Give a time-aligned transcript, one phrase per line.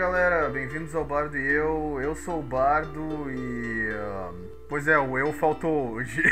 [0.00, 2.00] galera, bem-vindos ao Bardo e eu.
[2.00, 3.90] Eu sou o Bardo e.
[3.92, 4.30] ah,
[4.66, 6.22] pois é, o eu faltou hoje.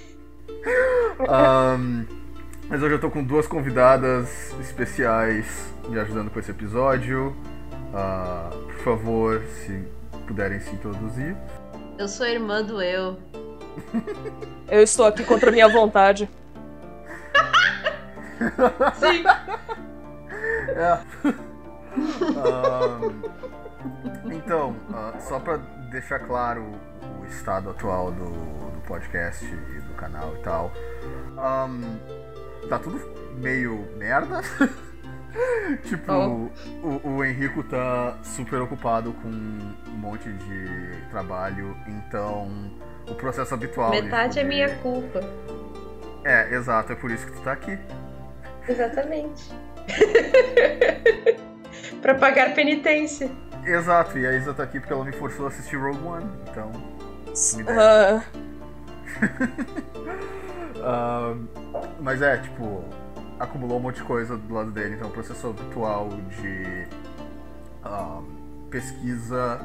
[1.28, 2.06] Ahn,
[2.66, 7.36] mas hoje eu tô com duas convidadas especiais me ajudando com esse episódio.
[7.92, 9.84] Ah, por favor, se
[10.26, 11.36] puderem se introduzir.
[11.98, 13.18] Eu sou irmã do eu.
[14.66, 16.26] Eu estou aqui contra a minha vontade.
[18.98, 19.24] Sim.
[20.68, 21.45] É.
[24.32, 25.56] Então, ah, só pra
[25.90, 26.64] deixar claro
[27.20, 30.72] o estado atual do, do podcast e do canal e tal,
[31.38, 31.80] ahn,
[32.68, 33.00] tá tudo
[33.36, 34.40] meio merda.
[35.84, 36.50] tipo, Oh.
[36.86, 42.48] o, o Henrico tá super ocupado com um monte de trabalho, então
[43.08, 43.90] o processo habitual.
[43.90, 45.20] de Metade é minha culpa.
[46.24, 47.78] É, exato, é por isso que tu tá aqui.
[48.68, 49.52] Exatamente.
[52.00, 53.30] pra pagar penitência.
[53.64, 56.70] Exato, e a Isa tá aqui porque ela me forçou a assistir Rogue One, então.
[57.68, 58.22] Ah,
[60.82, 61.46] Ahn,
[62.00, 62.84] mas é, tipo,
[63.38, 66.08] acumulou um monte de coisa do lado dele, então o processo habitual
[66.40, 66.86] de
[67.84, 68.24] ahn,
[68.70, 69.60] pesquisa,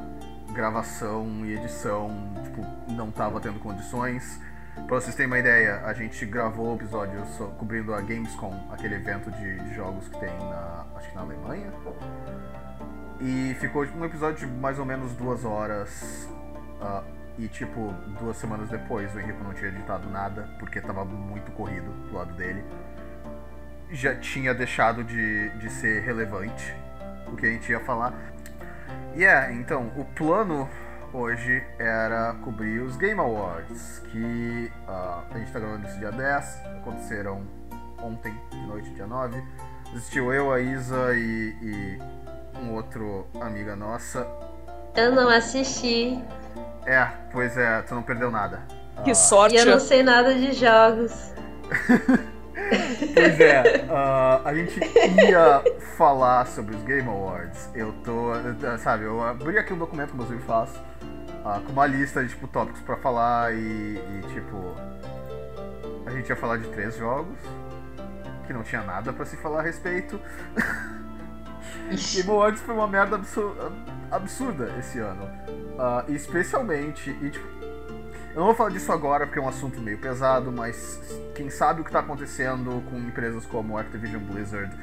[0.51, 2.11] gravação e edição,
[2.43, 4.39] tipo, não tava tendo condições.
[4.75, 7.21] Pra vocês terem uma ideia, a gente gravou o episódio
[7.57, 11.71] cobrindo a Gamescom, aquele evento de, de jogos que tem na, acho que na Alemanha.
[13.19, 16.27] E ficou tipo, um episódio de mais ou menos duas horas.
[16.81, 17.03] ah,
[17.37, 21.89] e tipo, duas semanas depois o Henrique não tinha editado nada, porque tava muito corrido
[22.07, 22.63] do lado dele.
[23.89, 26.75] Já tinha deixado de, de ser relevante
[27.27, 28.13] o que a gente ia falar.
[29.15, 30.69] E é, então, o plano
[31.13, 36.61] hoje era cobrir os Game Awards, que ah, a gente tá gravando esse dia 10,
[36.81, 37.43] aconteceram
[38.01, 39.43] ontem de noite, dia 9.
[39.93, 41.99] Existiu eu, a Isa e, e
[42.61, 44.25] um outro amiga nossa.
[44.95, 46.23] Eu não assisti.
[46.85, 48.61] É, pois é, tu não perdeu nada.
[49.03, 49.55] que Ah, sorte.
[49.55, 51.33] E eu não sei nada de jogos.
[53.13, 55.63] Pois é, ah, a gente ia
[55.97, 57.69] falar sobre os Game Awards.
[57.73, 58.31] Eu tô,
[58.77, 60.81] sabe, eu abri aqui um documento que eu sempre faço,
[61.43, 63.57] ah, com uma lista de tipo, tópicos pra falar e,
[63.97, 64.75] e, tipo.
[66.05, 67.37] A gente ia falar de três jogos,
[68.45, 70.19] que não tinha nada pra se falar a respeito.
[71.89, 73.55] Game Awards foi uma merda absu-
[74.09, 75.29] absurda esse ano.
[75.77, 77.47] Ah, especialmente, e tipo,
[78.33, 80.99] eu não vou falar disso agora porque é um assunto meio pesado, mas
[81.35, 84.73] quem sabe o que tá acontecendo com empresas como Activision Blizzard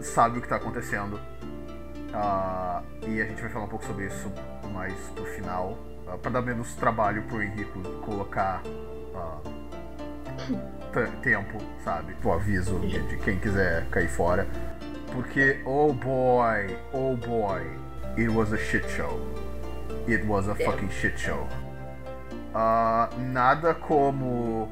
[0.00, 1.18] sabe o que tá acontecendo.
[2.12, 4.30] Ah, e a gente vai falar um pouco sobre isso
[4.72, 5.78] mais pro final,
[6.10, 8.62] ah, pra dar menos trabalho pro Henrico colocar
[10.92, 12.16] t- tempo, sabe?
[12.24, 14.46] O aviso de, de quem quiser cair fora.
[15.12, 17.62] Porque, oh boy, oh boy,
[18.16, 19.20] it was a shit show.
[20.06, 21.46] It was a fucking shit show.
[22.54, 24.68] Ah, nada como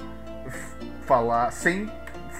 [1.06, 1.90] falar, sem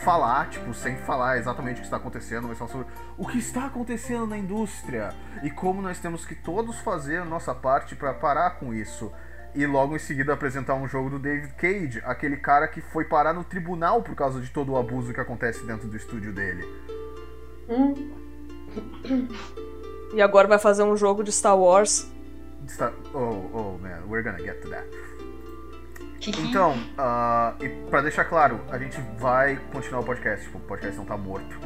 [0.05, 2.87] falar, tipo, sem falar exatamente o que está acontecendo, mas falar sobre
[3.19, 5.13] o que está acontecendo na indústria
[5.43, 9.13] e como nós temos que todos fazer a nossa parte para parar com isso.
[9.55, 13.33] E logo em seguida apresentar um jogo do David Cage, aquele cara que foi parar
[13.33, 16.65] no tribunal por causa de todo o abuso que acontece dentro do estúdio dele.
[17.69, 17.95] Hum,
[20.15, 22.11] E agora vai fazer um jogo de Star Wars.
[22.67, 22.93] Está...
[23.13, 24.87] Oh, oh, man, we're gonna get to that.
[26.27, 30.97] Então, ah, e pra deixar claro, a gente vai continuar o podcast, tipo, o podcast
[30.97, 31.59] não tá morto.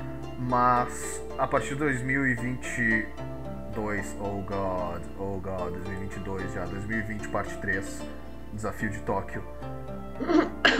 [0.48, 8.02] Mas a partir de 2022, oh god, oh god, 2022 já, 2020 parte 3,
[8.52, 9.42] Desafio de Tóquio.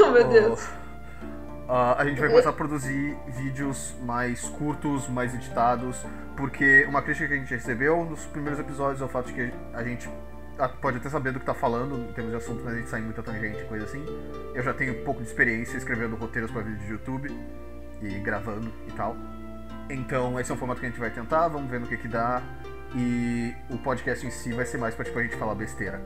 [0.00, 0.68] oh, meu Deus.
[1.68, 6.04] Ah, a gente vai começar a produzir vídeos mais curtos, mais editados,
[6.36, 9.52] porque uma crítica que a gente recebeu nos primeiros episódios é o fato de que
[9.72, 10.10] a gente
[10.80, 13.00] pode até saber do que tá falando em termos de assunto, mas a gente sai
[13.00, 14.04] muita tangente, coisa assim.
[14.54, 17.30] Eu já tenho um pouco de experiência escrevendo roteiros para vídeos de YouTube
[18.02, 19.16] e gravando e tal.
[19.92, 22.08] Então esse é um formato que a gente vai tentar, vamos ver no que que
[22.08, 22.42] dá.
[22.94, 26.00] E o podcast em si vai ser mais pra tipo, a gente falar besteira,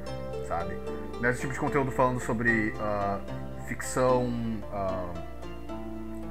[0.46, 0.76] sabe?
[1.20, 3.20] Nesse tipo de conteúdo falando sobre ah,
[3.66, 4.28] ficção,
[4.72, 5.12] ah,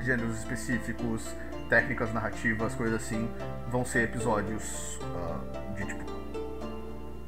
[0.01, 1.33] gêneros específicos,
[1.69, 3.29] técnicas narrativas, coisas assim,
[3.69, 6.05] vão ser episódios ah, de tipo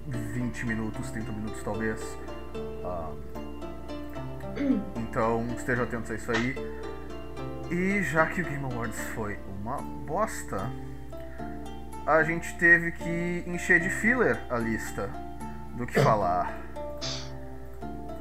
[0.08, 2.18] 20 minutos, 30 minutos talvez.
[4.98, 6.56] Então estejam atentos a isso aí.
[7.70, 9.38] E já que o Game Awards foi
[9.68, 10.72] uma bosta,
[12.06, 15.10] a gente teve que encher de filler a lista
[15.76, 16.54] do que falar.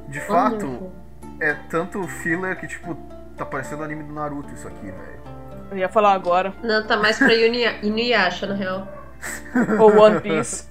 [0.09, 0.91] De fato,
[1.39, 2.95] é tanto filler que, tipo,
[3.37, 5.17] tá parecendo anime do Naruto isso aqui, velho.
[5.71, 6.53] Eu ia falar agora.
[6.61, 8.87] Não, tá mais pra Inuya- Inuyasha, na real.
[9.79, 10.65] Ou One Piece.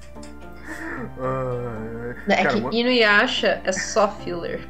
[1.18, 4.60] Ah, É cara, que One- Inuyasha é só filler.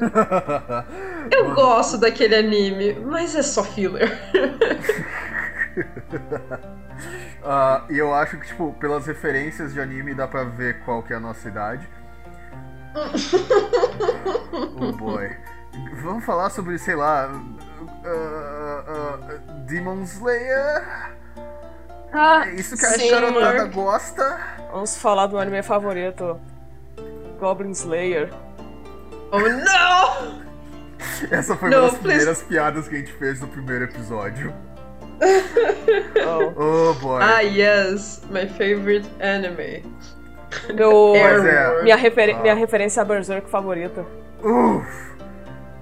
[1.30, 4.10] Eu gosto daquele anime, mas é só filler.
[7.46, 11.12] Ah, e eu acho que, tipo, pelas referências de anime dá pra ver qual que
[11.12, 11.86] é a nossa idade.
[14.80, 15.36] oh boy.
[16.02, 17.28] Vamos falar sobre, sei lá.
[18.04, 19.18] ah, ah,
[19.66, 20.84] Demon Slayer?
[22.12, 23.10] Ah, É isso que a sim.
[23.10, 24.38] garotada gosta?
[24.72, 26.40] Vamos falar do anime favorito.
[27.40, 28.32] Goblin Slayer.
[29.32, 30.44] Oh não!
[31.30, 32.02] Essa foi Não, uma das please.
[32.18, 34.54] primeiras piadas que a gente fez no primeiro episódio.
[36.26, 36.52] Oh.
[36.56, 37.20] Oh boy.
[37.22, 39.82] Ah, yes, my favorite anime.
[40.74, 41.82] Meu, é.
[41.82, 42.42] Minha, referen- Ah.
[42.42, 44.04] minha referência a Berserk favorita.
[44.42, 44.84] Uf!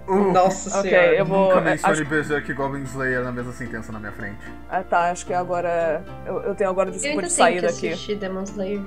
[0.08, 0.32] Uf!
[0.32, 1.14] Nossa Ok, senhora.
[1.14, 1.49] eu vou.
[1.49, 4.38] Nunca é, mencione acho- Berserk e Goblin Slayer na mesma sentença na minha frente.
[4.69, 6.02] Ah, tá, acho que agora.
[6.26, 7.88] Eu, eu tenho agora Eu desculpa de sair que daqui.
[7.88, 8.81] assistir Demon Slayer.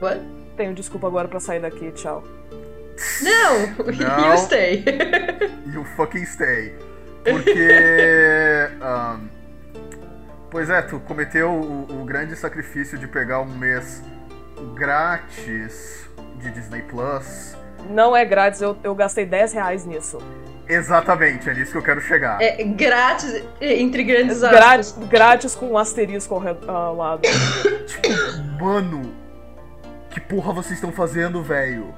[0.00, 0.20] What?
[0.56, 2.22] Tenho desculpa agora pra sair daqui, tchau.
[3.22, 3.84] Não!
[3.94, 4.30] Não.
[4.32, 4.84] You stay.
[5.66, 6.74] You fucking stay.
[7.24, 8.70] Porque.
[8.80, 9.28] ahn,
[10.50, 14.02] pois é, tu cometeu o, o grande sacrifício de pegar um mês
[14.74, 17.56] grátis de Disney Plus.
[17.90, 20.18] Não é grátis, eu, eu gastei 10 reais nisso.
[20.66, 22.40] Exatamente, é nisso que eu quero chegar.
[22.40, 25.08] É grátis, entre grandes Grátis, aspas.
[25.08, 27.22] grátis com um asterisco ao, lado.
[28.58, 29.12] Mano,
[30.10, 31.92] que porra vocês estão fazendo, velho?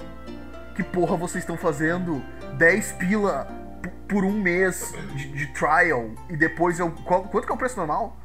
[0.75, 2.21] Que porra vocês estão fazendo?
[2.55, 3.47] 10 pila
[4.09, 6.91] por um mês de, de trial e depois eu.
[7.05, 8.17] qual- quanto que é o preço normal?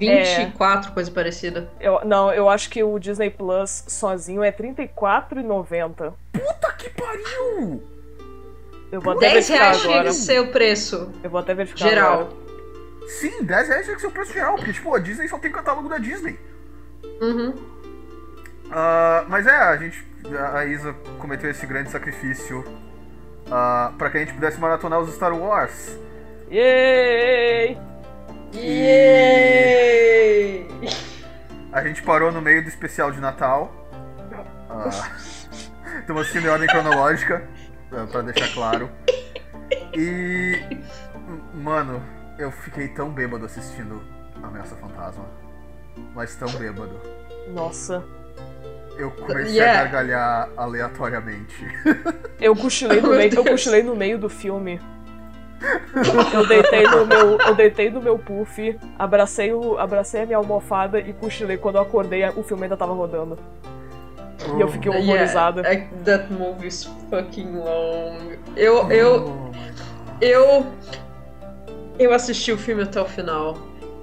[0.00, 1.70] 24, coisa parecida.
[1.80, 6.12] Eu, não, eu acho que o Disney Plus sozinho é R$34,90.
[6.32, 7.82] Puta que pariu!
[8.90, 10.08] Eu vou até 10 verificar reais tinha agora.
[10.08, 11.12] que ser o preço.
[11.22, 12.12] Eu vou até verificar Geral.
[12.22, 12.44] agora.
[13.08, 15.50] Sim, 10 reais tinha que ser o preço geral, porque tipo, a Disney só tem
[15.52, 16.38] catálogo da Disney.
[17.20, 17.54] Uhum.
[18.70, 20.04] Ah, mas é, a gente.
[20.54, 22.64] A Isa cometeu esse grande sacrifício
[23.50, 25.98] ah, para que a gente pudesse maratonar os Star Wars.
[26.50, 27.78] Yay!
[28.54, 29.74] Yay!
[31.72, 33.72] A gente parou no meio do especial de Natal.
[34.70, 34.90] Ah,
[36.00, 37.48] Estamos assistindo em ordem cronológica,
[38.10, 38.90] pra deixar claro.
[39.96, 40.60] E.
[41.54, 42.02] Mano,
[42.38, 44.02] eu fiquei tão bêbado assistindo
[44.42, 45.24] Ameaça Fantasma.
[46.14, 47.00] Mas tão bêbado.
[47.48, 48.04] Nossa.
[48.96, 49.80] Eu comecei Yeah.
[49.80, 51.54] a gargalhar aleatoriamente.
[52.40, 54.80] Eu cochilei no meio, eu cochilei no meio do filme.
[56.32, 61.00] Eu deitei no meu, eu deitei no meu puff, abracei, o, abracei a minha almofada
[61.00, 61.56] e cochilei.
[61.56, 63.38] Quando eu acordei, o filme ainda tava rodando.
[64.56, 65.62] E eu fiquei horrorizada.
[65.62, 68.32] Yeah, I- that movie is fucking long.
[68.56, 69.54] Eu, eu, Oh
[70.20, 70.66] eu,
[71.98, 73.56] eu assisti o filme até o final.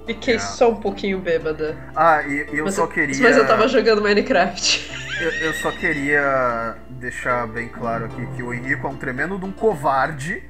[0.06, 0.52] Fiquei Yeah.
[0.54, 1.76] só um pouquinho bêbada.
[1.94, 3.22] Ah, e eu mas, só queria.
[3.22, 4.90] mas eu tava jogando Minecraft.
[5.20, 9.44] Eu, eu só queria deixar bem claro aqui que o Henrico é um tremendo de
[9.44, 10.42] um covarde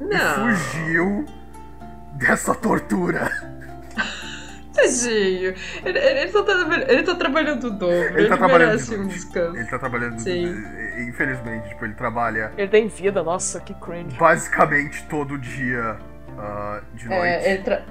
[0.00, 1.24] e Não, fugiu
[2.14, 3.30] dessa tortura.
[4.74, 5.54] tadinho.
[5.84, 6.42] Ele, ele, ele tá,
[6.88, 7.94] ele tá trabalhando o dobro.
[7.96, 9.56] Ele, Ele tá trabalhando merece de um descanso.
[9.56, 10.18] Ele tá trabalhando.
[10.20, 10.54] Sim.
[11.08, 14.16] Infelizmente, tipo, ele trabalha Ele tem vida, nossa, que cringe.
[14.16, 15.96] basicamente todo dia
[16.38, 17.24] ah, de noite.
[17.24, 17.82] É, ele tra-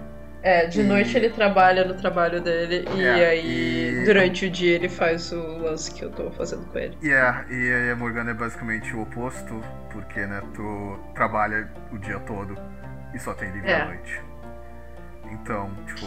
[0.42, 4.50] é, de E- noite ele trabalha no trabalho dele e É, aí e- durante o
[4.50, 6.98] dia ele faz o lance que eu tô fazendo com ele.
[7.02, 11.98] E é, e aí a Morgana é basicamente o oposto, porque, né, tu trabalha o
[11.98, 12.56] dia todo
[13.14, 13.82] e só tem livre É.
[13.82, 14.22] à noite.
[15.32, 16.06] Então, tipo.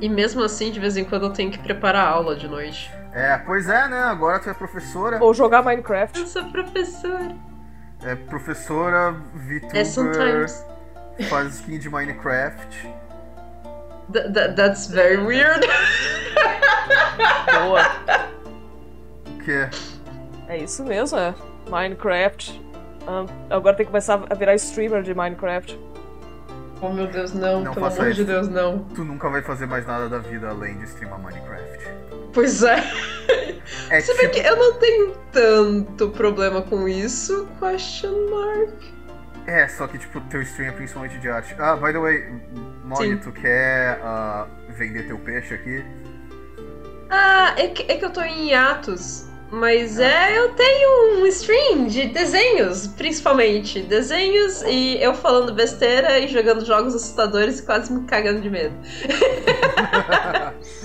[0.00, 2.90] E mesmo assim, de vez em quando eu tenho que preparar a aula de noite.
[3.12, 3.98] É, pois é, né?
[4.04, 5.18] Agora tu é professora.
[5.22, 6.18] Ou jogar Minecraft.
[6.18, 7.36] Eu sou professora.
[8.02, 10.66] É professora, VTuber, É sometimes.
[11.28, 12.90] faz skin de Minecraft.
[14.12, 15.66] Th- th- that's very weird.
[17.52, 17.82] Boa.
[19.26, 19.68] O quê?
[20.48, 21.34] É isso mesmo, é.
[21.68, 22.60] Minecraft.
[23.06, 25.78] Ah, agora tem que começar a virar streamer de Minecraft.
[26.80, 28.24] Oh meu Deus, não, Não pelo amor de isso.
[28.24, 28.80] Deus, não.
[28.94, 31.88] Tu nunca vai fazer mais nada da vida além de streamar Minecraft.
[32.32, 32.76] Pois é.
[33.90, 38.74] É Se bem tipo, que eu não tenho tanto problema com isso, question mark.
[39.46, 41.54] É, só que tipo, teu stream é principalmente de arte.
[41.58, 42.24] Ah, by the way,
[42.84, 45.84] Molly, tu quer ah, vender teu peixe aqui?
[47.10, 49.28] Ah, é que, é que eu tô em hiatus.
[49.50, 53.82] Mas é, eu tenho um stream de desenhos, principalmente.
[53.82, 58.74] Desenhos e eu falando besteira e jogando jogos assustadores e quase me cagando de medo.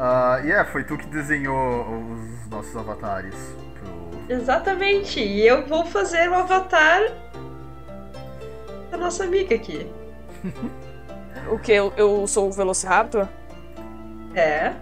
[0.00, 3.34] Ah, yeah, foi tu que desenhou os nossos avatares
[3.74, 4.32] pro.
[4.32, 5.18] Exatamente.
[5.18, 7.02] E eu vou fazer o avatar
[8.90, 9.90] da nossa amiga aqui.
[11.50, 11.72] O que?
[11.72, 13.26] Eu, eu sou o Velociraptor?
[14.34, 14.72] É.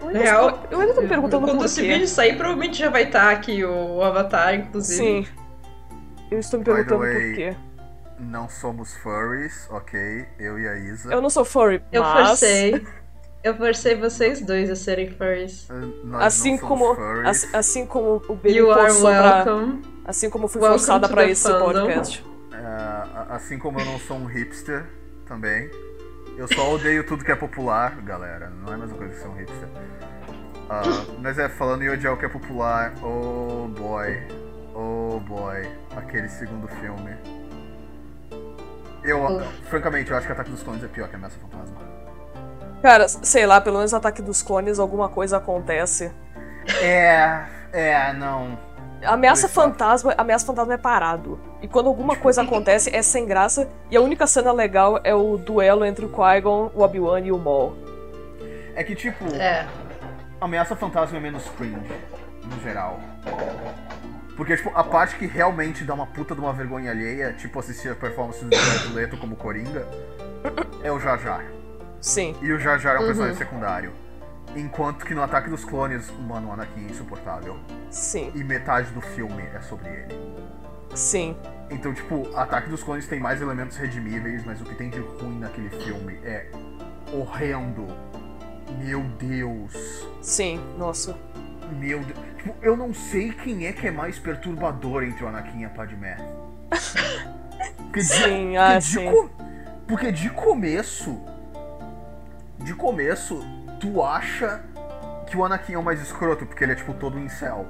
[0.00, 2.88] Eu ainda, Real, eu ainda tô me perguntando Quando por esse vídeo sair, provavelmente já
[2.90, 5.24] vai estar aqui o Avatar, inclusive.
[5.24, 5.26] Sim.
[6.30, 7.56] Eu estou me perguntando way, por quê.
[8.20, 10.26] Não somos furries, ok?
[10.38, 11.12] Eu e a Isa.
[11.12, 12.28] Eu não sou furry, Eu mas...
[12.28, 12.86] forcei.
[13.42, 15.68] Eu forcei vocês dois a serem furries.
[15.70, 17.26] Uh, Nós Assim como, furries.
[17.28, 19.82] assim, assim como o Baby You are forçou pra, welcome.
[20.04, 21.64] assim como eu fui Welcome forçada the esse fandom.
[21.64, 22.24] podcast.
[22.58, 24.84] É, assim como eu não sou um hipster
[25.26, 25.70] também.
[26.36, 28.50] Eu só odeio tudo que é popular, galera.
[28.50, 29.68] Não é a mesma coisa que ser um hipster.
[30.68, 30.82] Ah,
[31.20, 34.18] mas é, falando em odiar o que é popular, oh boy.
[34.74, 35.68] Oh boy.
[35.96, 37.16] Aquele segundo filme.
[39.02, 39.44] Eu, Uf.
[39.64, 41.76] francamente, eu acho que Ataque dos Clones é pior que Ameaça Fantasma.
[42.82, 46.12] Cara, sei lá, pelo menos Ataque dos Clones alguma coisa acontece.
[46.82, 48.58] É, é, não.
[49.04, 49.48] Ameaça é.
[49.48, 51.38] Fantasma, Ameaça Fantasma é parado.
[51.62, 53.68] E quando alguma coisa acontece, é sem graça.
[53.90, 57.38] E a única cena legal é o duelo entre o Qui-Gon, o Obi-Wan e o
[57.38, 57.76] Maul.
[58.74, 59.66] É que, tipo, É.
[60.40, 61.92] Ameaça Fantasma é menos cringe,
[62.44, 63.00] no geral.
[64.36, 67.90] Porque, tipo, a parte que realmente dá uma puta de uma vergonha alheia, tipo assistir
[67.90, 69.84] a performance do Jared Leto como Coringa,
[70.84, 71.44] é o Jar Jar.
[72.00, 73.06] Sim, E o Jar Jar é um Uhum.
[73.08, 73.92] personagem secundário.
[74.56, 77.56] Enquanto que no Ataque dos Clones, mano, o Anakin é insuportável.
[77.90, 80.36] sim, E metade do filme é sobre ele.
[80.94, 81.36] sim.
[81.70, 85.38] Então, tipo, Ataque dos Clones tem mais elementos redimíveis, mas o que tem de ruim
[85.38, 86.50] naquele filme é
[87.12, 87.86] horrendo.
[88.82, 90.08] Meu Deus.
[90.22, 91.14] Sim, nossa.
[91.78, 92.18] Meu Deus.
[92.38, 95.68] Tipo, eu não sei quem é que é mais perturbador entre o Anakin e a
[95.68, 96.16] Padmé.
[97.76, 99.10] Porque de, Sim, porque ah, de sim.
[99.10, 99.30] co-
[99.86, 101.20] porque de começo.
[102.58, 103.42] De começo,
[103.80, 104.60] tu acha
[105.28, 107.66] que o Anakin é o mais escroto, porque ele é tipo todo incel.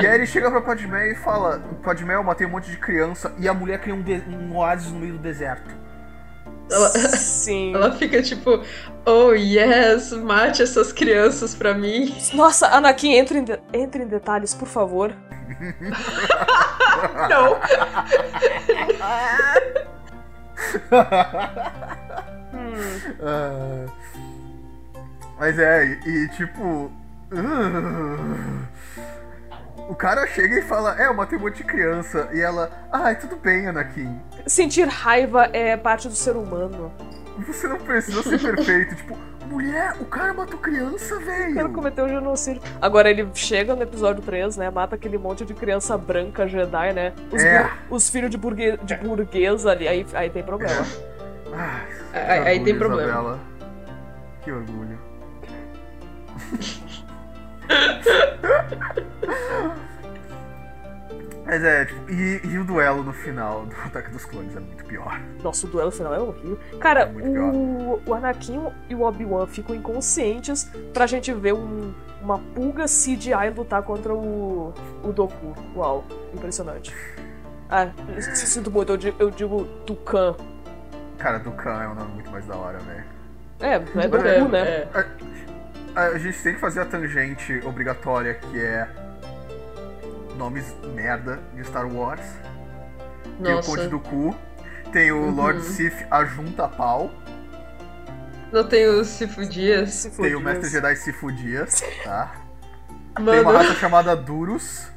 [0.00, 3.32] E aí ele chega pra Padmé e fala: Padmé, eu matei um monte de criança
[3.38, 5.70] e a mulher cria um, um oásis no meio do deserto.
[6.70, 7.74] Ela, Sim.
[7.74, 8.62] ela fica tipo,
[9.06, 12.14] oh yes, mate essas crianças pra mim.
[12.34, 15.12] Nossa, Anakin, entre em, de- entre em detalhes, por favor.
[17.30, 17.58] Não.
[22.52, 23.86] Hum, Ah,
[25.38, 26.90] mas é, e, tipo.
[27.32, 28.66] uh,
[29.88, 32.28] o cara chega e fala: É, eu matei um monte de criança.
[32.32, 34.20] E ela: Ai, tudo bem, Anakin.
[34.46, 36.92] sentir raiva é parte do ser humano.
[37.46, 38.96] Você não precisa ser perfeito.
[38.96, 39.16] tipo,
[39.46, 41.72] mulher, o cara matou criança, O cara velho.
[41.72, 42.60] cometeu um genocídio.
[42.82, 44.68] Agora ele chega no episódio 3, né?
[44.70, 47.12] Mata aquele monte de criança branca Jedi, né?
[47.30, 47.70] Os, É.
[47.88, 48.76] os filhos de, burgue...
[48.82, 49.86] de burguesa ali.
[49.86, 50.84] Aí, aí tem problema.
[52.12, 53.08] Que Aí- aí tem problema.
[53.10, 53.38] Isabela.
[54.42, 54.98] Que orgulho.
[61.44, 64.84] Mas é, tipo, e, e o duelo no final do Ataque dos Clones é muito
[64.84, 65.18] pior.
[65.42, 66.58] Nossa, o duelo final é horrível.
[66.78, 72.38] Cara, É o, o Anakin e o Obi-Wan ficam inconscientes pra gente ver um- uma
[72.54, 75.54] pulga CGI lutar contra o, o Doku.
[75.74, 76.04] Uau,
[76.34, 76.94] impressionante.
[77.70, 77.88] Ah,
[78.20, 80.34] sinto muito, eu digo, eu digo Tucan.
[81.16, 83.04] Cara, Dukan é um nome muito mais da hora, velho.
[83.60, 84.60] É, é É, Doku, né?
[84.60, 84.88] é.
[85.94, 88.88] A, gente tem que fazer a tangente obrigatória que é
[90.36, 92.20] nomes merda de Star Wars.
[93.42, 93.68] Tem o Nossa.
[93.70, 94.34] Conde do Cu,
[94.92, 95.34] tem o Uhum.
[95.34, 97.10] Lord Sith Ajunta Pau,
[98.52, 99.90] Não tem o Sifu Dias.
[99.92, 100.42] Se tem o fudias.
[100.42, 102.32] Mestre Jedi Sifu Dias, tá?
[103.16, 104.88] Tem uma Mano, raça chamada Durus.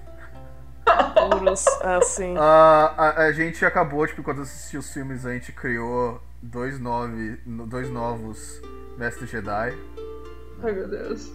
[0.86, 2.36] Puros, assim.
[2.38, 7.39] Ah, a, a gente acabou, tipo, quando assistiu os filmes, a gente criou dois, nove,
[7.45, 8.62] no- dois novos
[8.98, 9.75] Mestres Jedi.
[10.63, 11.31] Ai meu Deus.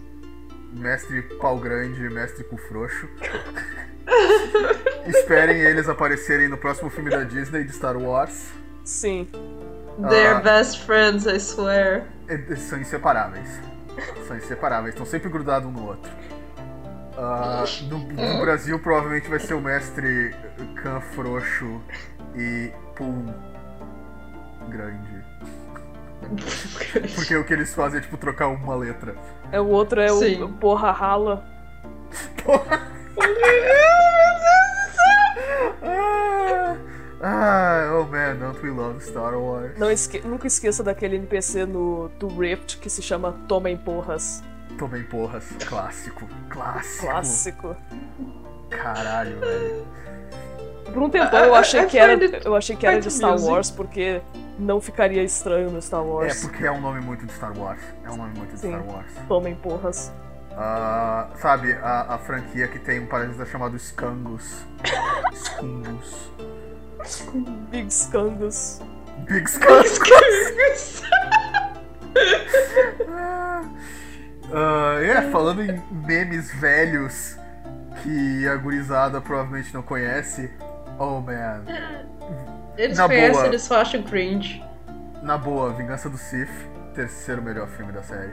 [0.72, 3.08] Mestre Pau Grande e Mestre Cu Frouxo.
[5.06, 8.50] Esperem eles aparecerem no próximo filme da Disney de Star Wars.
[8.84, 9.28] Sim.
[10.08, 10.40] They're Ah.
[10.40, 12.06] best friends, I swear.
[12.56, 13.48] São inseparáveis.
[14.26, 16.10] São inseparáveis, estão sempre grudados um no outro.
[17.16, 20.34] Ah, no, no Brasil, provavelmente vai ser o mestre
[20.82, 21.80] Khan Frouxo
[22.34, 23.24] e Pum
[24.68, 25.24] Grande.
[27.14, 29.14] Porque o que eles fazem é tipo trocar uma letra.
[29.52, 30.52] É, o outro é o Sim.
[30.60, 31.44] Porra Rala.
[35.82, 36.76] Ah,
[37.22, 39.78] ah, oh man, don't we love Star Wars?
[39.78, 44.42] Não esque- Nunca esqueça daquele NPC no, do Rift que se chama Tomem Porras.
[44.78, 45.44] Tomei porras.
[45.66, 46.28] Clássico.
[46.50, 47.06] Clássico.
[47.06, 47.76] Clássico.
[48.68, 49.86] Caralho, velho.
[50.96, 53.38] Por um tempão eu I- achei I que era, eu achei que era de Star.
[53.38, 54.22] Wars, porque
[54.58, 56.40] não ficaria estranho no Star É Wars.
[56.46, 57.80] porque é um nome muito de Star Wars.
[58.02, 58.68] É um nome muito de Sim.
[58.70, 59.12] Star Wars.
[59.28, 60.10] Tomem Porras.
[60.56, 64.64] Ah, sabe, a, a franquia que tem um parasita chamado Skangus.
[65.34, 66.32] Skungus.
[67.70, 68.80] Big Skangus.
[69.28, 71.02] Big Skangus.
[74.50, 77.36] Ah, é, falando em memes velhos
[78.02, 80.50] que a gurizada provavelmente não conhece.
[80.98, 81.62] Oh man.
[82.76, 83.46] Eles Na conhecem, boa.
[83.46, 84.64] eles só acham cringe.
[85.22, 86.50] Na boa, Vingança do Sith,
[86.94, 88.32] terceiro melhor filme da série.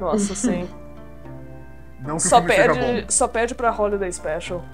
[0.00, 0.68] Nossa, sim.
[2.00, 4.64] Não que só, o filme seja perde, só perde pra Holiday Special.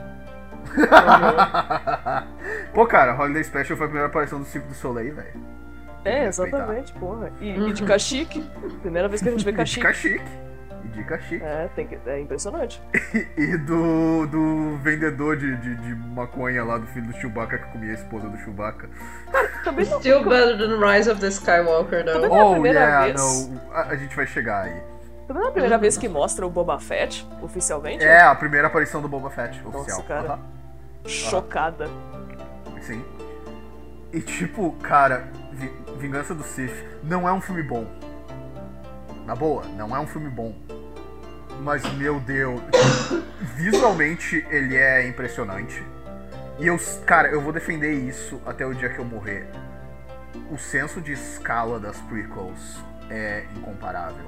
[2.73, 5.57] Pô, cara, Holiday Special foi a primeira aparição do Circo do Soleil, velho.
[6.05, 7.33] É, exatamente, porra.
[7.41, 8.41] E, e de Cachique.
[8.81, 10.25] Primeira vez que a gente vê E de Cachique.
[10.87, 11.43] E de Cachique.
[11.45, 12.81] É, tem que, é impressionante.
[13.37, 17.91] E do, do vendedor de, de, de maconha lá do filho do Chewbacca que comia
[17.91, 18.89] a esposa do Chewbacca.
[19.65, 22.37] Também não, Still better than Rise of the Skywalker, Também não.
[22.37, 23.49] é a Oh, primeira yeah, vez.
[23.49, 23.61] não.
[23.73, 24.81] A, a gente vai chegar aí.
[25.27, 28.05] também não é a primeira vez que mostra o Boba Fett, oficialmente.
[28.05, 30.03] É a primeira aparição do Boba Fett oficial.
[30.05, 30.29] cara.
[30.35, 30.41] Aham.
[31.07, 31.87] Chocada.
[32.83, 33.05] Sim.
[34.13, 37.87] E tipo, cara, Vi- Vingança do Sith não é um filme bom.
[39.25, 40.55] Na boa, não é um filme bom.
[41.61, 42.61] Mas, meu Deus,
[43.57, 45.83] visualmente ele é impressionante.
[46.59, 49.47] E eu, cara, eu vou defender isso até o dia que eu morrer.
[50.51, 52.79] O senso de escala das prequels
[53.11, 54.27] é incomparável,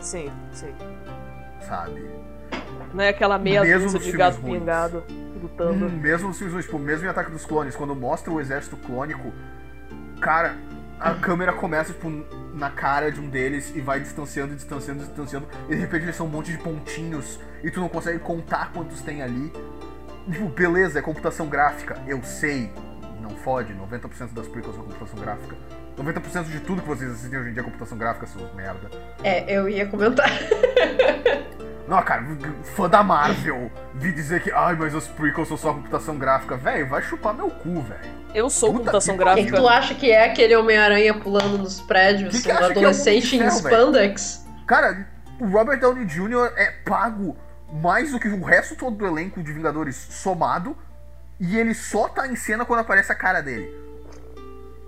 [0.00, 0.74] Sim, sim.
[1.66, 2.04] sabe?
[2.92, 4.58] Não é aquela meia Mesmo de gato ruins.
[4.60, 5.04] pingado
[5.40, 5.86] lutando.
[5.86, 9.32] Hum, mesmo nos filmes, tipo, mesmo em Ataque dos Clones, quando mostra o exército clônico,
[10.20, 10.56] cara,
[10.98, 12.10] a câmera começa, tipo,
[12.54, 16.26] na cara de um deles e vai distanciando, distanciando, distanciando, e de repente eles são
[16.26, 19.52] um monte de pontinhos e tu não consegue contar quantos tem ali.
[20.30, 22.72] Tipo, beleza, é computação gráfica, eu sei,
[23.20, 25.56] não fode, 90% das prequels é computação gráfica.
[25.96, 28.90] 90% de tudo que vocês assistem hoje em dia é computação gráfica, seus merda.
[29.22, 30.28] É, eu ia comentar.
[31.88, 32.24] Não, cara,
[32.74, 36.56] fã da Marvel, vi dizer que, ai, mas as prequels são só computação gráfica.
[36.56, 38.16] Velho, vai chupar meu cu, velho.
[38.34, 39.56] Eu sou Puta computação que Quem gráfica.
[39.56, 42.70] tu acha que é aquele Homem-Aranha pulando nos prédios, Que que um que é o
[42.70, 44.44] adolescente Homem em spandex?
[44.66, 45.06] Cara,
[45.40, 46.52] o Robert Downey Jr.
[46.56, 47.36] é pago
[47.72, 50.76] mais do que o resto todo do elenco de Vingadores somado.
[51.38, 53.70] E ele só tá em cena quando aparece a cara dele.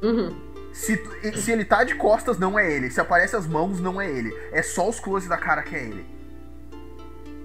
[0.03, 0.37] Uhum.
[0.73, 1.01] Se,
[1.37, 2.91] se ele tá de costas, não é ele.
[2.91, 4.35] Se aparece as mãos, não é ele.
[4.53, 6.18] É só os close da cara que é ele.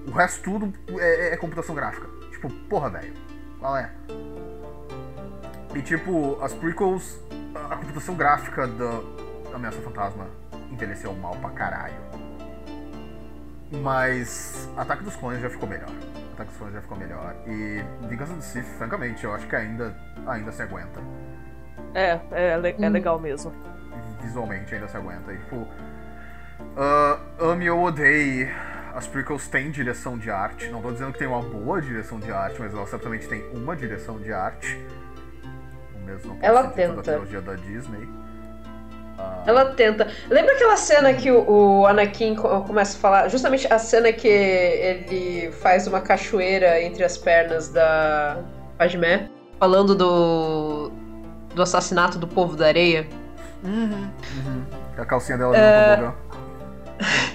[0.08, 2.08] O resto tudo é, é computação gráfica.
[2.32, 3.14] Tipo, porra, velho.
[3.60, 3.90] Qual é?
[5.76, 7.20] E tipo, as prequels,
[7.72, 9.02] a computação gráfica da
[9.56, 10.28] Ameaça Fantasma
[10.72, 11.96] envelheceu mal pra caralho.
[13.82, 15.90] Mas Ataque dos Clones já ficou melhor.
[16.34, 17.36] Ataque dos Clones já ficou melhor.
[17.48, 19.96] E Vingança do Sith, francamente, eu acho que ainda,
[20.28, 21.00] ainda se aguenta.
[21.96, 22.92] É, é, le- é Hum.
[22.92, 23.52] legal mesmo.
[24.22, 25.34] visualmente ainda se aguenta.
[25.34, 25.68] E, tipo,
[26.78, 28.50] ah, ame ou odeie,
[28.94, 30.68] as prequels têm direção de arte.
[30.70, 33.76] Não tô dizendo que tem uma boa direção de arte, mas elas certamente têm uma
[33.76, 34.80] direção de arte.
[35.96, 37.02] O mesmo não pode Ela tenta.
[37.02, 38.08] trilogia da Disney.
[39.18, 40.08] Ah, Ela tenta.
[40.30, 41.50] Lembra aquela cena que o,
[41.82, 43.28] o Anakin co- começa a falar?
[43.30, 48.38] Justamente a cena que ele faz uma cachoeira entre as pernas da
[48.78, 49.30] Padmé,
[49.60, 50.92] falando do,
[51.54, 53.08] do assassinato do povo da areia.
[53.64, 54.10] Uhum,
[54.46, 54.64] uhum.
[54.98, 55.96] A calcinha dela É.
[55.96, 56.16] no tobogã.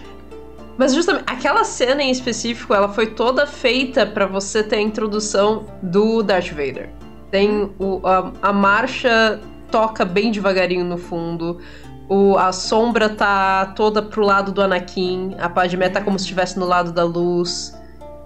[0.78, 5.66] Mas justamente aquela cena em específico, ela foi toda feita pra você ter a introdução
[5.82, 6.88] do Darth Vader.
[7.30, 11.58] Tem o, a, a marcha toca bem devagarinho no fundo.
[12.08, 15.34] O, a sombra tá toda pro lado do Anakin.
[15.38, 17.76] A Padmé tá como se estivesse no lado da luz.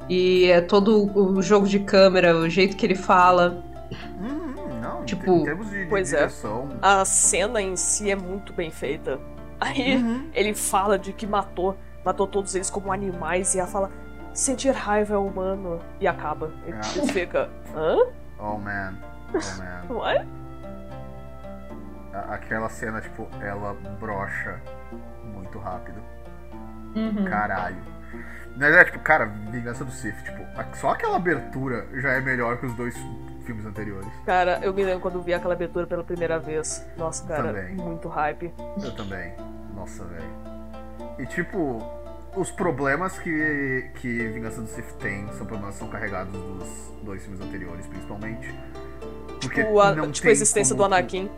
[0.09, 3.65] E é todo o, jogo de câmera, o jeito que ele fala.
[4.21, 6.19] Uhum, não, em Tipo, te- em termos de, de pois é.
[6.19, 6.69] direção.
[6.83, 9.19] A cena em si é muito bem feita.
[9.61, 10.27] Aí Uhum.
[10.35, 13.91] ele fala de que matou, matou todos eles como animais e ela fala
[14.33, 16.51] sentir raiva é humano e acaba.
[16.65, 16.99] Ele É.
[16.99, 17.97] ele fica, hã?
[18.39, 18.95] Oh man.
[19.35, 19.87] Oh man.
[19.99, 20.27] What?
[22.29, 24.61] Aquela cena, tipo, ela brocha
[25.25, 26.01] muito rápido.
[26.95, 27.25] Uhum.
[27.25, 27.77] Caralho.
[28.55, 30.43] Mas é tipo, cara, Vingança do Sith, tipo,
[30.77, 32.95] só aquela abertura já é melhor que os dois
[33.47, 34.11] filmes anteriores.
[34.27, 36.87] Cara, eu me lembro quando vi aquela abertura pela primeira vez.
[36.99, 37.75] Nossa, cara, Também.
[37.77, 38.53] muito hype.
[38.85, 39.33] Eu também.
[39.75, 40.42] Nossa, velho.
[41.19, 41.83] E tipo,
[42.37, 47.23] os problemas que, que Vingança do Sith tem são problemas que são carregados dos dois
[47.23, 48.55] filmes anteriores, principalmente.
[49.41, 51.31] Porque Tipo, a, não tipo, a existência do como tu- Anakin.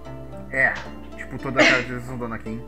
[0.50, 0.72] É,
[1.16, 2.62] tipo, toda a caracterização do Anakin.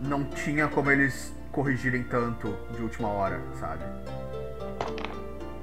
[0.00, 3.84] Não tinha como eles corrigirem tanto de última hora, sabe?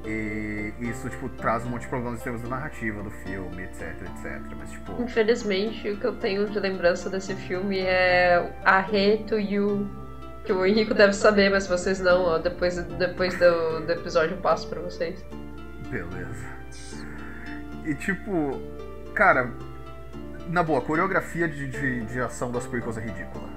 [0.09, 3.95] E isso, tipo, traz um monte de problemas em termos da narrativa do filme, etc,
[4.01, 4.41] etc.
[4.57, 9.37] Mas, tipo, Infelizmente, o que eu tenho de lembrança desse filme é a Re to
[9.39, 9.87] You.
[10.45, 12.37] Que o Henrico deve saber, mas vocês não, ó.
[12.39, 15.23] Depois, depois do, do episódio eu passo pra vocês.
[15.91, 16.47] beleza.
[17.85, 18.59] E, tipo,
[19.13, 19.51] cara,
[20.47, 23.47] na boa, a coreografia de, de, de ação das prequels é ridícula.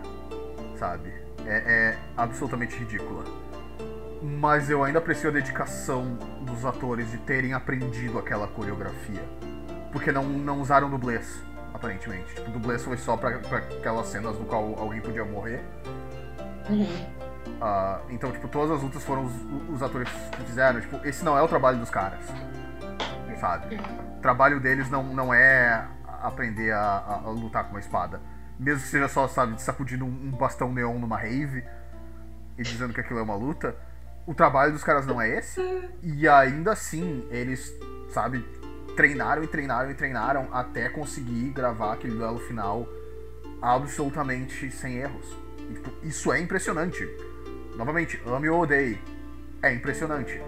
[0.77, 1.13] sabe?
[1.47, 3.25] É, é absolutamente ridícula.
[4.23, 9.23] Mas eu ainda aprecio a dedicação dos atores de terem aprendido aquela coreografia.
[9.91, 11.43] Porque não, não usaram dublês,
[11.75, 12.33] aparentemente.
[12.35, 15.61] Tipo, dublês foi só pra, pra aquelas cenas no qual alguém podia morrer.
[16.71, 16.87] Uhum.
[17.61, 19.33] Uh, então, tipo, todas as lutas foram os,
[19.75, 20.81] os, atores que fizeram.
[20.81, 22.25] Tipo, esse não é o trabalho dos caras.
[23.41, 23.75] Sabe?
[24.19, 28.21] O trabalho deles não, não é aprender a, a, a lutar com uma espada.
[28.57, 31.65] Mesmo que seja só, sabe, sacudindo um, um bastão neon numa rave
[32.57, 33.75] e dizendo que aquilo é uma luta.
[34.27, 35.61] O trabalho dos caras não é esse.
[36.03, 37.75] E ainda assim, eles,
[38.11, 38.45] sabe,
[38.97, 42.87] treinaram e treinaram e treinaram até conseguir gravar aquele duelo final
[43.61, 45.27] absolutamente sem erros.
[45.71, 47.09] E, tipo, isso é impressionante.
[47.77, 48.99] Novamente, ame ou odeie.
[49.63, 50.41] É impressionante.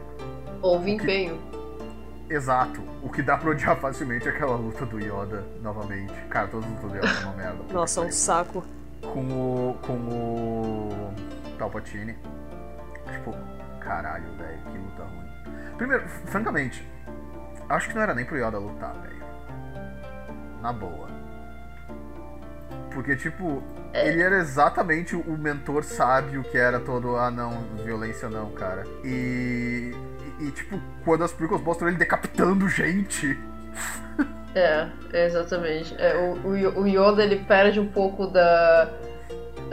[0.61, 1.41] Houve empenho.
[2.29, 2.83] Exato.
[3.03, 6.13] O que dá pra odiar facilmente é aquela luta do Yoda novamente.
[6.29, 7.73] Cara, todas as lutas do Yoda são uma merda.
[7.73, 8.65] Nossa, um saco.
[9.03, 9.79] Com o.
[9.83, 11.15] com o.
[11.59, 12.17] Palpatine.
[13.11, 13.35] Tipo,
[13.81, 15.77] caralho, velho, que luta ruim.
[15.77, 16.89] Primeiro, francamente,
[17.69, 19.25] acho que não era nem pro Yoda lutar, velho.
[20.61, 21.09] Na boa.
[22.93, 23.63] Porque, tipo,
[23.93, 28.85] ele era exatamente o mentor sábio que era todo, ah não, violência não, cara.
[29.05, 29.93] E,
[30.41, 33.39] e, e tipo, quando as prequels mostram ele decapitando gente.
[34.55, 35.95] É, exatamente.
[35.99, 38.89] É, o, o, Yoda ele perde um pouco da,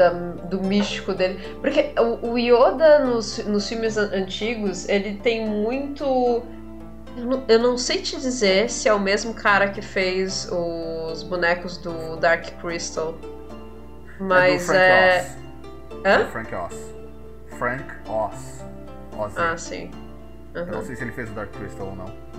[0.01, 1.39] da, do místico dele.
[1.61, 6.03] Porque o, o Yoda nos, nos filmes antigos, ele tem muito.
[7.15, 11.21] Eu não, eu não, sei te dizer se é o mesmo cara que fez os
[11.23, 13.15] bonecos do Dark Crystal.
[14.19, 15.27] Mas é.
[15.89, 16.15] Do é...
[16.15, 16.25] Hã?
[16.27, 16.75] Frank Oz.
[17.57, 18.63] Frank Oz.
[19.17, 19.37] Oz.
[19.37, 19.91] Ah, sim.
[20.55, 20.61] Uhum.
[20.61, 22.30] Eu não sei se ele fez o Dark Crystal ou não.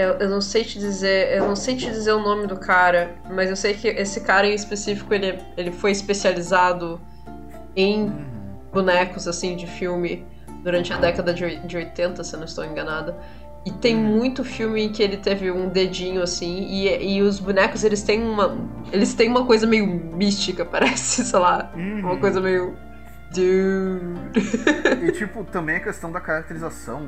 [0.00, 3.14] Eu, eu, não sei te dizer, eu não sei te dizer o nome do cara,
[3.30, 7.00] mas eu sei que esse cara em específico ele, ele foi especializado
[7.76, 8.24] em uhum.
[8.72, 10.26] bonecos assim de filme
[10.62, 13.16] durante a década de, de 80, se eu não estou enganada.
[13.64, 14.16] E tem uhum.
[14.16, 18.22] muito filme em que ele teve um dedinho assim, e, e os bonecos eles têm
[18.22, 18.56] uma.
[18.90, 21.70] Eles têm uma coisa meio mística, parece, sei lá.
[21.74, 22.00] Uhum.
[22.00, 22.74] Uma coisa meio.
[23.32, 24.40] Dude.
[25.06, 27.06] e tipo, também a questão da caracterização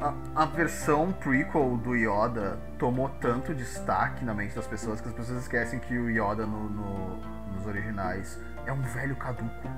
[0.00, 5.14] a, a, versão prequel do Yoda tomou tanto destaque na mente das pessoas que as
[5.14, 7.16] pessoas esquecem que o Yoda no, no,
[7.52, 9.68] nos originais é um velho caduco.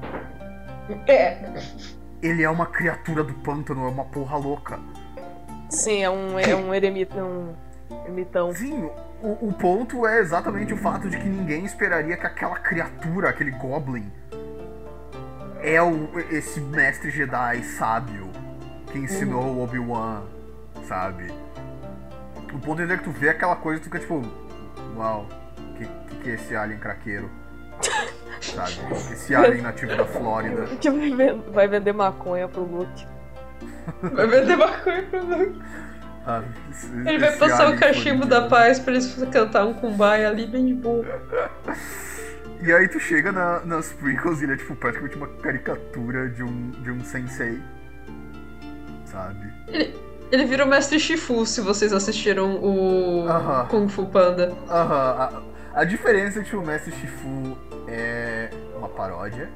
[1.06, 1.52] É.
[2.22, 4.78] Ele é uma criatura do pântano, é uma porra louca.
[5.68, 7.16] Sim, é um, é um eremita,
[8.06, 8.54] ermitão.
[8.54, 8.90] Sim,
[9.22, 13.50] o, o ponto é exatamente o fato de que ninguém esperaria que aquela criatura, aquele
[13.50, 14.10] Goblin,
[15.60, 18.30] é o, esse mestre Jedi sábio
[18.96, 20.22] que ensinou o Obi-Wan,
[20.88, 21.30] sabe?
[22.52, 24.22] O ponto é que tu vê aquela coisa e tu fica tipo,
[24.96, 25.28] uau,
[25.76, 27.30] que, que, que é esse alien craqueiro?
[28.40, 28.72] sabe?
[29.12, 30.64] Esse alien nativo da Flórida.
[30.80, 30.88] Que
[31.52, 33.06] vai vender maconha pro Luke.
[34.02, 35.62] Vai vender maconha pro Luke.
[36.26, 40.46] Ah, esse, ele vai passar o cachimbo da paz pra eles cantar um kumbai ali
[40.46, 41.04] bem de boa.
[42.58, 46.42] E aí tu chega na, nas prequels e ele é tipo praticamente uma caricatura de
[46.42, 47.60] um, de um sensei
[49.16, 49.52] sabe?
[49.68, 49.94] Ele,
[50.30, 53.66] ele vira o Mestre Shifu, se vocês assistiram o uh -huh.
[53.68, 54.52] Kung Fu Panda.
[54.68, 54.84] Aham.
[54.84, 55.42] Uh -huh.
[55.74, 57.56] a, a, diferença é que o Mestre Shifu
[57.88, 59.48] é uma paródia,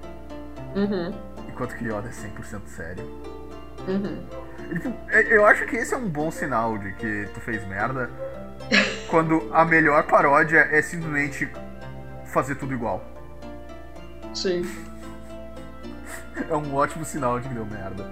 [0.75, 1.13] uhum.
[1.49, 3.05] enquanto que Yoda é 100% sério.
[3.87, 4.19] Uhum.
[5.09, 8.09] É, eu acho que esse é um bom sinal de que tu fez merda.
[9.11, 11.49] quando a melhor paródia é simplesmente
[12.27, 13.05] fazer tudo igual.
[14.35, 14.63] Sim.
[16.49, 18.11] É um ótimo sinal de que deu merda.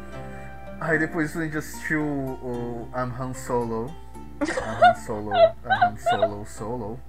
[0.81, 3.95] Aí depois a gente assistiu o, I'm Han Solo.
[4.41, 5.33] I'm Han Solo.
[5.35, 7.01] I'm Han Solo Solo.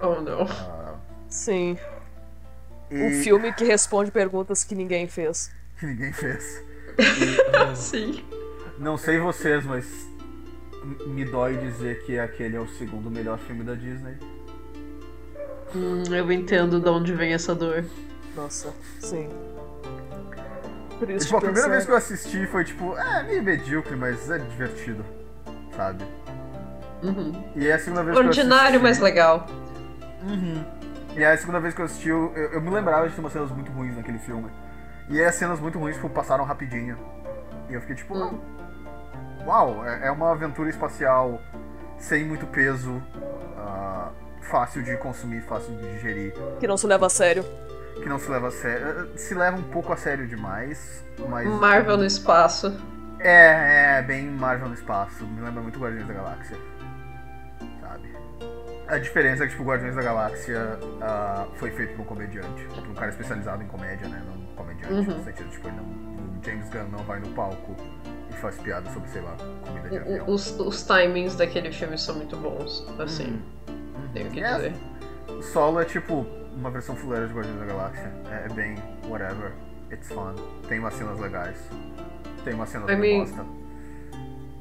[0.00, 0.42] Oh não.
[0.42, 0.98] Uh,
[1.28, 1.78] Sim.
[2.90, 3.02] E...
[3.02, 5.52] Um filme que responde perguntas que ninguém fez.
[5.78, 6.62] Que ninguém fez.
[6.98, 8.24] E, Sim.
[8.78, 9.86] Não sei vocês, mas
[11.06, 14.16] me dói dizer que aquele é o segundo melhor filme da Disney.
[15.74, 17.84] Hum, eu entendo de onde vem essa dor.
[18.34, 19.28] Nossa, sim
[21.06, 25.04] tipo, a primeira vez que eu assisti foi tipo, é meio medíocre, mas é divertido,
[25.76, 26.04] sabe?
[27.02, 27.32] Uhum.
[27.56, 29.02] E é a segunda vez Ordinário, que eu assisti...
[29.02, 29.46] mas legal.
[30.22, 30.64] Uhum.
[31.16, 33.32] E é a segunda vez que eu assisti, eu, eu, me lembrava de ter umas
[33.32, 34.50] cenas muito ruins naquele filme.
[35.08, 36.96] E aí as cenas muito ruins tipo, passaram rapidinho.
[37.68, 38.38] E eu fiquei tipo, uhum.
[39.46, 41.40] uau, é, é, uma aventura espacial
[41.98, 46.34] sem muito peso, uh, fácil de consumir, fácil de digerir.
[46.58, 47.44] Que não se leva a sério
[47.94, 49.10] que não se leva a sério.
[49.16, 51.48] Se leva um pouco a sério demais, mas.
[51.48, 52.74] Marvel no espaço.
[53.18, 55.24] É, é, bem Marvel no espaço.
[55.26, 56.56] Me lembra muito Guardiões da Galáxia.
[57.80, 58.16] Sabe?
[58.88, 62.64] A diferença é que, tipo, Guardiões da Galáxia uh, foi feito por um comediante.
[62.74, 64.22] Por um cara especializado em comédia, né?
[64.26, 65.18] Não um comediante, uhum.
[65.18, 67.76] no sentido, tipo, não, o James Gunn não vai no palco
[68.30, 70.26] e faz piada sobre, sei lá, comida de avião.
[70.28, 73.42] Os, os timings daquele filme são muito bons, assim.
[73.68, 74.08] Uhum.
[74.14, 74.56] Tenho que yeah.
[74.56, 75.42] dizer.
[75.42, 78.12] Solo é, tipo, uma versão fuleira de Guardiões da Galáxia.
[78.30, 78.76] É, é bem
[79.08, 79.52] whatever.
[79.92, 80.34] It's fun.
[80.68, 81.56] Tem umas cenas legais.
[82.44, 83.44] Tem umas cenas I mean, bosta.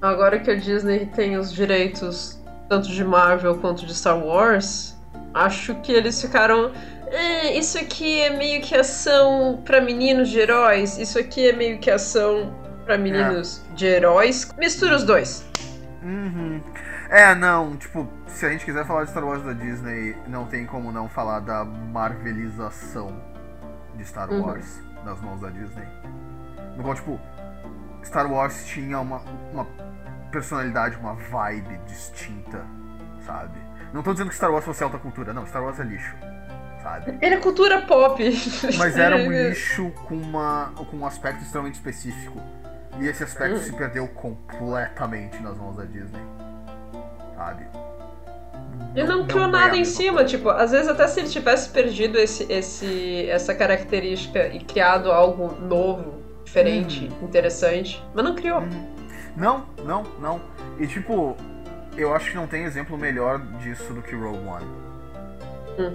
[0.01, 4.95] Agora que a Disney tem os direitos tanto de Marvel quanto de Star Wars,
[5.33, 6.71] acho que eles ficaram.
[7.07, 11.79] Eh, isso aqui é meio que ação para meninos de heróis, isso aqui é meio
[11.79, 12.53] que ação
[12.85, 13.75] para meninos é.
[13.75, 14.49] de heróis.
[14.57, 15.43] Mistura os dois.
[16.03, 16.61] Uhum.
[17.09, 20.65] É, não, tipo, se a gente quiser falar de Star Wars da Disney, não tem
[20.67, 23.19] como não falar da marvelização
[23.95, 24.45] de Star uhum.
[24.45, 25.87] Wars nas mãos da Disney.
[26.77, 27.19] No qual, tipo,
[28.03, 29.65] Star Wars tinha uma, uma
[30.31, 32.63] personalidade, uma vibe distinta,
[33.25, 33.59] sabe?
[33.91, 36.15] Não tô dizendo que Star Wars fosse alta cultura, não, Star Wars é lixo,
[36.83, 37.17] sabe?
[37.21, 38.23] Ele é cultura pop.
[38.77, 42.39] Mas era um lixo com, uma, com um aspecto extremamente específico.
[42.99, 43.63] E esse aspecto hum.
[43.63, 46.21] se perdeu completamente nas mãos da Disney,
[47.39, 47.65] sabe?
[48.95, 50.29] Ele não, não criou não nada é em cima, coisa.
[50.29, 55.55] tipo, às vezes até se ele tivesse perdido esse, esse, essa característica e criado algo
[55.61, 57.27] novo, diferente, uhum.
[57.27, 58.59] interessante, mas não criou.
[58.59, 58.99] Uhum.
[59.37, 60.41] Não, não, não.
[60.77, 61.37] E tipo,
[61.95, 64.65] eu acho que não tem exemplo melhor disso do que Rogue One.
[65.77, 65.93] Hum.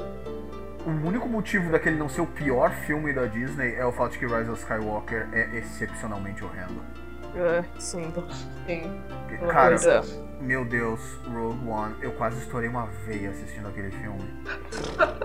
[0.86, 4.18] O único motivo daquele não ser o pior filme da Disney é o fato de
[4.18, 6.82] que Rise of Skywalker é excepcionalmente horrendo.
[7.34, 8.12] É, sim.
[8.66, 9.00] Sim.
[9.48, 9.76] Cara,
[10.44, 14.22] meu Deus, Rogue One, eu quase estourei uma veia assistindo aquele filme.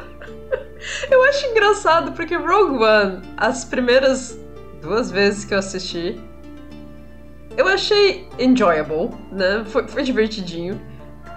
[1.11, 4.39] eu acho engraçado porque Rogue One, as primeiras
[4.81, 6.19] duas vezes que eu assisti,
[7.57, 9.65] eu achei enjoyable, né?
[9.67, 10.79] Foi, foi divertidinho.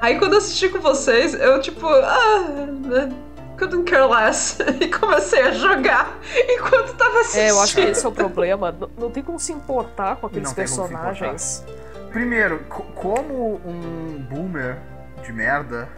[0.01, 2.39] Aí quando eu assisti com vocês, eu tipo, ah,
[2.87, 3.13] né?
[3.59, 4.59] couldn't care less.
[4.81, 7.43] E comecei a jogar enquanto tava assistindo.
[7.43, 8.73] É, eu acho que esse é o problema.
[8.73, 11.65] Não, não tem como se importar com aqueles não personagens.
[12.13, 12.61] Primeiro,
[12.95, 14.77] como um boomer
[15.25, 15.89] de merda,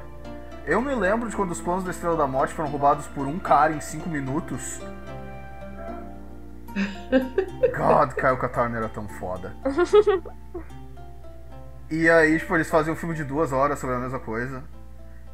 [0.65, 3.39] eu me lembro de quando os planos da Estrela da Morte foram roubados por um
[3.41, 4.81] cara em 5 minutos.
[7.77, 9.53] God, Kyle Katarn era tão foda.
[11.91, 14.63] E aí, tipo, eles fazem um filme de duas horas sobre a mesma coisa.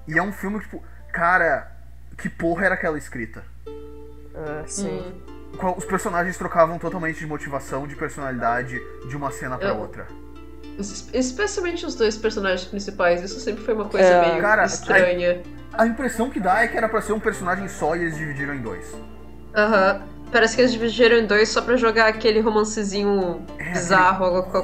[0.08, 1.70] E é um filme, tipo, cara,
[2.16, 3.44] que porra era aquela escrita?
[3.66, 4.88] Uh, sim.
[4.88, 5.74] Hum.
[5.76, 9.76] Os personagens trocavam totalmente de motivação, de personalidade, de uma cena pra Eu...
[9.76, 10.06] outra.
[10.80, 15.42] Especialmente os dois personagens principais, isso sempre foi uma coisa é, meio cara, estranha.
[15.72, 18.16] A, a, impressão que dá é que era pra ser um personagem só e eles
[18.16, 18.94] dividiram em dois.
[19.54, 19.94] Aham.
[19.94, 20.20] Uh -huh.
[20.32, 24.58] Parece que eles dividiram em dois só pra jogar aquele romancezinho é, bizarro, água com,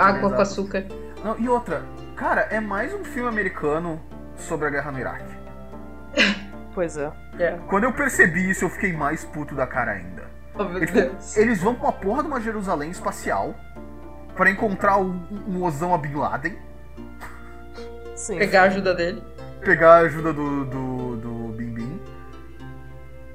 [0.00, 0.86] água com açúcar.
[1.22, 1.82] Não, e outra,
[2.16, 4.00] cara, é mais um filme americano
[4.36, 5.34] sobre a guerra no Iraque.
[6.74, 7.08] Pois é.
[7.38, 7.56] é.
[7.68, 10.24] Quando eu percebi isso, eu fiquei mais puto da cara ainda.
[10.56, 11.36] Oh, meu tipo, Deus.
[11.36, 13.54] Eles vão pra uma porra de uma Jerusalém espacial
[14.36, 16.58] para encontrar um, um Osama Bin Laden.
[18.16, 18.38] Sim.
[18.38, 19.22] Pegar a ajuda dele.
[19.60, 22.00] Pegar a ajuda do, do, do Bim Bim.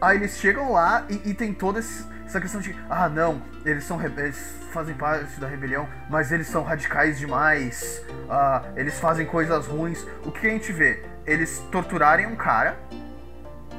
[0.02, 4.02] Aí eles chegam lá e, e tem toda essa questão de ah não, eles são
[4.02, 10.06] eles fazem parte da rebelião, mas eles são radicais demais, ah, eles fazem coisas ruins.
[10.24, 11.04] O que a gente vê?
[11.26, 12.78] Eles torturarem um cara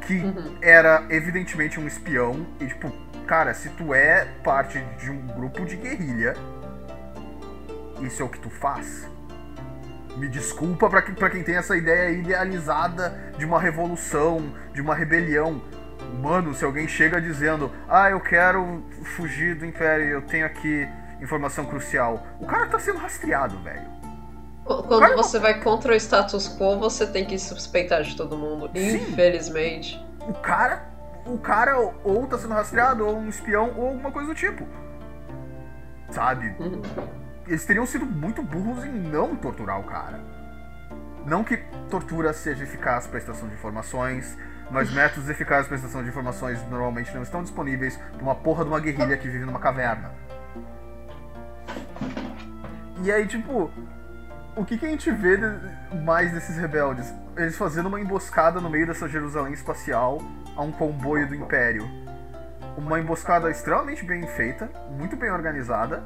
[0.02, 0.58] que uhum.
[0.60, 2.92] era evidentemente um espião e tipo,
[3.26, 6.34] cara, se tu é parte de um grupo de guerrilha,
[8.00, 9.08] isso é o que tu faz.
[10.16, 14.94] Me desculpa para quem, pra quem tem essa ideia idealizada de uma revolução, de uma
[14.94, 15.62] rebelião.
[16.20, 18.82] Mano, se alguém chega dizendo, ah, eu quero
[19.16, 20.88] fugir do Império, eu tenho aqui
[21.20, 22.26] informação crucial.
[22.40, 23.88] O cara tá sendo rastreado, velho.
[24.64, 25.16] Quando cara...
[25.16, 28.70] você vai contra o status quo, você tem que suspeitar de todo mundo.
[28.74, 28.96] Sim.
[28.96, 30.04] Infelizmente.
[30.28, 30.88] O cara.
[31.26, 34.66] O cara ou tá sendo rastreado, ou um espião, ou alguma coisa do tipo.
[36.10, 36.54] Sabe?
[36.58, 36.82] Uhum.
[37.50, 40.20] Eles teriam sido muito burros em não torturar o cara.
[41.26, 41.56] Não que
[41.90, 44.38] tortura seja eficaz para extração de informações,
[44.70, 48.70] mas métodos eficazes para extração de informações normalmente não estão disponíveis para uma porra de
[48.70, 50.12] uma guerrilha que vive numa caverna.
[53.02, 53.68] E aí, tipo,
[54.54, 55.36] o que, que a gente vê
[56.04, 57.12] mais desses rebeldes?
[57.36, 60.22] Eles fazendo uma emboscada no meio dessa Jerusalém espacial
[60.56, 61.84] a um comboio do Império.
[62.76, 66.04] Uma emboscada extremamente bem feita, muito bem organizada,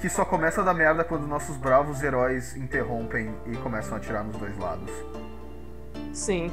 [0.00, 4.24] que só começa a dar merda quando nossos bravos heróis interrompem e começam a atirar
[4.24, 4.90] nos dois lados.
[6.12, 6.50] Sim.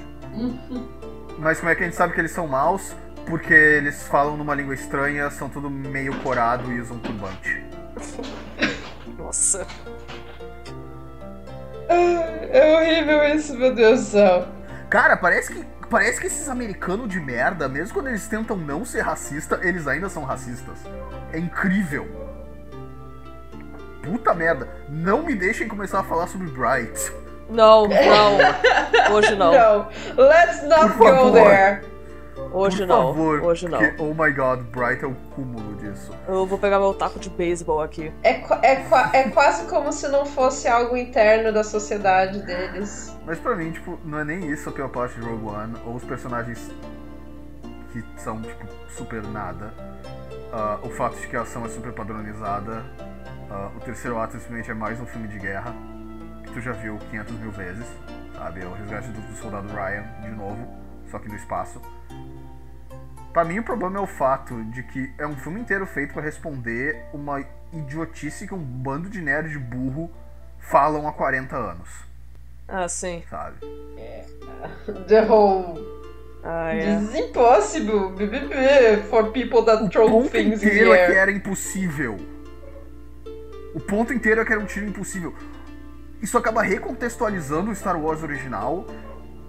[1.39, 2.93] Mas como é que a gente sabe que eles são maus?
[3.25, 7.63] Porque eles falam numa língua estranha, são tudo meio corado e usam turbante.
[9.17, 9.65] Nossa.
[11.89, 14.47] É horrível isso, meu Deus do céu.
[14.89, 19.01] Cara, parece que, parece que esses americanos de merda, mesmo quando eles tentam não ser
[19.01, 20.79] racista, eles ainda são racistas.
[21.31, 22.26] É incrível.
[24.03, 24.67] Puta merda.
[24.89, 27.11] Não me deixem começar a falar sobre Bright.
[27.49, 29.15] Não, não.
[29.15, 29.51] Hoje não.
[29.53, 31.33] Não, let's not Por go favor.
[31.33, 31.81] there.
[32.51, 33.07] Hoje Por não.
[33.07, 33.79] favor, Hoje não.
[33.79, 36.11] porque, oh my god, Bright é o cúmulo disso.
[36.27, 38.11] Eu vou pegar meu taco de beisebol aqui.
[38.23, 38.31] É,
[38.61, 43.13] é, é quase como se não fosse algo interno da sociedade deles.
[43.25, 45.95] Mas pra mim, tipo, não é nem isso a pior parte de Rogue One, ou
[45.95, 46.71] os personagens
[47.91, 49.73] que são, tipo, super nada.
[50.53, 52.83] Ah, o fato de que a ação é super padronizada.
[53.49, 55.73] Ah, o terceiro ato simplesmente é mais um filme de guerra,
[56.43, 57.85] que tu já viu 500 mil vezes,
[58.35, 58.61] sabe?
[58.61, 60.67] É o resgate do, do soldado Ryan, de novo,
[61.09, 61.81] só que no espaço.
[63.31, 66.21] Pra mim, o problema é o fato de que é um filme inteiro feito pra
[66.21, 70.09] responder uma idiotice que um bando de nerd burro
[70.59, 71.89] falam há 40 anos,
[72.67, 73.23] Ah, sim.
[73.29, 73.57] sabe?
[75.07, 75.79] The whole.
[76.43, 76.97] Ah, é.
[76.97, 78.13] This is impossible
[79.09, 81.17] for people that O throw things in inteiro the é que air.
[81.21, 82.17] era impossível.
[83.77, 85.35] O ponto inteiro é que era um tiro impossível.
[86.19, 88.87] Isso acaba recontextualizando o Star Wars original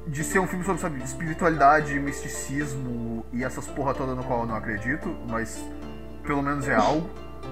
[0.06, 4.46] de ser um filme sobre sabe, espiritualidade, misticismo e essas porra toda no qual eu
[4.46, 5.64] não acredito, mas
[6.22, 7.08] pelo menos é algo,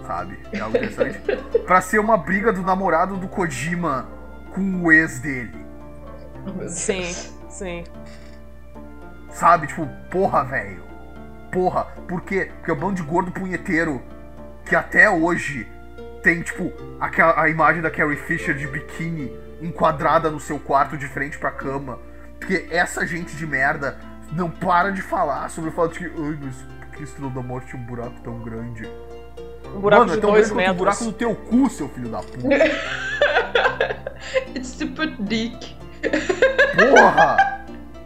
[0.06, 0.38] sabe?
[0.52, 1.18] É algo interessante.
[1.64, 4.06] pra ser uma briga do namorado do Kojima
[4.54, 5.56] com o ex dele.
[6.68, 7.10] Sim,
[7.48, 7.84] sim.
[9.30, 9.66] Sabe?
[9.66, 10.82] Tipo, porra, velho.
[11.50, 11.84] Porra.
[12.06, 12.50] Por quê?
[12.56, 14.02] Porque é um bando de gordo punheteiro
[14.66, 15.66] que até hoje
[16.26, 19.30] tem, tipo, aquela, a imagem da Carrie Fisher de biquíni
[19.62, 22.00] enquadrada no seu quarto de frente pra cama.
[22.40, 23.96] Porque essa gente de merda
[24.32, 27.42] não para de falar sobre o fato de que, ai, mas por que Estrela da
[27.42, 28.90] Morte tinha um buraco tão grande?
[29.72, 31.06] Um buraco Mano, é de tão dois grande quanto o buraco metros.
[31.06, 32.40] do teu cu, seu filho da puta.
[34.56, 35.76] It's super dick.
[36.74, 37.36] Porra!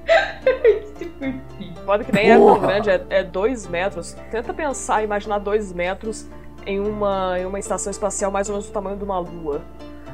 [0.62, 1.74] It's super dick.
[1.86, 2.66] Foda que nem é tão Porra!
[2.66, 4.14] grande, é, é dois metros.
[4.30, 6.28] Tenta pensar, imaginar dois metros
[6.66, 9.62] em uma, em uma estação espacial mais ou menos do tamanho de uma lua.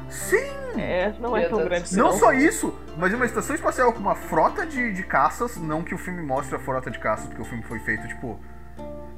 [0.09, 0.57] Sim!
[0.77, 1.69] É, não é Meu tão Deus.
[1.69, 1.97] grande assim.
[1.97, 5.93] Não só isso, mas uma estação espacial com uma frota de, de caças, não que
[5.93, 8.39] o filme mostre a frota de caças, porque o filme foi feito, tipo.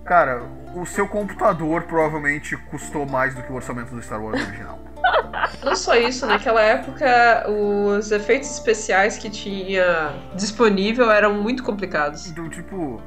[0.06, 0.42] Cara,
[0.74, 4.80] o seu computador provavelmente custou mais do que o orçamento do Star Wars original.
[5.63, 12.28] Não só isso, naquela época os efeitos especiais que tinha disponível eram muito complicados.
[12.28, 13.02] Então, tipo.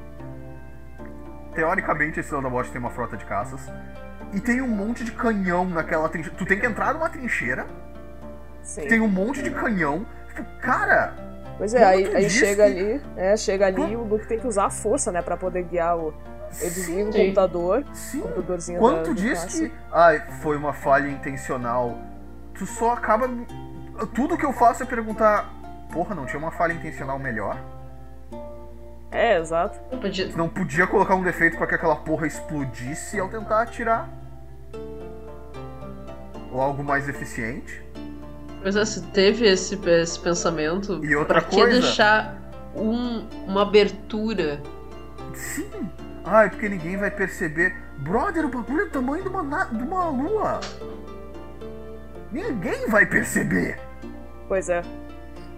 [1.54, 3.60] Teoricamente, esse Estrela da Morte tem uma frota de caças.
[4.32, 6.36] E tem um monte de canhão naquela trincheira.
[6.38, 7.66] Tu tem que entrar numa trincheira,
[8.62, 8.86] Sim.
[8.88, 10.06] tem um monte de canhão.
[10.28, 11.12] Tipo, cara,
[11.58, 14.38] Pois é, aí, aí disse chega que- ali, é, chega ali e o Luke tem
[14.38, 16.14] que usar a força, né, pra poder guiar o.
[16.60, 18.20] Ele desliga o computador, sim.
[18.20, 19.58] computadorzinho Quando da, diz caça.
[19.68, 21.96] que ai, foi uma falha intencional,
[22.54, 23.28] tu só acaba.
[24.14, 25.50] Tudo que eu faço é perguntar:
[25.92, 27.56] porra, não tinha uma falha intencional melhor?
[29.10, 29.78] É, exato.
[29.90, 34.08] Não podia- não podia colocar um defeito pra que aquela porra explodisse ao tentar atirar?
[36.52, 37.82] Ou algo mais eficiente?
[38.62, 42.40] Mas é, se teve esse, esse pensamento, E outra pra que coisa- deixar
[42.76, 44.62] um- uma abertura?
[45.34, 45.70] Sim!
[46.24, 47.74] Ai, porque ninguém vai perceber.
[47.98, 50.60] Brother, o bagulho é o tamanho de uma, de uma lua!
[52.30, 53.78] Ninguém vai perceber!
[54.48, 54.82] Pois é.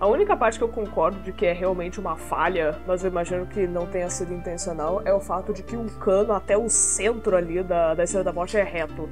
[0.00, 3.46] A única parte que eu concordo de que é realmente uma falha, mas eu imagino
[3.46, 7.37] que não tenha sido intencional, é o fato de que o cano até o centro
[7.37, 9.09] ali da, da Estrela da Morte é reto.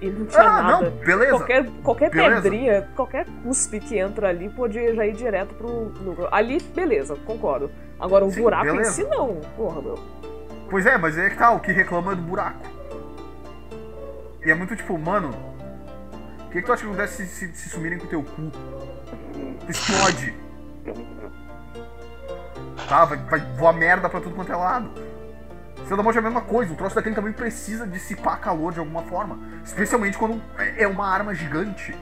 [0.00, 0.84] E não tinha Ah, nada.
[0.84, 1.30] não, beleza.
[1.32, 2.42] Qualquer, qualquer Beleza.
[2.42, 5.68] pedrinha, qualquer cuspe que entra ali podia já ir direto pro
[6.00, 6.28] núcleo.
[6.32, 7.70] Ali, beleza, concordo.
[7.98, 8.92] Agora, o Sim, buraco em beleza.
[8.92, 9.36] si, não.
[9.56, 9.98] Porra, meu.
[10.70, 12.60] Pois é, mas é que tá, o que reclama é do buraco.
[14.46, 15.30] E é muito tipo, mano,
[16.46, 18.50] o que, que tu acha que acontece se, se, se sumirem com o teu cu?
[19.68, 20.34] Explode.
[22.88, 24.90] Tá, vai, vai voar merda pra tudo quanto é lado.
[25.82, 28.78] Estrela da Morte é a mesma coisa, o troço daquele também precisa dissipar calor de
[28.78, 29.38] alguma forma.
[29.64, 31.94] Especialmente quando é é uma arma gigante.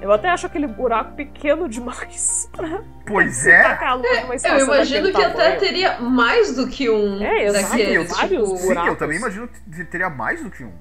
[0.00, 3.74] Eu até acho aquele buraco pequeno demais pra Pois é.
[3.76, 4.04] calor
[4.34, 5.60] estação Eu imagino que até tamanho.
[5.60, 8.10] teria mais do que um É, exato, daqueles.
[8.10, 10.72] vários tipo, Sim, eu também imagino que teria mais do que um.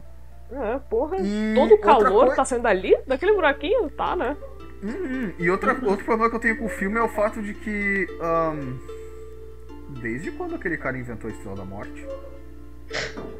[0.51, 1.17] É, porra.
[1.19, 4.35] E Todo o calor coi- tá saindo dali, daquele buraquinho, tá, né?
[4.83, 5.33] Uhum.
[5.39, 8.05] E outra, outro problema que eu tenho com o filme é o fato de que.
[8.21, 8.77] ahn,
[10.01, 12.07] desde quando aquele cara inventou a Estrela da Morte?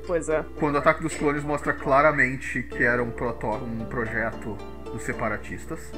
[0.05, 0.43] Pois é.
[0.59, 5.91] Quando o Ataque dos Clones mostra claramente que era um, proto, um projeto dos separatistas,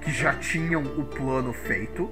[0.00, 2.10] que já tinham o plano feito.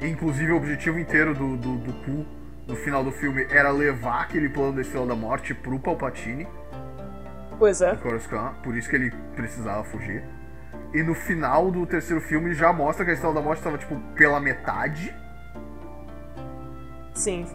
[0.00, 2.26] Inclusive o objetivo inteiro do, do, do Ku
[2.66, 6.46] no final do filme era levar aquele plano da Estrela da Morte pro Palpatine.
[7.58, 7.94] Pois é.
[7.96, 10.22] Coruscant, por isso que ele precisava fugir.
[10.92, 13.98] E no final do terceiro filme já mostra que a Estrela da Morte estava, tipo,
[14.14, 15.14] pela metade.
[17.16, 17.46] Sim.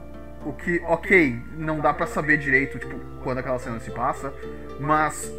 [0.45, 4.33] O que, ok, não dá pra saber direito, tipo, quando aquela cena se passa,
[4.79, 5.31] mas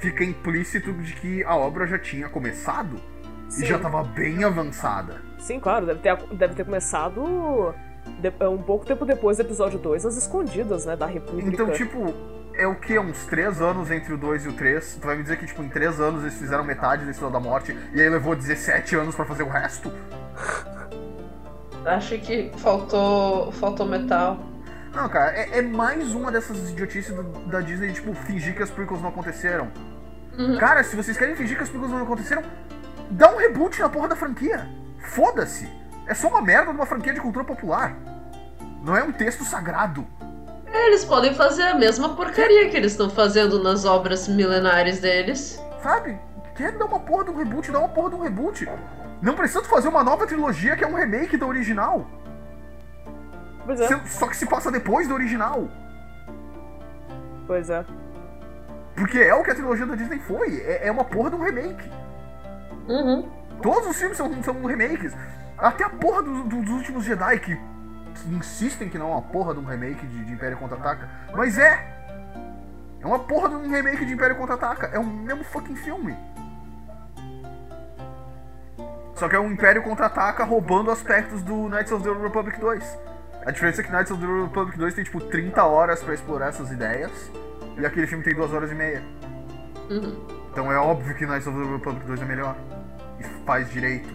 [0.00, 2.96] fica implícito de que a obra já tinha começado
[3.48, 3.64] Sim.
[3.64, 5.20] e já tava bem avançada.
[5.38, 7.74] Sim, claro, deve ter, deve ter começado
[8.18, 11.48] de- um pouco tempo depois do episódio 2, as escondidas, né, da República.
[11.50, 12.14] Então, tipo,
[12.54, 12.98] é o que?
[12.98, 14.94] Uns três anos entre o 2 e o 3?
[15.00, 17.40] Tu vai me dizer que, tipo, em três anos eles fizeram metade da Estrela da
[17.40, 19.92] Morte e aí levou 17 anos pra fazer o resto?
[21.94, 24.38] Acho que faltou, faltou metal.
[24.94, 28.70] Não, cara, é, é mais uma dessas idiotices do- da Disney, tipo, fingir que as
[28.70, 29.68] prequels não aconteceram.
[30.36, 30.56] Uhum.
[30.58, 32.42] Cara, se vocês querem fingir que as prequels não aconteceram,
[33.10, 34.66] dá um reboot na porra da franquia.
[34.98, 35.68] Foda-se.
[36.06, 37.94] É só uma merda de uma franquia de cultura popular.
[38.82, 40.04] Não é um texto sagrado.
[40.72, 45.60] Eles podem fazer a mesma porcaria que eles estão fazendo nas obras milenares deles.
[45.82, 46.18] Sabe?
[46.56, 48.68] Quer dar uma porra de um reboot, dá uma porra de um reboot.
[49.22, 52.06] Não precisa fazer uma nova trilogia que é um remake da original.
[53.66, 55.68] Pois é, Só que se passa depois da original.
[57.46, 57.84] pois é.
[58.94, 60.60] Porque é o que a trilogia da Disney foi.
[60.60, 61.90] É, é uma porra de um remake.
[62.88, 63.28] Uhum.
[63.62, 65.14] Todos os filmes são, são remakes.
[65.56, 69.22] Até a porra do- do- dos últimos Jedi, que, que insistem que não é uma
[69.22, 71.08] porra de um remake de, de Império Contra-Ataca.
[71.34, 71.98] Mas é!
[73.00, 74.86] É uma porra de um remake de Império Contra-Ataca.
[74.92, 76.16] É o mesmo fucking filme.
[79.20, 82.98] Só que é um Império Contra-Ataca roubando aspectos do Knights of the Old Republic 2.
[83.44, 86.14] A diferença é que Knights of the Old Republic 2 tem tipo 30 horas pra
[86.14, 87.30] explorar essas ideias.
[87.76, 89.02] E aquele filme tem 2 horas e meia.
[89.90, 90.26] Uhum.
[90.50, 92.56] Então é óbvio que Knights of the Republic 2 é melhor.
[93.18, 94.08] E faz direito.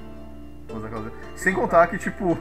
[1.35, 2.35] Sem contar que, tipo.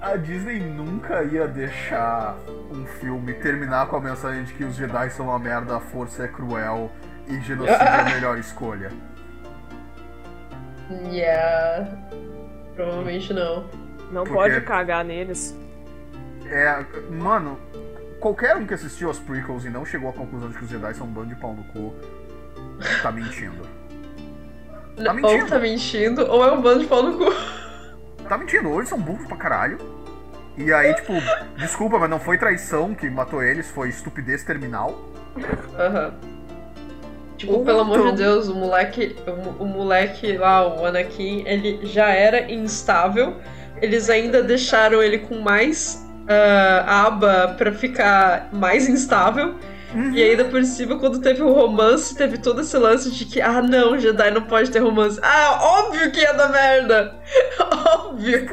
[0.00, 2.38] A Disney nunca ia deixar
[2.72, 6.24] um filme terminar com a mensagem de que os Jedi são uma merda, a força
[6.24, 6.90] é cruel
[7.28, 8.90] e genocídio é a melhor escolha.
[11.12, 11.88] Yeah.
[12.74, 13.64] Provavelmente não.
[14.10, 15.56] Não Por pode cagar neles.
[16.46, 16.84] É.
[17.10, 17.58] Mano,
[18.18, 20.94] qualquer um que assistiu as prequels e não chegou à conclusão de que os Jedi
[20.94, 21.94] são um bando de pau no cu,
[23.02, 23.62] tá mentindo.
[25.02, 25.46] Tá ou mentindo.
[25.46, 27.32] tá mentindo, ou é um bando de pau no cu.
[28.28, 29.78] Tá mentindo, ou eles são burros pra caralho.
[30.56, 31.14] E aí, tipo,
[31.56, 34.98] desculpa, mas não foi traição que matou eles, foi estupidez terminal.
[35.78, 36.14] Aham.
[37.40, 42.10] Tipo, pelo amor de Deus, o moleque, o, o moleque lá, o Anakin, ele já
[42.10, 43.36] era instável.
[43.80, 49.54] Eles ainda deixaram ele com mais ah, aba pra ficar mais instável.
[49.94, 50.12] Uhum.
[50.12, 53.62] E ainda por cima, quando teve o romance, teve todo esse lance de que, ah
[53.62, 55.18] não, Jedi não pode ter romance.
[55.22, 57.14] Ah, óbvio que ia dar merda!
[58.04, 58.46] Óbvio!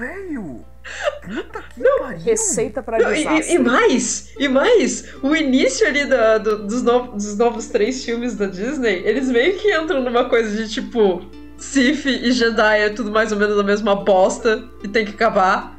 [0.00, 0.73] Velho!
[1.22, 2.18] Puta que pariu!
[2.22, 3.52] Receita pra Não, e, desastre.
[3.52, 8.04] e- e mais, e mais, o início ali da- do- dos, no- dos novos três
[8.04, 11.22] filmes da Disney, eles meio que entram numa coisa de tipo,
[11.56, 15.78] Sith e Jedi é tudo mais ou menos a mesma bosta e tem que acabar.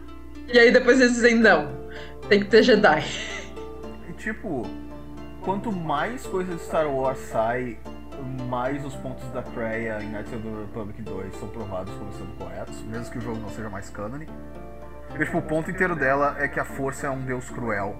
[0.51, 1.70] E aí depois eles dizem, não,
[2.28, 3.03] tem que ter Jedi.
[4.10, 4.64] E tipo,
[5.41, 7.78] quanto mais coisa de Star Wars sai,
[8.49, 12.32] mais os pontos da Kreia em Knights of the Republic 2 são provados como sendo
[12.39, 14.28] corretos, mesmo que o jogo não seja mais cânone.
[15.10, 17.95] Porque, tipo, o ponto inteiro dela é que a força é um deus cruel,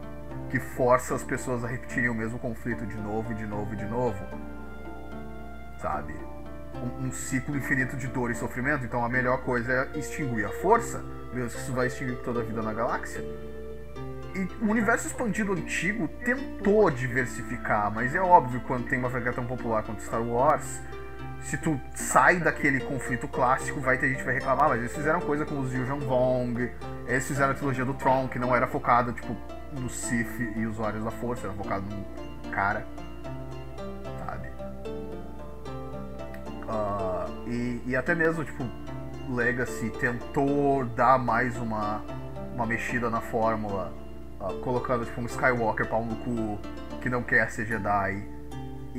[0.50, 3.78] que força as pessoas a repetirem o mesmo conflito de novo e de novo e
[3.78, 4.20] de novo.
[5.82, 6.14] Sabe?
[6.76, 8.84] Um, um ciclo infinito de dor e sofrimento.
[8.84, 11.04] Então a melhor coisa é extinguir a força,
[11.34, 13.22] mesmo que isso vai extinguir toda a vida na galáxia.
[14.36, 19.46] E o universo expandido antigo tentou diversificar, mas é óbvio quando tem uma franquia tão
[19.46, 20.82] popular quanto Star Wars,
[21.46, 25.22] se tu sai daquele conflito clássico, vai ter gente que vai reclamar, mas eles fizeram
[25.22, 26.72] coisa com os Yuuzhan Vong,
[27.06, 29.38] eles fizeram a trilogia do Tron, que não era focada, tipo,
[29.74, 32.84] no Sith e usuários da força, era focado no cara,
[34.26, 34.50] sabe?
[36.68, 38.64] Ah, e, e até mesmo, tipo,
[39.30, 42.04] Legacy tentou dar mais uma,
[42.56, 43.94] uma mexida na fórmula,
[44.40, 46.60] ah, colocando, tipo, um Skywalker pau no cu
[47.02, 48.35] que não quer ser Jedi.
[48.96, 48.98] E,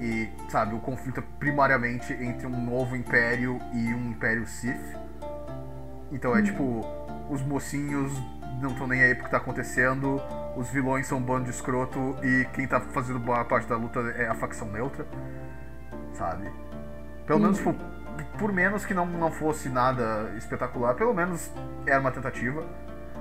[0.00, 4.94] e, sabe, o conflito é primariamente entre um novo império e um império Sith.
[6.12, 6.84] Então é tipo,
[7.30, 8.12] os mocinhos
[8.60, 10.20] não estão nem aí pro que tá acontecendo,
[10.56, 14.00] os vilões são um bando de escroto e quem tá fazendo boa parte da luta
[14.16, 15.06] é a facção neutra,
[16.12, 16.50] sabe?
[17.26, 17.74] Pelo menos, tipo,
[18.38, 21.50] por menos que não, não fosse nada espetacular, pelo menos
[21.86, 22.66] era uma tentativa.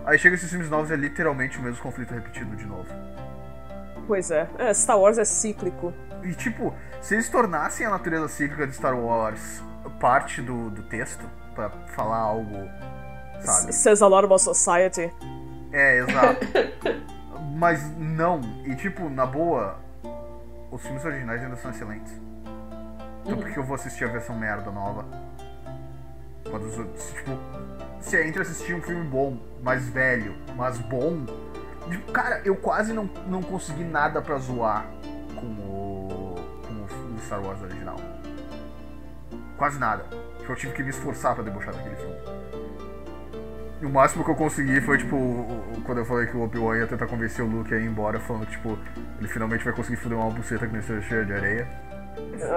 [0.05, 2.87] Aí chega esses filmes novos e é literalmente o mesmo conflito repetido de novo.
[4.07, 4.47] Pois é.
[4.57, 4.73] é.
[4.73, 5.93] Star Wars é cíclico.
[6.23, 9.63] E tipo, se eles tornassem a natureza cíclica de Star Wars
[9.99, 12.69] parte do, do texto, pra falar algo,
[13.41, 13.73] sabe?
[13.73, 15.11] Says a lot about society.
[15.71, 16.45] É, exato.
[17.55, 18.41] Mas não.
[18.65, 19.79] E tipo, na boa,
[20.71, 22.13] os filmes originais ainda são excelentes.
[23.25, 25.05] Então por que eu vou assistir a versão merda nova?
[26.49, 27.31] Quando os outros, tipo,
[27.99, 31.25] se é entre assistir um filme bom, mais velho, mas bom,
[31.89, 34.85] tipo, cara, eu quase não, não consegui nada pra zoar
[35.39, 36.35] com o,
[37.25, 37.97] Star Wars original.
[39.57, 40.03] Quase nada.
[40.39, 42.15] Tipo, eu tive que me esforçar pra debochar daquele filme.
[43.81, 45.15] E o máximo que eu consegui foi, tipo,
[45.85, 48.45] quando eu falei que o Obi-Wan ia tentar convencer o Luke a ir embora, falando
[48.45, 48.77] que, tipo,
[49.19, 51.67] ele finalmente vai conseguir fuder uma buceta que não esteja cheia de areia.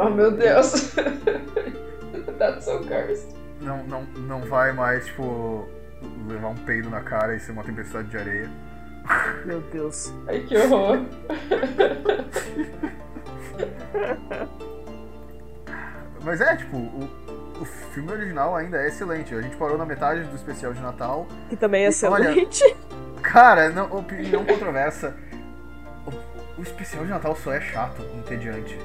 [0.02, 0.94] Oh meu Deus.
[2.38, 3.34] That's so cursed.
[3.60, 5.68] Não, não, não vai mais, tipo,
[6.26, 8.50] levar um peido na cara e ser uma tempestade de areia.
[9.44, 10.12] Meu Deus.
[10.28, 10.98] Ai que horror.
[16.22, 17.08] Mas é, tipo, o,
[17.60, 19.34] o filme original ainda é excelente.
[19.34, 21.26] A gente parou na metade do especial de Natal.
[21.48, 22.76] Que também é Olha- excelente.
[23.22, 25.14] Cara, não, opinião controversa.
[26.06, 28.78] O, o especial de Natal só é chato, entediante.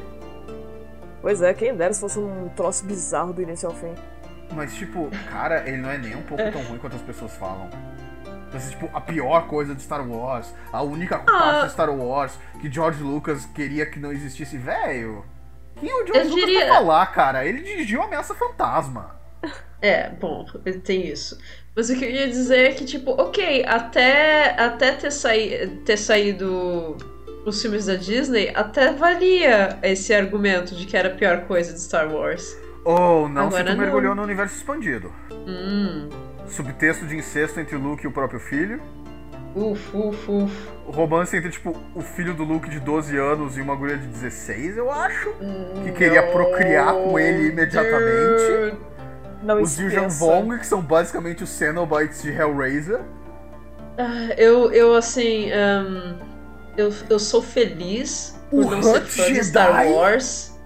[1.21, 3.93] Pois é, quem dera se fosse um troço bizarro do início ao fim.
[4.53, 7.69] Mas, tipo, cara, ele não é nem um pouco tão ruim quanto as pessoas falam.
[8.53, 12.71] Mas, tipo, a pior coisa de Star Wars, a única parte de Star Wars que
[12.71, 15.25] George Lucas queria que não existisse, velho.
[15.79, 17.45] Quem é o George Eu Lucas diria- pra falar, cara?
[17.45, 19.15] Ele dirigiu Ameaça Fantasma.
[19.81, 20.45] É, bom,
[20.83, 21.37] tem isso.
[21.75, 25.97] Mas o que eu ia dizer é que, tipo, ok, até, até ter, saí, ter
[25.97, 26.95] saído
[27.45, 31.81] os filmes da Disney, até valia esse argumento de que era a pior coisa de
[31.81, 32.55] Star Wars.
[32.85, 33.83] Ou não, se Agora tu não.
[33.83, 35.13] mergulhou no universo expandido.
[35.31, 36.09] Hum.
[36.47, 38.81] Subtexto de incesto entre Luke e o próprio filho.
[39.55, 40.67] Uf, uf, uf.
[40.85, 44.77] Romance entre, tipo, o filho do Luke de 12 anos e uma guria de 16,
[44.77, 45.33] eu acho.
[45.83, 48.77] Que queria procriar com ele imediatamente.
[49.41, 50.07] Não Os esqueça.
[50.25, 52.99] Vong, que são basicamente os Cenobites de Hellraiser.
[53.97, 56.15] Ah, Eu, eu assim, ahn,
[56.75, 59.93] eu, eu sou feliz por O não ser fã de Star Jedi?
[59.93, 60.59] Wars.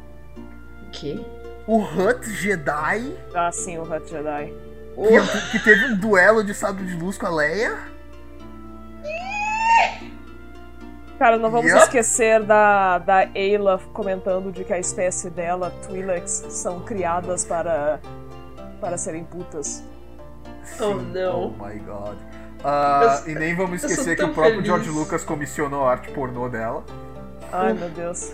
[0.88, 1.20] O quê?
[1.68, 4.52] O Hut Jedi, Ah, sim, o Hut Jedi.
[5.08, 7.78] Que, que teve um duelo de sabre de luz com a Leia.
[11.18, 11.82] Cara, não vamos Yup.
[11.84, 18.00] esquecer da, da Ayla comentando de que a espécie dela, Twi'leks, são criadas para,
[18.80, 19.84] para serem putas.
[20.80, 21.54] Oh, Sim, não.
[21.60, 22.16] Oh my god.
[22.64, 24.68] Ah, Eu- e nem vamos esquecer que o próprio feliz.
[24.68, 26.84] George Lucas comissionou a arte pornô dela.
[27.52, 28.34] Ai, meu Deus.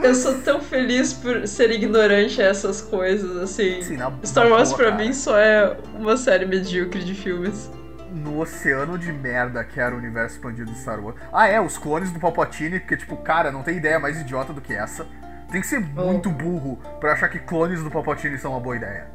[0.00, 3.82] Eu sou tão feliz por ser ignorante a essas coisas, assim.
[3.82, 5.04] Sim, na, Star na Wars boa, pra cara.
[5.04, 7.70] mim só é uma série medíocre de filmes.
[8.10, 11.16] no oceano de merda que era o universo expandido de Star Wars.
[11.32, 14.60] Ah, é, os clones do Palpatine, porque, tipo, cara, não tem ideia mais idiota do
[14.60, 15.06] que essa.
[15.50, 16.04] Tem que ser Oh.
[16.06, 19.06] muito burro pra achar que clones do Palpatine são uma boa ideia.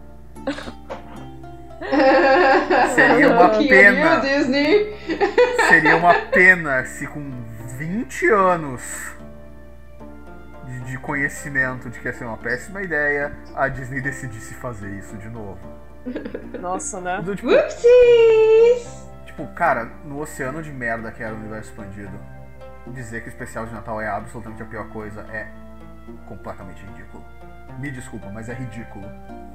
[2.95, 4.21] Seria uma pena.
[5.69, 7.31] Seria uma pena se com
[7.77, 8.81] 20 anos
[10.87, 15.29] de, conhecimento de que ia ser uma péssima ideia, a Disney decidisse fazer isso de
[15.29, 15.59] novo.
[16.59, 17.21] Nossa, né?
[17.21, 19.07] Do, tipo, Whoopsies!
[19.25, 22.17] Tipo, cara, no oceano de merda que era o universo expandido,
[22.87, 25.47] dizer que o especial de Natal é absolutamente a pior coisa é
[26.27, 27.23] completamente ridículo.
[27.79, 29.05] Me desculpa, mas é ridículo.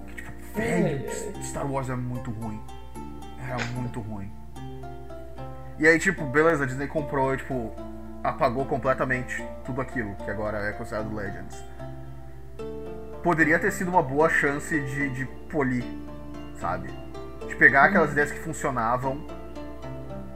[0.07, 1.11] Que, tipo, velho,
[1.43, 2.63] Star Wars é muito ruim.
[3.49, 4.31] Era muito ruim.
[5.79, 7.75] E aí, tipo, beleza, a Disney comprou tipo,
[8.23, 11.65] apagou completamente tudo aquilo que agora é considerado Legends.
[13.23, 15.85] Poderia ter sido uma boa chance de, de polir,
[16.61, 16.89] sabe?
[17.47, 19.25] De pegar aquelas ideias que funcionavam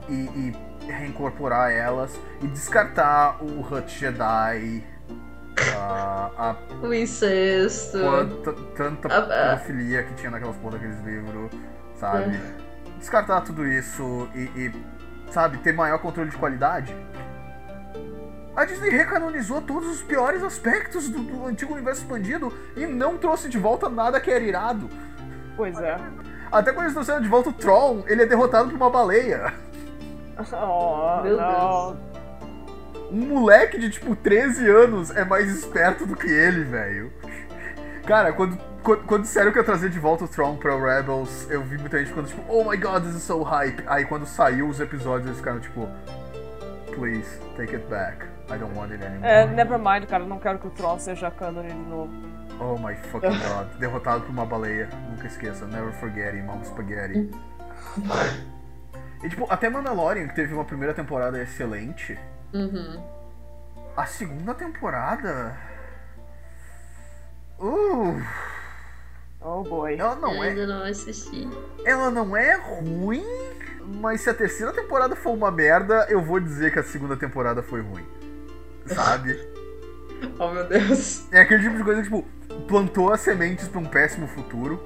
[0.09, 0.57] e, e
[0.87, 4.85] reincorporar elas e descartar o Hut Jedi,
[5.77, 6.57] a, a
[6.87, 7.99] O incesto.
[7.99, 9.57] quanta, tanta ah.
[9.57, 11.51] pedofilia que tinha naquelas porra daqueles livros,
[11.97, 12.39] sabe?
[12.99, 14.73] Descartar tudo isso e, e,
[15.31, 16.95] sabe, ter maior controle de qualidade.
[18.57, 23.51] A Disney recanonizou todos os piores aspectos do, do antigo universo expandido e não trouxe
[23.51, 24.89] de volta nada que era irado.
[25.55, 25.99] Pois é.
[26.51, 29.53] Até quando eles trouxeram de volta o Tron, ele é derrotado por uma baleia.
[30.39, 31.99] Oh, Meu não.
[33.11, 37.13] Um moleque de tipo 13 anos é mais esperto do que ele, velho.
[38.07, 41.63] Cara, quando, quando, quando disseram que ia trazer de volta o Tron pra Rebels, eu
[41.63, 43.83] vi muita gente ficando tipo, oh my god, this is so hype.
[43.87, 45.89] Aí quando saiu os episódios, eles ficaram tipo,
[46.95, 48.36] please, take it back.
[48.49, 49.27] I don't want it anymore.
[49.29, 50.25] É, nevermind, cara.
[50.25, 52.13] Não quero que o Tron seja canon de novo.
[52.61, 53.67] Oh my fucking god.
[53.79, 54.89] Derrotado por uma baleia.
[55.11, 55.67] Nunca esqueça.
[55.67, 57.29] Never forget, irmão Spaghetti.
[59.23, 62.19] E tipo, até Mandalorian, que teve uma primeira temporada excelente,
[62.55, 63.03] Uhum.
[63.97, 65.57] a segunda temporada.
[67.59, 68.23] Uh,
[69.41, 69.97] Oh boy.
[69.99, 70.49] ela não é.
[70.51, 71.49] Ainda não assisti.
[71.85, 73.25] Ela não é ruim,
[74.01, 77.63] mas se a terceira temporada for uma merda, eu vou dizer que a segunda temporada
[77.63, 78.07] foi ruim.
[78.87, 79.57] Sabe?
[80.39, 81.31] Oh meu Deus.
[81.31, 82.25] É aquele tipo de coisa que, tipo,
[82.67, 84.83] plantou as sementes pra um péssimo futuro.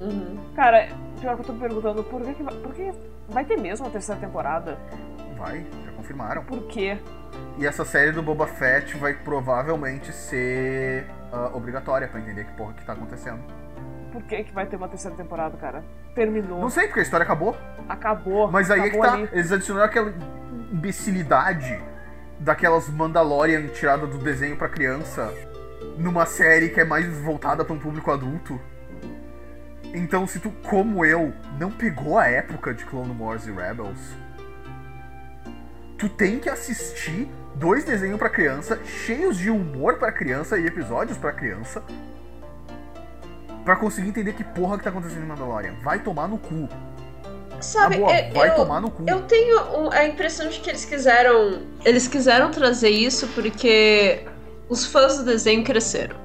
[0.00, 0.38] Uhum.
[0.54, 0.88] Cara,
[1.20, 2.92] pior que eu tô me perguntando, por que, que vai, por que
[3.28, 4.78] vai ter mesmo a terceira temporada?
[5.36, 6.44] Vai, já confirmaram.
[6.44, 6.98] Por quê?
[7.58, 12.74] E essa série do Boba Fett vai provavelmente ser ah, obrigatória pra entender que porra
[12.74, 13.42] que tá acontecendo.
[14.12, 15.82] Por que, que vai ter uma terceira temporada, cara?
[16.14, 16.60] Terminou.
[16.60, 17.56] Não sei, porque a história acabou.
[17.88, 18.50] Acabou.
[18.50, 19.14] Mas aí é que acabou tá.
[19.14, 19.28] ali.
[19.32, 20.14] Eles adicionaram aquela
[20.72, 21.82] imbecilidade
[22.44, 25.32] daquelas Mandalorian tirada do desenho pra criança
[25.96, 28.60] numa série que é mais voltada pra um público adulto.
[29.94, 33.98] Então, se tu, como eu, não pegou a época de Clone Wars e Rebels,
[35.96, 41.16] tu tem que assistir dois desenhos pra criança, cheios de humor pra criança e episódios
[41.16, 41.82] pra criança,
[43.64, 45.76] pra conseguir entender que porra que tá acontecendo em Mandalorian.
[45.82, 46.68] Vai tomar no cu.
[47.64, 49.04] Sabe, Na boa, eu, vai eu- tomar no cu.
[49.06, 51.60] eu tenho a impressão de que eles quiseram.
[51.84, 54.20] Eles quiseram trazer isso porque
[54.68, 56.16] os fãs do desenho cresceram.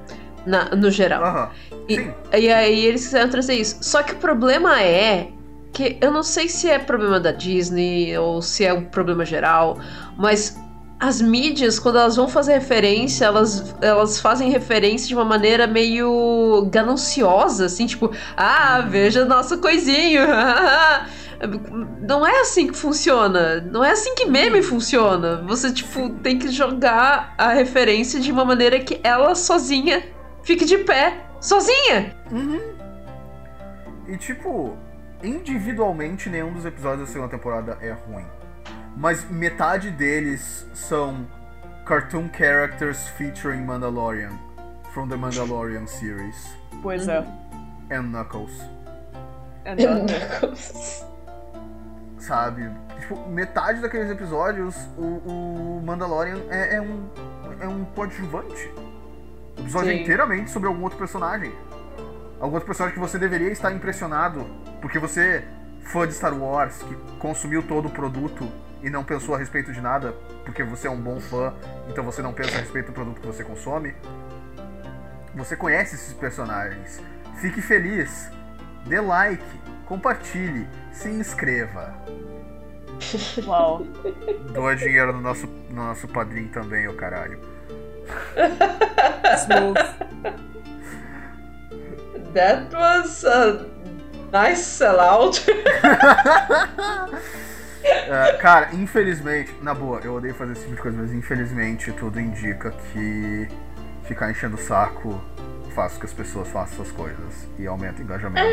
[0.46, 1.52] na- no geral.
[1.86, 3.76] E, e aí eles quiseram trazer isso.
[3.82, 5.28] Só que o problema é
[5.72, 9.78] que eu não sei se é problema da Disney ou se é um problema geral,
[10.16, 10.56] mas
[10.98, 16.66] as mídias, quando elas vão fazer referência, elas, elas fazem referência de uma maneira meio
[16.70, 20.22] gananciosa, assim, tipo, ah, veja nosso coisinho.
[22.00, 23.60] Não é assim que funciona.
[23.60, 25.42] Não é assim que meme funciona.
[25.46, 30.02] Você, tipo, tem que jogar a referência de uma maneira que ela sozinha
[30.42, 31.26] fique de pé.
[31.40, 32.14] Sozinha!
[32.30, 32.60] Uhum.
[34.06, 34.76] E tipo,
[35.22, 38.26] individualmente nenhum dos episódios da segunda temporada é ruim.
[38.96, 41.26] Mas metade deles são
[41.86, 44.32] cartoon characters featuring Mandalorian
[44.92, 47.12] from the Mandalorian series Pois Uhum.
[47.90, 47.94] é.
[47.96, 48.52] and Knuckles,
[49.64, 50.12] É nada.
[52.22, 52.70] sabe?
[53.00, 57.08] Tipo, metade daqueles episódios o, o Mandalorian é, é um
[57.60, 58.72] é um coadjuvante.
[59.56, 60.02] O episódio é Sim.
[60.02, 61.52] inteiramente sobre algum outro personagem.
[62.40, 64.46] Algum outro personagem que você deveria estar impressionado
[64.80, 65.44] porque você
[65.82, 68.50] fã de Star Wars que consumiu todo o produto
[68.82, 70.14] e não pensou a respeito de nada
[70.44, 71.52] porque você é um bom fã,
[71.88, 73.94] então você não pensa a respeito do produto que você consome.
[75.34, 77.00] Você conhece esses personagens.
[77.36, 78.30] Fique feliz.
[78.86, 79.44] Dê like,
[79.90, 81.92] compartilhe, se inscreva.
[83.44, 83.84] Uau.
[84.52, 87.40] Doa dinheiro no nosso, no nosso padrinho também, ô caralho.
[89.36, 89.74] Smooth.
[92.34, 93.66] That was a
[94.32, 95.44] nice sellout.
[97.82, 102.20] É, cara, infelizmente, na boa, eu odeio fazer esse tipo de coisa, mas infelizmente tudo
[102.20, 103.48] indica que
[104.04, 105.18] ficar enchendo o saco
[105.74, 108.46] faz com que as pessoas façam essas coisas e aumenta o engajamento.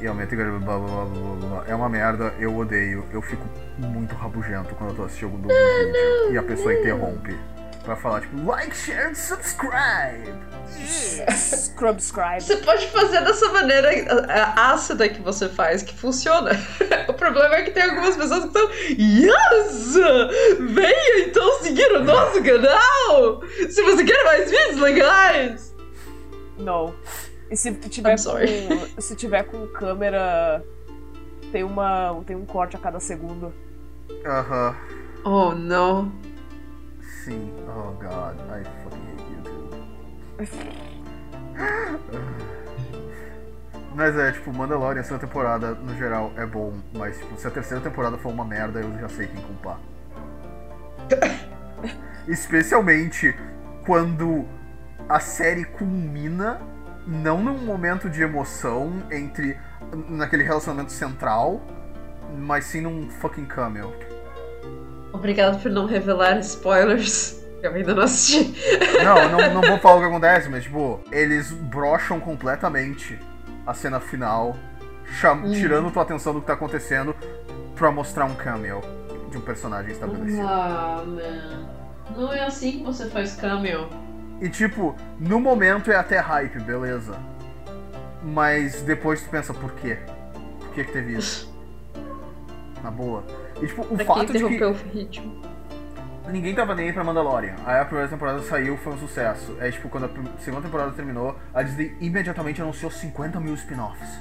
[0.00, 1.64] E aumenta blá, blá, blá, blá, blá.
[1.66, 3.04] É uma merda, eu odeio.
[3.12, 3.44] Eu fico
[3.78, 7.36] muito rabugento quando eu tô assistindo algum vídeo e a pessoa interrompe
[7.88, 10.34] pra falar, tipo, like, share and subscribe!
[11.34, 12.42] Scrubscribe.
[12.42, 13.90] Você pode fazer dessa maneira
[14.28, 16.50] ah, ácida que você faz, que funciona.
[17.08, 18.70] O problema é que tem algumas pessoas que estão.
[18.90, 19.94] Yes!
[20.60, 23.42] Venha então seguir o nosso canal!
[23.70, 25.74] Se você quer mais vídeos legais!
[26.58, 26.94] Não.
[27.50, 29.00] E se tiver com.
[29.00, 30.62] Se tiver com câmera.
[31.52, 32.20] Tem uma.
[32.26, 33.52] Tem um corte a cada segundo.
[34.24, 34.74] Aham,
[35.24, 36.12] Oh, não.
[37.24, 37.50] sim.
[37.66, 39.76] Oh god, I fucking hate YouTube.
[43.94, 47.50] Mas é, tipo, Mandalorian, a segunda temporada, no geral, é bom, mas tipo, se a
[47.50, 49.80] terceira temporada for uma merda, eu já sei quem culpar.
[52.28, 53.34] Especialmente
[53.84, 54.46] quando
[55.08, 56.60] a série culmina
[57.08, 59.58] não num momento de emoção entre
[60.08, 61.60] naquele relacionamento central,
[62.36, 63.92] mas sim num fucking cameo.
[65.12, 67.42] Obrigado por não revelar spoilers.
[67.62, 68.54] Eu ainda não assisti.
[69.02, 73.18] Não, não, não vou falar o que acontece, mas tipo, eles brocham completamente
[73.66, 74.54] a cena final,
[75.42, 75.50] Hum.
[75.52, 77.16] tirando tua atenção do que tá acontecendo
[77.74, 78.82] pra mostrar um cameo
[79.30, 80.46] de um personagem estabelecido.
[80.46, 81.66] Ah, man.
[82.14, 83.88] Não é assim que você faz cameo.
[84.40, 87.16] E tipo, no momento é até hype, beleza.
[88.22, 89.98] Mas depois tu pensa, por quê?
[90.60, 91.52] Por que que teve isso?
[92.82, 93.24] Na boa.
[93.60, 95.48] E tipo, o Pra fato de que interrompeu o ritmo?
[96.30, 97.54] ninguém tava nem aí pra Mandalorian.
[97.64, 99.56] Aí a primeira temporada saiu, foi um sucesso.
[99.60, 104.20] Aí tipo, quando a segunda temporada terminou, a Disney imediatamente anunciou 50 mil spin-offs.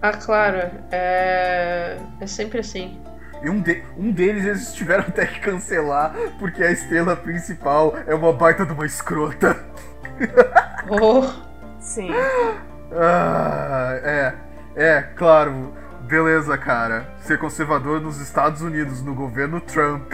[0.00, 0.70] Ah, claro.
[0.90, 1.98] É.
[2.20, 2.98] É sempre assim.
[3.44, 8.14] E um, de- um deles eles tiveram até que cancelar, porque a estrela principal é
[8.14, 9.56] uma baita de uma escrota.
[10.88, 11.24] Oh.
[11.78, 12.10] Sim.
[12.92, 14.34] Ah, é,
[14.76, 15.74] é, claro.
[16.02, 17.06] Beleza, cara.
[17.20, 20.12] Ser conservador nos Estados Unidos, no governo Trump,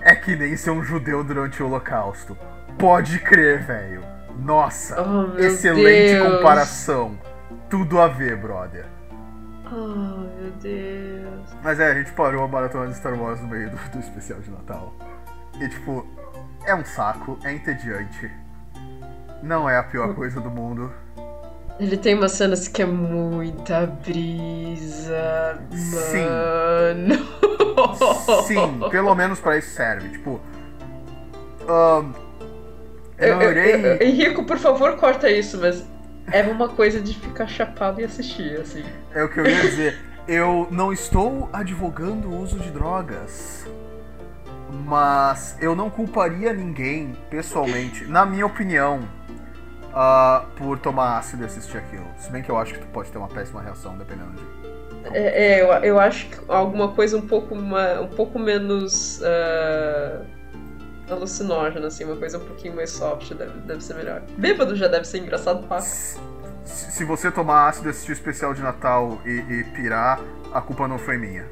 [0.00, 2.36] é que nem ser um judeu durante o Holocausto.
[2.78, 4.02] Pode crer, velho.
[4.38, 6.36] Nossa, Oh, excelente Deus.
[6.36, 7.18] comparação.
[7.70, 8.86] Tudo a ver, brother.
[9.76, 11.48] Oh, meu Deus.
[11.62, 14.38] Mas é, a gente parou a maratona de Star Wars no meio do, do especial
[14.40, 14.94] de Natal.
[15.60, 16.06] E tipo,
[16.64, 18.30] é um saco, é entediante.
[19.42, 20.92] Não é a pior coisa do mundo.
[21.80, 25.58] Ele tem umas cenas que é muita brisa.
[25.72, 26.24] Sim.
[26.24, 27.24] Mano.
[28.46, 30.08] Sim, pelo menos pra isso serve.
[30.10, 30.40] Tipo.
[31.68, 32.12] ahn,
[33.18, 35.84] eu Eu, eu, eu- Henrico, por favor, corta isso, mas
[36.32, 38.84] é uma coisa de ficar chapado e assistir, assim.
[39.12, 39.98] É o que eu ia dizer.
[40.26, 43.66] Eu não estou advogando o uso de drogas.
[44.86, 49.00] Mas eu não culparia ninguém, pessoalmente, na minha opinião,
[49.92, 52.06] ah, por tomar ácido e assistir aquilo.
[52.18, 54.64] Se bem que eu acho que tu pode ter uma péssima reação, dependendo de.
[55.16, 60.22] É, é, eu, eu acho que alguma coisa um pouco, ma- um pouco menos ah,
[61.08, 64.22] alucinógena, assim, uma coisa um pouquinho mais soft deve, deve ser melhor.
[64.36, 65.80] Bêbado já deve ser engraçado, pá.
[65.80, 70.20] Se, você tomar ácido assistir o especial de Natal e, e pirar,
[70.52, 71.46] a culpa não foi minha.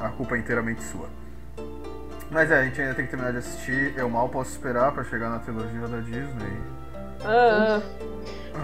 [0.00, 1.08] A culpa é inteiramente sua.
[2.30, 3.94] Mas é, a gente ainda tem que terminar de assistir.
[3.96, 6.81] Eu mal posso esperar pra chegar na trilogia da Disney.
[7.24, 7.80] Ah,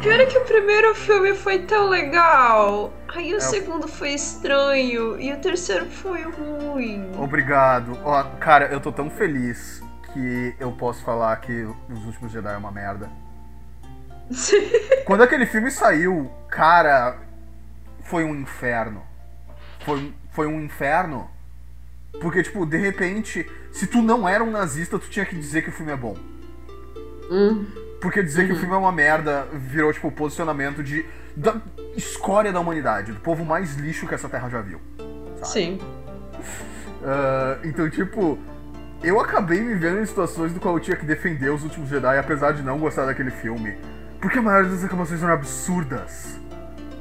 [0.02, 2.92] Pior é que o primeiro filme foi tão legal.
[3.08, 5.18] Aí o É, segundo foi estranho.
[5.20, 7.10] E o terceiro foi ruim.
[7.18, 7.98] Obrigado.
[8.04, 9.82] Ó, cara, eu tô tão feliz
[10.12, 13.10] que eu posso falar que Os Últimos Jedi é uma merda.
[15.04, 17.18] Quando aquele filme saiu, cara,
[18.04, 19.02] foi um inferno.
[19.84, 21.30] Foi, foi um inferno.
[22.20, 25.70] Porque, tipo, de repente, se tu não era um nazista, tu tinha que dizer que
[25.70, 26.16] o filme é bom.
[27.30, 27.66] Hum,
[28.00, 31.04] Porque dizer que o filme é uma merda virou, tipo, o posicionamento de.
[31.36, 31.56] da
[31.96, 34.80] escória da humanidade, do povo mais lixo que essa terra já viu.
[35.42, 35.80] sim.
[37.02, 38.38] Ah, então, tipo,
[39.02, 42.18] eu acabei me vendo em situações do qual eu tinha que defender os últimos Jedi,
[42.18, 43.76] apesar de não gostar daquele filme.
[44.20, 46.38] Porque a maioria das reclamações eram absurdas.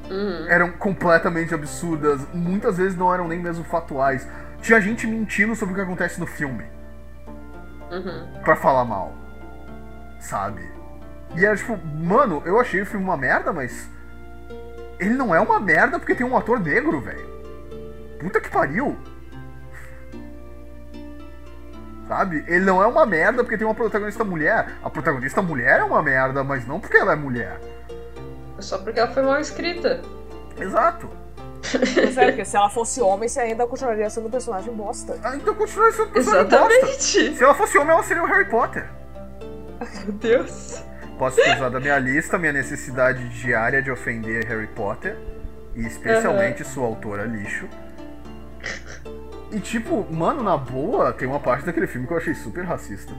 [0.09, 0.47] Uhum.
[0.47, 2.21] Eram completamente absurdas.
[2.33, 4.27] Muitas vezes não eram nem mesmo fatuais.
[4.61, 6.65] Tinha gente mentindo sobre o que acontece no filme.
[7.91, 8.41] Uhum.
[8.43, 9.15] Pra falar mal.
[10.19, 10.76] Sabe?
[11.35, 13.89] E era tipo, mano, eu achei o filme uma merda, mas.
[14.99, 17.27] Ele não é uma merda porque tem um ator negro, velho.
[18.19, 18.97] Puta que pariu.
[22.07, 22.43] Sabe?
[22.47, 24.73] Ele não é uma merda porque tem uma protagonista mulher.
[24.81, 27.59] A protagonista mulher é uma merda, mas não porque ela é mulher.
[28.59, 30.01] Só porque ela foi mal escrita.
[30.57, 31.09] Exato.
[31.95, 35.19] mas é, porque se ela fosse homem, você ainda continuaria sendo um personagem bosta.
[35.21, 36.65] Ah, então continua sendo personagem bosta.
[36.65, 37.35] Exatamente.
[37.35, 38.89] Se ela fosse homem, ela seria o Harry Potter.
[40.05, 40.81] Meu Deus.
[41.17, 45.17] Posso usar da minha lista minha necessidade diária de ofender Harry Potter.
[45.75, 47.67] E especialmente sua autora lixo.
[49.51, 53.13] E tipo, mano, na boa, tem uma parte daquele filme que eu achei super racista.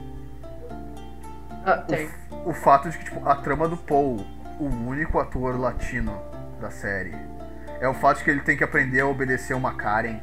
[1.65, 2.09] Ah, tem.
[2.45, 4.25] O fato de que, tipo, a trama do Paul,
[4.59, 6.21] o único ator latino
[6.59, 7.15] da série,
[7.79, 10.19] é o fato de que ele tem que aprender a obedecer uma Karen.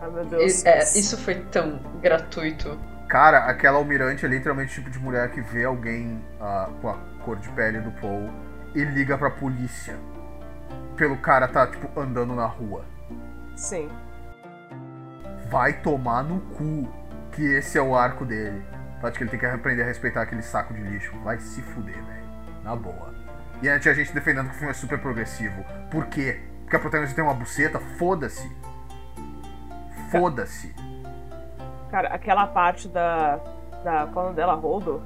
[0.00, 0.62] Ai, meu Deus.
[0.64, 2.78] E- é, isso foi tão gratuito.
[3.08, 6.94] Cara, aquela almirante é literalmente o tipo de mulher que vê alguém ah, com a
[7.24, 8.28] cor de pele do Paul
[8.74, 9.96] e liga pra polícia.
[10.94, 12.84] Pelo cara tá, tipo, andando na rua.
[13.56, 13.88] Sim.
[15.48, 16.86] Vai tomar no cu
[17.32, 18.62] que esse é o arco dele.
[19.02, 21.16] De que ele tem que aprender a respeitar aquele saco de lixo.
[21.20, 22.28] Vai se fuder, velho.
[22.62, 23.14] Na boa.
[23.62, 25.64] E aí tinha gente defendendo que o filme é super progressivo.
[25.90, 26.40] Por quê?
[26.62, 27.78] Porque a protagonista tem uma buceta?
[27.78, 28.54] Foda-se.
[30.10, 30.74] Foda-se.
[31.90, 33.38] Cara, aquela parte da.
[33.84, 34.54] da qual é o nome dela?
[34.54, 35.02] Roldo?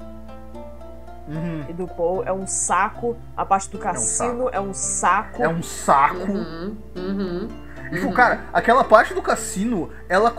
[1.28, 1.64] Uhum.
[1.68, 3.16] E do Paul é um saco.
[3.36, 5.42] A parte do cassino é um saco.
[5.42, 6.16] É um saco.
[6.16, 6.76] Uhum.
[6.96, 7.48] Uhum.
[7.90, 10.34] E, tipo, cara, aquela parte do cassino, ela.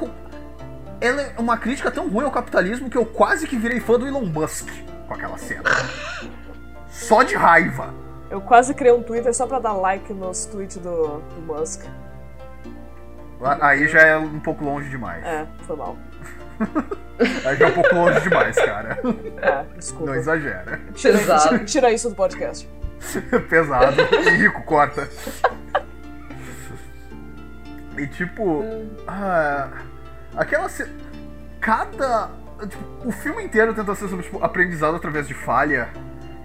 [0.99, 4.07] Ela é uma crítica tão ruim ao capitalismo que eu quase que virei fã do
[4.07, 4.69] Elon Musk
[5.07, 5.69] com aquela cena.
[6.87, 7.93] Só de raiva.
[8.29, 11.83] Eu quase criei um Twitter só pra dar like nos tweets do, do Musk.
[13.61, 15.23] Aí já é um pouco longe demais.
[15.23, 15.97] É, foi mal.
[17.45, 18.99] Aí já é um pouco longe demais, cara.
[19.41, 20.05] É, desculpa.
[20.07, 20.79] Não exagera.
[20.95, 21.49] Tira, Pesado.
[21.49, 22.67] tira- tira isso do podcast.
[23.49, 23.95] Pesado.
[24.27, 25.07] Henrico, corta.
[27.97, 28.63] E tipo.
[29.07, 29.69] ah,
[30.35, 30.67] aquela.
[30.69, 30.89] ce-
[31.61, 32.31] Cada.
[32.67, 35.89] tipo, o filme inteiro tenta ser sobre tipo, aprendizado através de falha.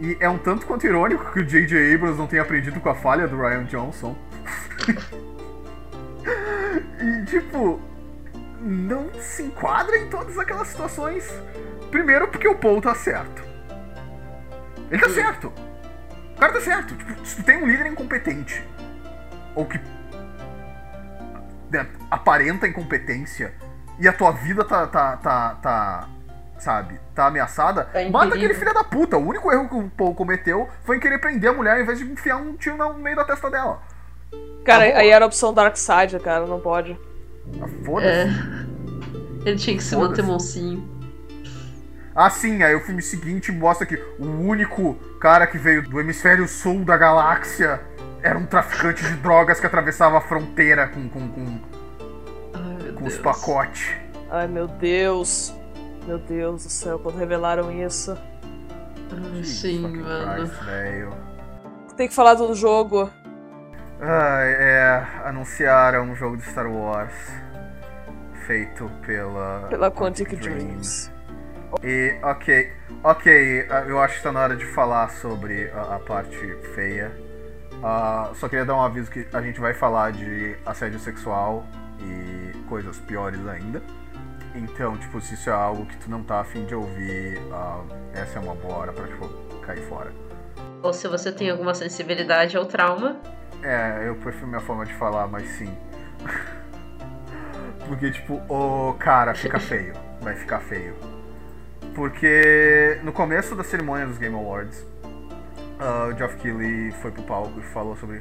[0.01, 1.95] E é um tanto quanto irônico que o J.J.
[1.95, 4.15] Abrams não tenha aprendido com a falha do Ryan Johnson.
[7.01, 7.81] e tipo.
[8.61, 11.29] Não se enquadra em todas aquelas situações.
[11.91, 13.43] Primeiro porque o Paul tá certo.
[14.91, 15.53] Ele tá certo.
[16.37, 16.95] O cara tá certo.
[16.95, 18.65] Tipo, se tu tem um líder incompetente,
[19.55, 19.81] ou que
[21.71, 23.55] né, aparenta incompetência,
[23.99, 26.09] e a tua vida tá, tá, tá, tá
[26.59, 29.17] sabe, tá ameaçada, Tá em mata aquele filho da puta.
[29.17, 31.99] O único erro que o Paul cometeu foi em querer prender a mulher ao invés
[31.99, 33.81] de enfiar um tiro no meio da testa dela.
[34.65, 36.99] Cara, Tá aí era a opção Dark Side, cara, não pode.
[37.61, 38.09] Ah, Foda-se.
[38.09, 39.49] É.
[39.49, 40.99] Ele tinha que se manter moncinho.
[42.15, 46.49] Ah, sim, aí o filme seguinte mostra que o único cara que veio do hemisfério
[46.49, 47.81] sul da galáxia
[48.23, 51.61] era um traficante de drogas que atravessava a fronteira com, com, com,
[52.55, 53.95] Ai, com os pacotes.
[54.31, 55.55] Ai, meu Deus.
[56.07, 58.17] Meu Deus do céu, quando revelaram isso.
[59.13, 60.05] Ai, sim, mano.
[61.97, 63.11] Tem que falar do jogo.
[64.01, 65.07] Ah, é.
[65.25, 67.13] Anunciaram um jogo de Star Wars
[68.47, 69.67] feito pela.
[69.69, 71.11] Pela Quantic Dreams.
[71.83, 72.73] E, ok,
[73.05, 77.13] ok, ah, eu acho que tá na hora de falar sobre a, a parte feia.
[77.83, 81.67] Ah, só queria dar um aviso que a gente vai falar de assédio sexual
[82.01, 83.83] e coisas piores ainda.
[84.55, 87.83] Então, tipo, se isso é algo que tu não tá afim de ouvir, ah,
[88.15, 89.29] essa é uma boa hora pra, tipo,
[89.61, 90.11] cair fora.
[90.83, 93.21] Ou se você tem alguma sensibilidade ou trauma.
[93.63, 95.73] É, eu prefiro minha forma de falar, mas sim.
[97.89, 99.95] Porque, tipo, o cara fica feio.
[100.21, 100.95] Vai ficar feio.
[101.95, 104.85] Porque no começo da cerimônia dos Game Awards,
[105.81, 108.19] ah, o Geoff Keighley foi pro palco e falou sobre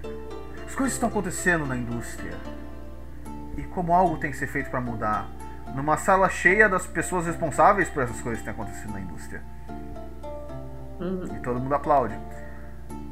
[0.66, 2.34] as coisas que estão acontecendo na indústria
[3.58, 5.28] e como algo tem que ser feito pra mudar.
[5.76, 9.42] Numa sala cheia das pessoas responsáveis por essas coisas que têm acontecido na indústria.
[11.00, 11.36] Uhum.
[11.36, 12.18] E todo mundo aplaude.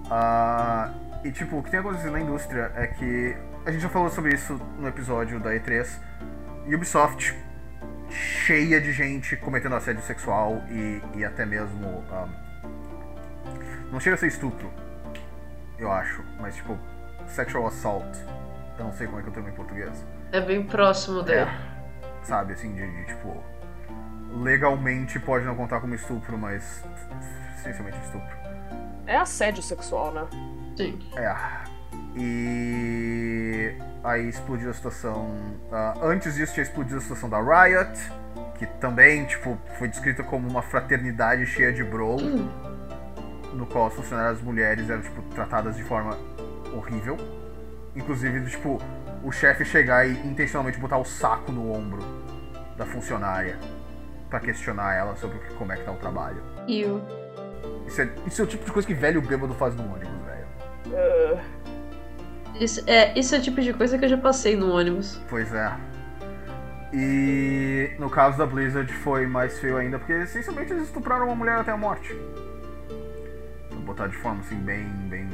[0.09, 0.91] Ah,
[1.25, 3.35] e tipo, o que tem acontecido na indústria é que.
[3.65, 5.87] A gente já falou sobre isso no episódio da E3.
[6.71, 7.35] Ubisoft
[8.11, 12.03] cheia de gente cometendo assédio sexual e, e até mesmo.
[12.11, 12.27] ah,
[13.91, 14.71] não chega a ser estupro,
[15.79, 16.77] eu acho, mas tipo,
[17.25, 18.07] sexual assault.
[18.77, 20.05] Eu não sei como é que eu termo em português.
[20.31, 21.49] É bem próximo dele.
[22.21, 23.43] Sabe, assim, de, de, tipo.
[24.43, 26.83] Legalmente pode não contar como estupro, mas.
[27.57, 28.37] Essencialmente estupro.
[29.07, 30.27] É assédio sexual, né?
[30.75, 30.99] Sim.
[31.15, 31.35] É.
[32.15, 33.73] E
[34.03, 35.35] aí explodiu a situação.
[35.71, 37.99] ah, antes disso tinha explodido a situação da Riot,
[38.57, 42.17] que também, tipo, foi descrita como uma fraternidade cheia de bro,
[43.53, 46.17] no qual as funcionárias mulheres eram, tipo, tratadas de forma
[46.73, 47.17] horrível.
[47.95, 48.81] Inclusive, tipo,
[49.23, 52.01] o chefe chegar e intencionalmente botar o saco no ombro
[52.77, 53.57] da funcionária
[54.29, 56.41] pra questionar ela sobre como é que tá o trabalho.
[57.87, 60.14] Isso é, isso é o tipo de coisa que velho bêbado faz no ônibus.
[60.87, 61.39] Uh,
[62.59, 65.19] Isso é, isso é o tipo de coisa que eu já passei no ônibus.
[65.29, 65.73] Pois é.
[66.93, 71.57] E no caso da Blizzard foi mais feio ainda, porque essencialmente eles estupraram uma mulher
[71.57, 72.15] até a morte.
[73.71, 75.27] Vou botar de forma assim bem, bem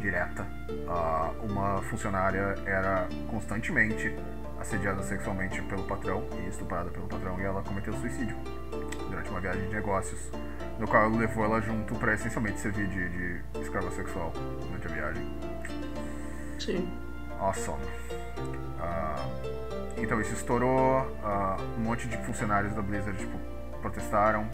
[0.00, 0.46] direta.
[0.88, 4.14] Ah, uma funcionária era constantemente
[4.60, 8.36] assediada sexualmente pelo patrão e estuprada pelo patrão e ela cometeu suicídio
[9.08, 10.30] durante uma viagem de negócios,
[10.78, 14.32] no qual ele levou ela junto para essencialmente servir de, de escrava sexual
[14.66, 15.26] durante a viagem.
[16.58, 16.88] Sim.
[17.38, 17.82] Awesome.
[18.80, 19.16] Ah,
[19.96, 23.38] então isso estourou, ah, um monte de funcionários da Blizzard tipo,
[23.80, 24.48] protestaram.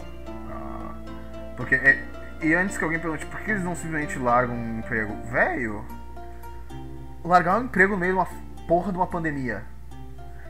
[0.51, 0.93] ah,
[1.55, 2.03] porque é-
[2.41, 5.85] e antes que alguém pergunte por que eles não simplesmente largam um emprego, velho,
[7.23, 8.27] largar um emprego no meio de uma
[8.67, 9.63] porra de uma pandemia,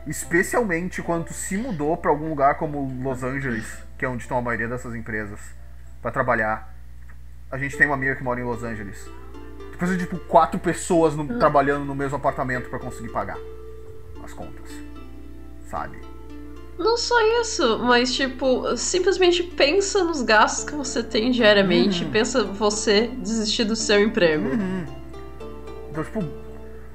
[0.06, 3.66] especialmente quando tu se mudou pra algum lugar como Los Angeles,
[3.98, 5.38] que é onde estão a maioria dessas empresas,
[6.00, 6.74] pra trabalhar.
[7.50, 9.04] A gente tem uma amiga que mora em Los Angeles.
[9.72, 13.36] Tu precisa de tipo quatro pessoas no- trabalhando no mesmo apartamento pra conseguir pagar
[14.22, 14.70] as contas.
[15.68, 15.98] Sabe?
[16.78, 22.04] Não só isso, mas tipo, simplesmente pensa nos gastos que você tem diariamente.
[22.04, 22.10] Uhum.
[22.10, 24.48] Pensa você desistir do seu emprego.
[24.48, 24.84] Uhum.
[25.90, 26.20] Então, tipo,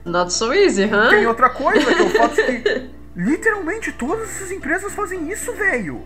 [0.06, 1.10] Not so easy, hã?
[1.10, 5.52] tem outra coisa que é o fato de que literalmente todas essas empresas fazem isso,
[5.54, 6.04] velho.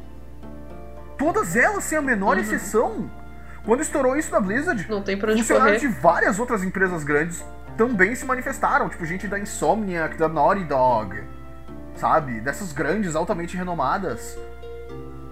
[1.18, 2.42] Todas elas, sem a menor Uhum.
[2.42, 3.12] exceção.
[3.66, 5.94] Quando estourou isso na Blizzard, Não tem pra onde funcionários correr.
[5.94, 7.44] de várias outras empresas grandes
[7.78, 8.88] também se manifestaram.
[8.88, 11.22] Tipo, gente da Insomniac, da Naughty Dog,
[11.96, 12.40] sabe?
[12.40, 14.38] Dessas grandes, altamente renomadas.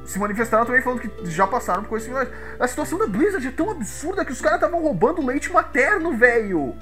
[0.05, 2.33] Se manifestaram também falando que já passaram por coisas similares.
[2.59, 6.75] A situação da Blizzard é tão absurda que os caras estavam roubando leite materno, velho.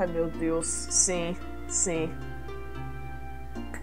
[0.00, 0.66] Ai, meu Deus.
[0.66, 1.36] Sim,
[1.68, 2.10] sim.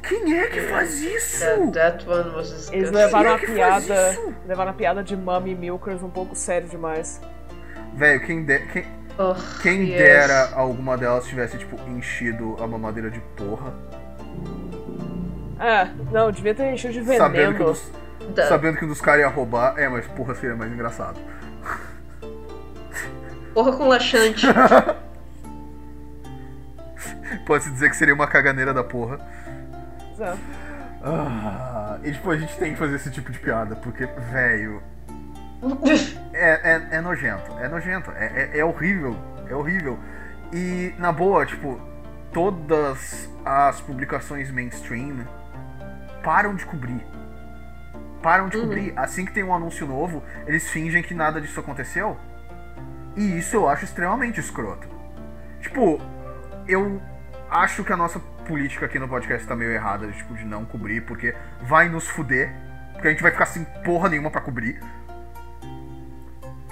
[0.08, 1.44] Quem é que faz isso?
[1.72, 2.76] That, that one was disgusting.
[2.78, 4.18] Eles levaram a é que faz piada.
[4.48, 7.20] Levaram a piada de Mummy Milkers um pouco sério demais.
[7.94, 8.86] Velho, quem, de- quem,
[9.20, 9.98] Oh, quem yes.
[9.98, 13.74] dera alguma delas tivesse, tipo, enchido a mamadeira de porra.
[15.60, 18.34] É, não, devia ter enchido de Sabendo que, um veneno.
[18.36, 19.74] dos, sabendo que um dos caras ia roubar.
[19.80, 21.20] É, mas porra seria mais engraçado.
[23.56, 24.46] Porra com laxante.
[27.46, 29.20] Pode-se dizer que seria uma caganeira da porra.
[30.20, 30.36] É.
[31.04, 34.82] Ah, e tipo, a gente tem que fazer esse tipo de piada, porque, velho.
[36.34, 39.16] É, é, é nojento, é nojento, é, é, é horrível,
[39.50, 39.98] é horrível.
[40.54, 41.80] E, na boa, tipo,
[42.32, 45.26] todas as publicações mainstream
[46.24, 47.06] param de cobrir.
[48.22, 48.94] Param de cobrir.
[48.96, 52.18] Assim que tem um anúncio novo, eles fingem que nada disso aconteceu.
[53.16, 54.88] E isso eu acho extremamente escroto.
[55.62, 56.00] Tipo,
[56.68, 57.02] eu
[57.50, 61.02] acho que a nossa política aqui no podcast tá meio errada, tipo, de não cobrir,
[61.02, 62.52] porque vai nos fuder.
[62.94, 64.80] Porque a gente vai ficar sem porra nenhuma pra cobrir.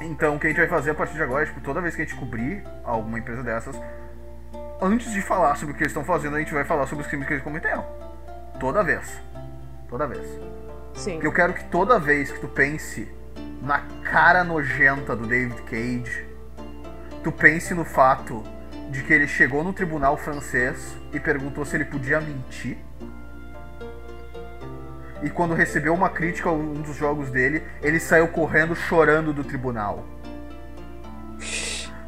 [0.01, 1.95] Então, o que a gente vai fazer a partir de agora é, tipo, toda vez
[1.95, 3.80] que a gente cobrir alguma empresa dessas,
[4.82, 7.07] antes de falar sobre o que eles estão fazendo, a gente vai falar sobre os
[7.07, 7.86] crimes que eles cometeram.
[8.59, 9.21] Toda vez.
[9.89, 10.28] Toda vez.
[10.95, 11.13] Sim.
[11.13, 13.07] Porque eu quero que toda vez que tu pense
[13.61, 16.26] na cara nojenta do David Cage,
[17.23, 18.43] tu pense no fato
[18.89, 22.77] de que ele chegou no tribunal francês e perguntou se ele podia mentir.
[25.23, 29.43] E quando recebeu uma crítica a um dos jogos dele, ele saiu correndo chorando do
[29.43, 30.05] tribunal.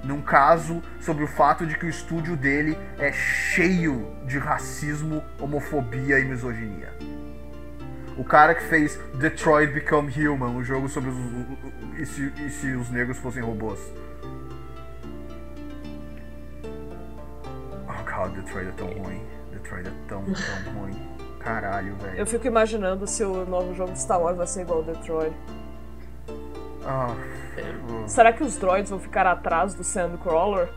[0.04, 6.20] Num caso sobre o fato de que o estúdio dele é cheio de racismo, homofobia
[6.20, 6.94] e misoginia.
[8.18, 11.18] O cara que fez Detroit Become Human, o jogo sobre os.
[12.00, 13.80] E se, e se os negros fossem robôs?
[18.08, 19.22] Oh god, Detroit é tão ruim.
[19.52, 20.96] Detroit é tão, tão ruim.
[21.40, 22.18] Caralho, velho.
[22.18, 25.34] Eu fico imaginando se o novo jogo de Star Wars vai ser igual ao Detroit.
[26.86, 27.14] Ah,
[28.08, 30.70] Será que os droids vão ficar atrás do Sandcrawler?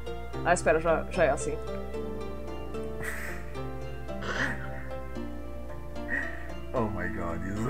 [0.44, 1.52] Ah, espera, já, já é assim.
[6.74, 7.68] oh my god, isso.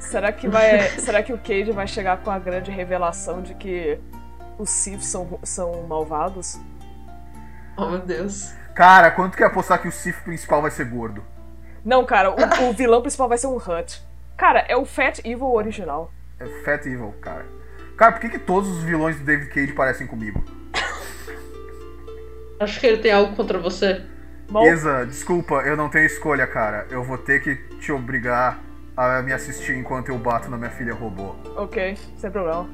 [0.00, 0.88] Será que vai.
[1.00, 3.98] será que o Cage vai chegar com a grande revelação de que
[4.58, 6.58] os Sith são, são malvados?
[7.76, 8.54] Oh meu Deus.
[8.74, 11.22] Cara, quanto que é apostar que o Sith principal vai ser gordo?
[11.84, 14.02] Não, cara, o, o vilão principal vai ser um Hut.
[14.36, 16.10] Cara, é o Fat Evil original.
[16.40, 17.46] É Fat Evil, cara.
[17.96, 20.44] Cara, por que, que todos os vilões do David Cage parecem comigo?
[22.58, 24.04] Acho que ele tem algo contra você.
[24.48, 26.86] Mal- Isa, desculpa, eu não tenho escolha, cara.
[26.90, 28.58] Eu vou ter que te obrigar
[28.96, 31.34] a me assistir enquanto eu bato na minha filha robô.
[31.56, 32.68] Ok, sem problema.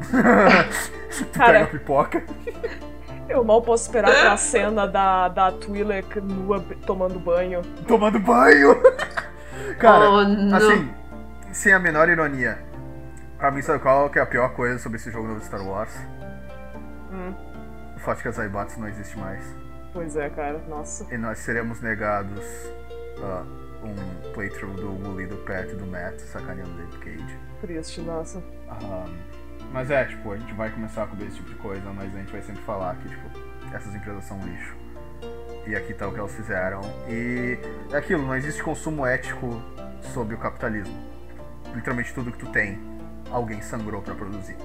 [1.32, 1.52] tu Cara.
[1.52, 2.22] pega a pipoca.
[3.28, 7.62] Eu mal posso esperar aquela cena da, da Twi'lek nua tomando banho.
[7.86, 8.74] tomando banho.
[9.78, 10.90] Cara, Oh, assim,
[11.52, 12.58] sem a menor ironia,
[13.36, 15.62] pra mim sabe qual que é a pior coisa sobre esse jogo novo de Star
[15.62, 15.94] Wars?
[17.12, 17.34] Hum,
[17.96, 19.44] O fato de que a Zaibatsu não existe mais.
[19.92, 21.06] pois é, cara, nossa.
[21.12, 22.44] E nós seremos negados
[23.22, 23.42] ah,
[23.84, 27.38] um playthrough do Wooly, do Pat e do Matt sacaneando David Cage.
[27.60, 28.42] Triste, nossa.
[28.68, 29.10] Ahn,
[29.72, 32.18] mas é, tipo, a gente vai começar a cobrir esse tipo de coisa, mas a
[32.18, 33.28] gente vai sempre falar que, tipo,
[33.72, 34.74] essas empresas são lixo.
[35.66, 36.80] E aqui tá o que elas fizeram.
[37.08, 37.58] E
[37.92, 39.62] é aquilo, não existe consumo ético
[40.14, 40.96] sob o capitalismo.
[41.74, 42.78] Literalmente tudo que tu tem,
[43.30, 44.56] alguém sangrou pra produzir.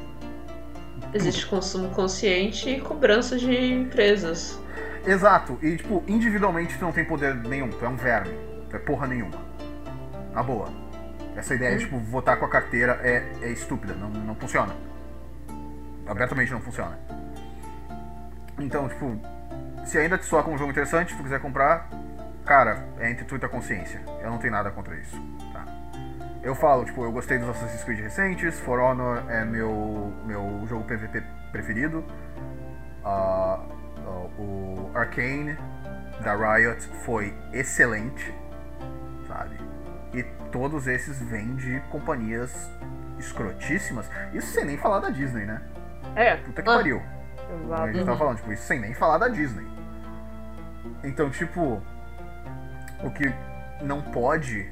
[1.13, 4.59] Existe consumo consciente e cobrança de empresas.
[5.05, 8.33] Exato, e tipo, individualmente tu não tem poder nenhum, tu é um verme,
[8.69, 9.37] tu é porra nenhuma.
[10.33, 10.69] Na boa.
[11.35, 14.73] Essa ideia de tipo, votar com a carteira é, é estúpida, não, não funciona.
[16.07, 16.97] Abertamente não funciona.
[18.59, 19.19] Então, tipo,
[19.85, 21.89] se ainda te soar como um jogo interessante, se tu quiser comprar,
[22.45, 24.01] cara, é entre tu e tua consciência.
[24.21, 25.15] Eu não tenho nada contra isso,
[25.51, 25.65] tá?
[26.41, 30.83] Eu falo, tipo, eu gostei dos Assassin's Creed recentes, For Honor é meu, meu jogo
[30.83, 32.03] PVP preferido.
[33.03, 33.59] Ah,
[34.05, 35.57] ah, o Arcane
[36.21, 38.33] da Riot foi excelente,
[39.27, 39.57] sabe?
[40.13, 42.69] E todos esses vêm de companhias
[43.17, 44.09] escrotíssimas.
[44.33, 45.61] Isso sem nem falar da Disney, né?
[46.15, 46.75] É, Puta que Ah.
[46.75, 47.01] pariu.
[47.01, 47.93] A exato.
[47.93, 49.65] gente tava falando, tipo, isso sem nem falar da Disney.
[51.03, 51.81] Então, tipo,
[53.03, 53.31] o que
[53.81, 54.71] não pode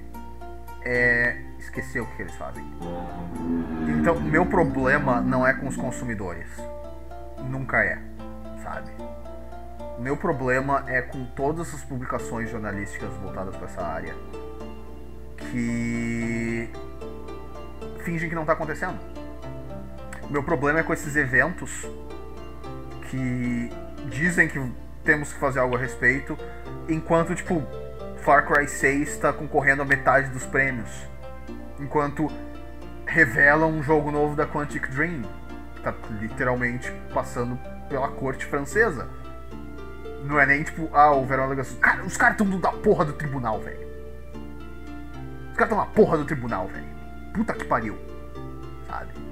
[0.84, 2.66] é esquecer o que eles fazem.
[4.00, 6.48] Então, meu problema não é com os consumidores.
[7.50, 8.00] Nunca é,
[8.64, 8.90] sabe?
[10.00, 14.16] Meu problema é com todas as publicações jornalísticas voltadas para essa área
[15.38, 16.70] que
[18.04, 18.98] fingem que não tá acontecendo.
[20.32, 21.86] Meu problema é com esses eventos
[23.10, 23.70] que
[24.06, 24.58] dizem que
[25.04, 26.38] temos que fazer algo a respeito,
[26.88, 27.62] enquanto, tipo,
[28.22, 30.90] Far Cry 6 está concorrendo a metade dos prêmios.
[31.78, 32.32] Enquanto
[33.06, 35.24] revelam um jogo novo da Quantic Dream,
[35.76, 37.60] que tá literalmente passando
[37.90, 39.10] pela corte francesa.
[40.24, 41.76] Não é nem tipo, ah, o Verão Legacy.
[41.76, 43.86] Cara, os caras estão da porra do tribunal, velho.
[45.52, 46.88] Os caras estão na porra do tribunal, velho.
[47.34, 47.98] Puta que pariu.
[48.88, 49.31] Sabe?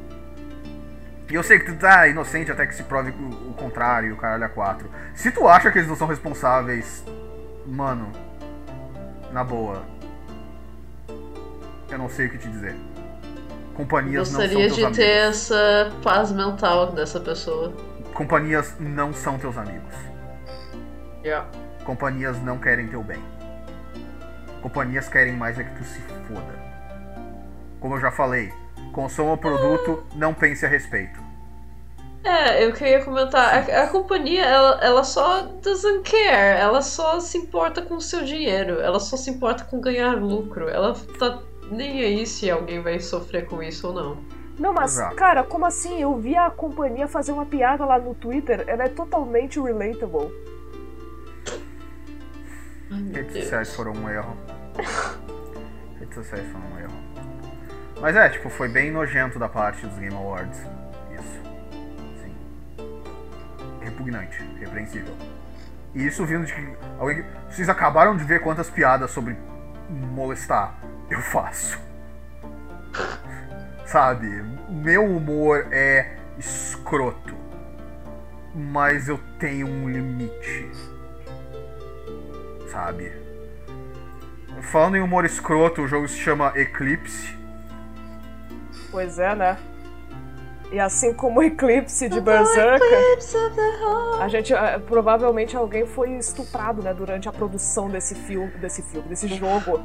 [1.30, 4.18] E eu sei que tu tá inocente até que se prove o, o contrário, o
[4.18, 4.90] caralho a quatro.
[5.14, 7.04] Se tu acha que eles não são responsáveis,
[7.68, 8.12] mano,
[9.32, 9.84] na boa,
[11.90, 12.76] Eu não sei o que te dizer.
[13.76, 14.98] Companhias não são Gostaria teus de amigos.
[14.98, 17.74] ter essa paz mental dessa pessoa.
[18.14, 19.94] Companhias não são teus amigos.
[21.24, 21.48] Yeah.
[21.86, 23.24] Companhias não querem teu bem.
[24.62, 26.60] Companhias querem mais é que tu se foda.
[27.80, 28.52] Como eu já falei,
[28.92, 31.20] consuma o produto, não pense a respeito.
[32.24, 37.38] É, eu queria comentar, a, a companhia, ela, ela só doesn't care, ela só se
[37.38, 42.02] importa com o seu dinheiro, ela só se importa com ganhar lucro, ela tá nem
[42.02, 44.18] aí se alguém vai sofrer com isso ou não.
[44.60, 45.16] Não, mas, Exato.
[45.16, 46.02] cara, como assim?
[46.02, 50.30] Eu vi a companhia fazer uma piada lá no Twitter, ela é totalmente relatable.
[52.92, 54.36] Ai, Redes sociais foram um erro.
[55.98, 57.09] Redes sociais foram um erro.
[58.02, 60.60] Mas é, tipo, foi bem nojento da parte dos Game Awards.
[61.14, 61.42] Isso.
[62.22, 62.36] Sim.
[63.82, 65.14] Repugnante, repreensível.
[65.94, 67.26] E isso vindo de que alguém.
[67.50, 69.36] Vocês acabaram de ver quantas piadas sobre
[69.90, 70.76] molestar
[71.10, 71.80] eu faço.
[73.86, 74.28] Sabe?
[74.70, 77.36] Meu humor é escroto.
[78.54, 80.72] Mas eu tenho um limite.
[82.72, 83.12] Sabe?
[84.62, 87.39] Falando em humor escroto, o jogo se chama Eclipse.
[88.92, 89.58] Pois é, né?
[90.72, 93.18] E assim como o eclipse de Berserker,
[94.22, 99.10] a gente eh, provavelmente alguém foi estuprado, né, durante a produção desse filme, desse filme,
[99.10, 99.82] desse jogo.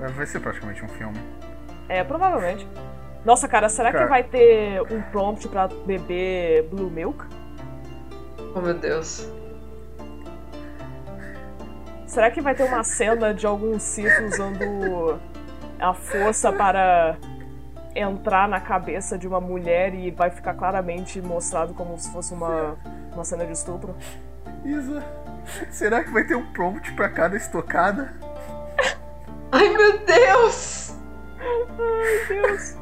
[0.00, 1.18] É, Vai ser praticamente um filme.
[1.86, 2.66] É, provavelmente.
[3.24, 4.04] Nossa, cara, será Cara.
[4.04, 7.26] que vai ter um prompt pra beber Blue Milk?
[8.54, 9.28] Oh meu Deus.
[12.06, 15.20] Será que vai ter uma cena de algum Sith usando
[15.78, 17.16] a força para
[17.94, 22.76] entrar na cabeça de uma mulher e vai ficar claramente mostrado como se fosse uma,
[23.12, 23.96] uma cena de estupro?
[24.64, 25.02] Isa,
[25.70, 28.12] será que vai ter um prompt pra cada estocada?
[29.52, 30.96] Ai meu Deus!
[31.76, 32.76] Meu Deus.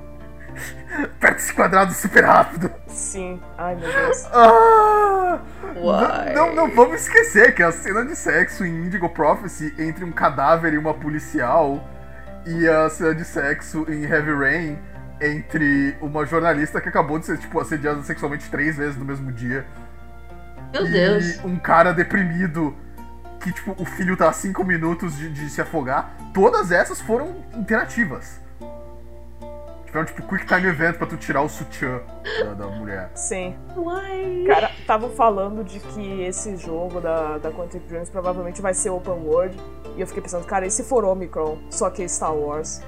[1.05, 2.73] Aperta esse quadrado super rápido.
[2.87, 3.41] Sim.
[3.59, 4.25] Ai, meu Deus.
[4.33, 5.41] Ah!
[5.75, 6.35] Why?
[6.35, 10.73] Não, não vamos esquecer que a cena de sexo em Indigo Prophecy entre um cadáver
[10.73, 11.85] e uma policial
[12.47, 14.79] e a cena de sexo em Heavy Rain
[15.21, 19.67] entre uma jornalista que acabou de ser tipo assediada sexualmente três vezes no mesmo dia
[20.73, 21.45] Meu e Deus.
[21.45, 22.77] um cara deprimido
[23.41, 26.17] que tipo o filho tá a cinco minutos de, de se afogar.
[26.35, 28.41] Todas essas foram interativas.
[29.87, 32.01] Tiveram tipo quick time event pra tu tirar o sutiã
[32.45, 33.11] da, da mulher.
[33.15, 33.57] Sim.
[33.77, 34.45] Why?
[34.47, 39.15] Cara, estavam falando de que esse jogo da, da Quantic Dreams provavelmente vai ser open
[39.15, 39.57] world.
[39.97, 42.83] E eu fiquei pensando, cara, e se for Omicron, só que é Star Wars?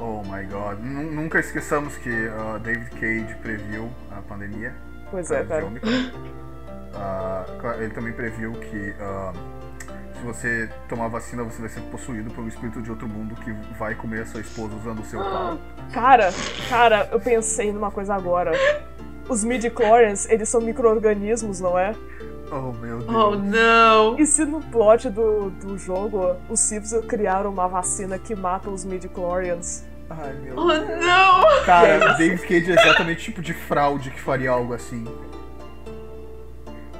[0.00, 0.78] Oh my god.
[0.82, 4.74] Nun- Nunca esqueçamos que uh, David Cage previu a pandemia.
[5.10, 5.66] Pois é, cara.
[7.60, 9.32] Claro, ele também previu que ah,
[10.14, 13.94] se você tomar vacina, você vai ser possuído pelo espírito de outro mundo que vai
[13.94, 15.58] comer a sua esposa usando o seu pau.
[15.92, 16.30] Cara,
[16.68, 18.52] cara, eu pensei numa coisa agora.
[19.28, 21.94] Os midi-chlorians, eles são micro-organismos, não é?
[22.50, 23.14] Oh meu Deus.
[23.14, 24.18] Oh não!
[24.18, 28.84] E se no plot do, do jogo os Siths criaram uma vacina que mata os
[28.84, 29.84] midi-chlorians?
[30.10, 30.88] Ai meu Oh Deus.
[31.00, 31.64] não!
[31.64, 35.04] Cara, David Cage é exatamente o tipo de fraude que faria algo assim.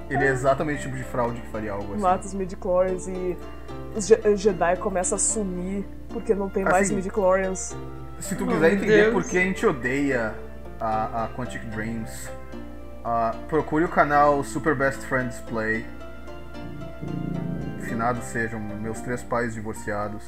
[0.08, 2.02] Ele é exatamente o tipo de fraude que faria algo assim.
[2.02, 3.36] Mata os midi-chlorians e
[3.94, 7.76] os Je- Jedi começam a sumir porque não tem mais Assim, midi-chlorians.
[8.18, 9.12] Se tu Oh, quiser meu entender Deus.
[9.14, 10.34] por que a gente odeia
[10.80, 12.28] a, a Quantic Dreams,
[13.04, 15.84] ah, procure o canal Super Best Friends Play.
[17.82, 20.24] Finados sejam meus três pais divorciados.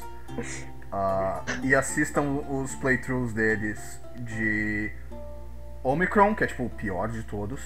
[0.92, 4.92] Ah, e assistam os playthroughs deles de
[5.82, 7.60] Omicron, que é tipo o pior de todos.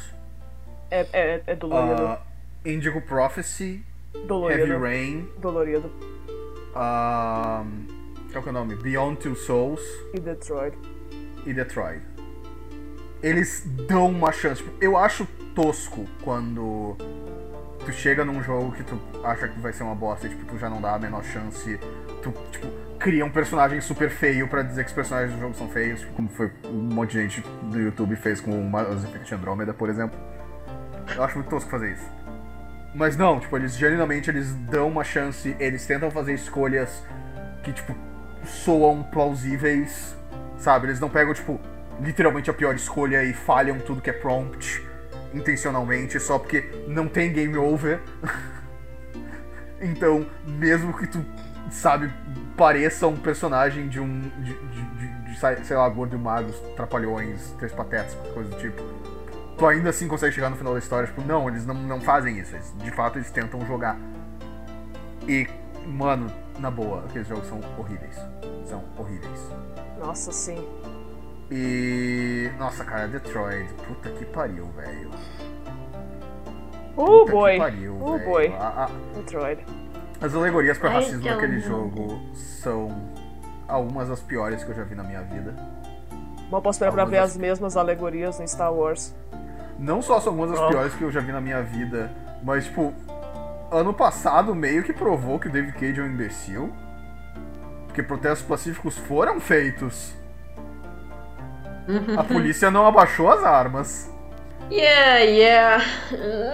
[0.90, 2.06] É, é, é dolorido.
[2.06, 2.20] Ah,
[2.64, 3.84] Indigo Prophecy,
[4.14, 4.78] Heavy dolorido.
[4.78, 5.90] Rain, Dolorido.
[6.74, 7.64] ah,
[8.30, 8.76] qual que é o nome?
[8.76, 9.80] Beyond Two Souls.
[10.14, 10.76] E Detroit.
[11.44, 12.02] e Detroit.
[13.22, 14.62] Eles dão uma chance.
[14.62, 16.96] Tipo, eu acho tosco quando
[17.84, 20.58] tu chega num jogo que tu acha que vai ser uma bosta e tipo, tu
[20.58, 21.80] já não dá a menor chance.
[22.26, 22.66] Tu, tipo,
[22.98, 26.28] cria um personagem super feio pra dizer que os personagens do jogo são feios, como
[26.28, 27.40] foi um monte de gente
[27.70, 30.18] do YouTube fez com o Mass Effect Andromeda, por exemplo.
[31.14, 32.10] Eu acho muito tosco fazer isso.
[32.96, 37.04] Mas não, tipo, eles genuinamente eles dão uma chance, eles tentam fazer escolhas
[37.62, 37.94] que, tipo,
[38.44, 40.16] soam plausíveis,
[40.58, 40.88] sabe?
[40.88, 41.60] Eles não pegam, tipo,
[42.00, 44.84] literalmente a pior escolha e falham tudo que é prompt
[45.32, 48.00] intencionalmente só porque não tem game over.
[49.80, 51.24] então, mesmo que tu,
[51.70, 52.12] sabe,
[52.56, 54.20] pareça um personagem de um.
[54.20, 58.82] de, de, de- de, sei lá, gordo e magros, trapalhões, três patetas, coisa do tipo.
[59.58, 62.38] Tu ainda assim consegue chegar no final da história, tipo, não, eles não, não fazem
[62.38, 62.54] isso.
[62.54, 63.96] Eles, de fato, eles tentam jogar.
[65.28, 65.46] E,
[65.86, 68.16] mano, na boa, aqueles jogos são horríveis.
[68.64, 69.50] São horríveis.
[69.98, 70.66] Nossa, sim.
[71.50, 72.50] E.
[72.58, 73.68] Nossa, cara, Detroit.
[73.86, 75.10] Puta que pariu, velho.
[76.96, 77.58] Oh Puta boy.
[77.58, 78.24] Pariu, Oh velho.
[78.24, 78.46] boy.
[78.58, 79.64] A- a- Metroid.
[80.20, 81.68] As alegorias pra Ai, racismo daquele horror.
[81.90, 82.88] jogo são
[83.68, 85.54] algumas das piores que eu já vi na minha vida.
[86.50, 89.14] Mal posso esperar pra Algumas ver das- as mesmas alegorias em Star Wars.
[89.78, 90.68] Não só são algumas das Oh.
[90.68, 92.10] piores que eu já vi na minha vida,
[92.42, 92.94] mas, tipo,
[93.70, 96.72] ano passado meio que provou que o David Cage é um imbecil.
[97.86, 100.14] Porque protestos pacíficos foram feitos.
[102.16, 104.10] A polícia não abaixou as armas.
[104.70, 105.84] Yeah, yeah.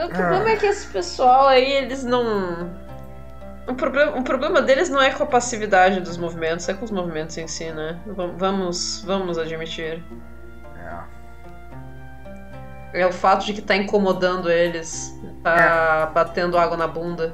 [0.05, 2.71] O problema é que esse pessoal aí, eles não.
[3.69, 6.91] O problema, o problema deles não é com a passividade dos movimentos, é com os
[6.91, 7.99] movimentos em si, né?
[8.07, 10.03] Va- Vamos, vamos admitir.
[12.93, 13.01] É.
[13.03, 17.33] É o fato de que tá incomodando eles, tá batendo água na bunda.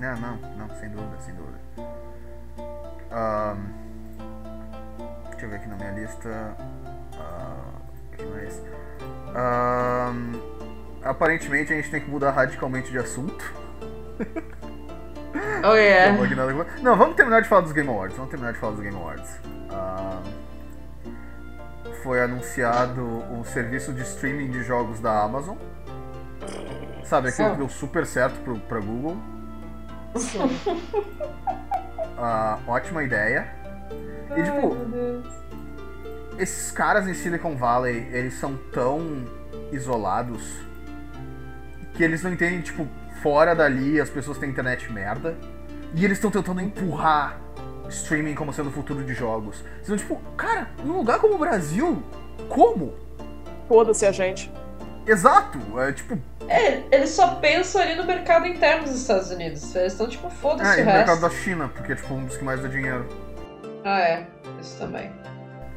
[0.00, 1.58] É, não, não, sem dúvida, sem dúvida.
[3.10, 3.56] Ahn,
[5.30, 6.56] deixa eu ver aqui na minha lista.
[8.12, 8.62] O que mais?
[9.34, 10.34] Ahn,
[11.02, 13.52] aparentemente a gente tem que mudar radicalmente de assunto.
[15.64, 16.12] Oh yeah.
[16.12, 18.16] Não, Aguinaldo- Não, vamos terminar de falar dos Game Awards.
[18.16, 19.40] Vamos terminar de falar dos Game Awards.
[19.70, 20.20] Ah,
[22.02, 25.56] foi anunciado um serviço de streaming de jogos da Amazon.
[27.04, 29.16] Sabe, aquilo que deu super certo pro, pra Google.
[32.16, 33.46] Ah, ótima ideia.
[34.36, 34.76] E tipo,
[36.38, 39.24] esses caras em Silicon Valley, eles são tão
[39.72, 40.42] isolados
[41.94, 42.88] que eles não entendem, tipo,
[43.24, 45.34] fora dali as pessoas têm internet merda.
[45.94, 47.40] E eles estão tentando empurrar
[47.88, 49.64] streaming como sendo o futuro de jogos.
[49.82, 52.02] Então, tipo, cara, num lugar como o Brasil,
[52.50, 52.92] como?
[53.66, 54.52] Foda-se a gente.
[55.06, 55.58] Exato!
[55.80, 56.18] É tipo,
[56.48, 59.74] É, eles só pensam ali no mercado interno dos Estados Unidos.
[59.74, 61.22] Eles estão tipo, foda-se é, e o no mercado resto.
[61.22, 63.06] da China, porque é tipo um dos que mais dá dinheiro.
[63.84, 64.26] Ah, é.
[64.60, 65.10] Isso também.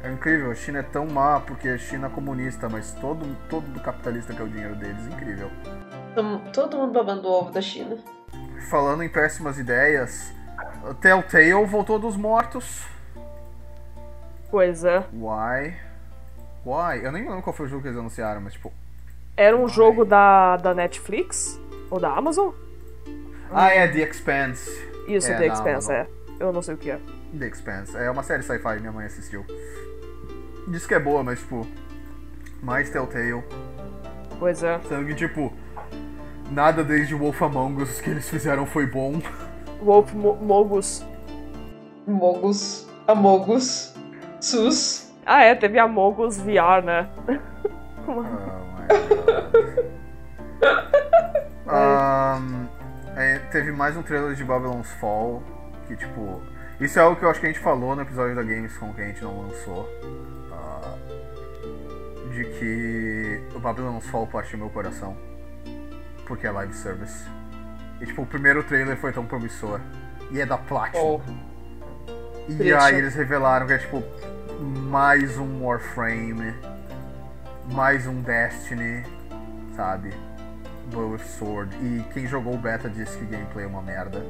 [0.02, 3.80] É incrível, a China é tão má porque a China é comunista, mas todo, todo
[3.80, 5.50] capitalista quer o dinheiro deles, incrível.
[6.52, 7.96] Todo mundo babando o ovo da China.
[8.70, 10.32] Falando em péssimas ideias,
[11.00, 12.86] Telltale voltou dos mortos.
[14.50, 15.04] Pois é.
[15.12, 15.76] Why?
[16.64, 17.04] Why?
[17.04, 18.72] Eu nem lembro qual foi o jogo que eles anunciaram, mas tipo.
[19.36, 21.60] Era um jogo da, da Netflix?
[21.90, 22.50] Ou da Amazon?
[23.52, 24.70] Ah, é The Expanse.
[25.06, 25.94] Isso, É, The Expanse, Amazon.
[25.94, 26.06] é.
[26.40, 27.00] Eu não sei o que é.
[27.38, 27.96] The Expanse.
[27.96, 29.44] É uma série sci-fi, minha mãe assistiu.
[30.68, 31.66] Diz que é boa, mas tipo.
[32.62, 33.42] Mais Telltale.
[34.38, 34.78] Pois é.
[34.88, 35.52] Sendo que, tipo.
[36.50, 39.20] Nada desde Wolf Among Us que eles fizeram foi bom.
[39.82, 41.04] Wolf Mo Mogus.
[42.06, 42.88] Mogus.
[43.06, 43.94] Amogus.
[44.40, 45.12] Sus.
[45.26, 47.08] Ah, é, teve a Mogus VR, né?
[48.06, 48.48] Oh my god.
[51.66, 52.66] Ahn,
[53.14, 55.42] é, teve mais um trailer de Babylon's Fall.
[55.86, 56.40] Que tipo.
[56.80, 59.00] Isso é algo que eu acho que a gente falou no episódio da Gamescom que
[59.02, 59.88] a gente não lançou.
[62.38, 65.16] De que o Babylon's Fall partiu meu coração.
[66.24, 67.24] Porque é live service.
[68.00, 69.80] E tipo, o primeiro trailer foi tão promissor.
[70.30, 71.20] E é da Platinum.
[71.20, 72.52] Oh.
[72.62, 74.04] E aí eles revelaram que é tipo
[74.60, 76.54] mais um Warframe,
[77.72, 79.02] mais um Destiny,
[79.74, 80.10] sabe?
[80.92, 81.76] But with Sword.
[81.82, 84.24] E quem jogou o beta disse que o gameplay é uma merda.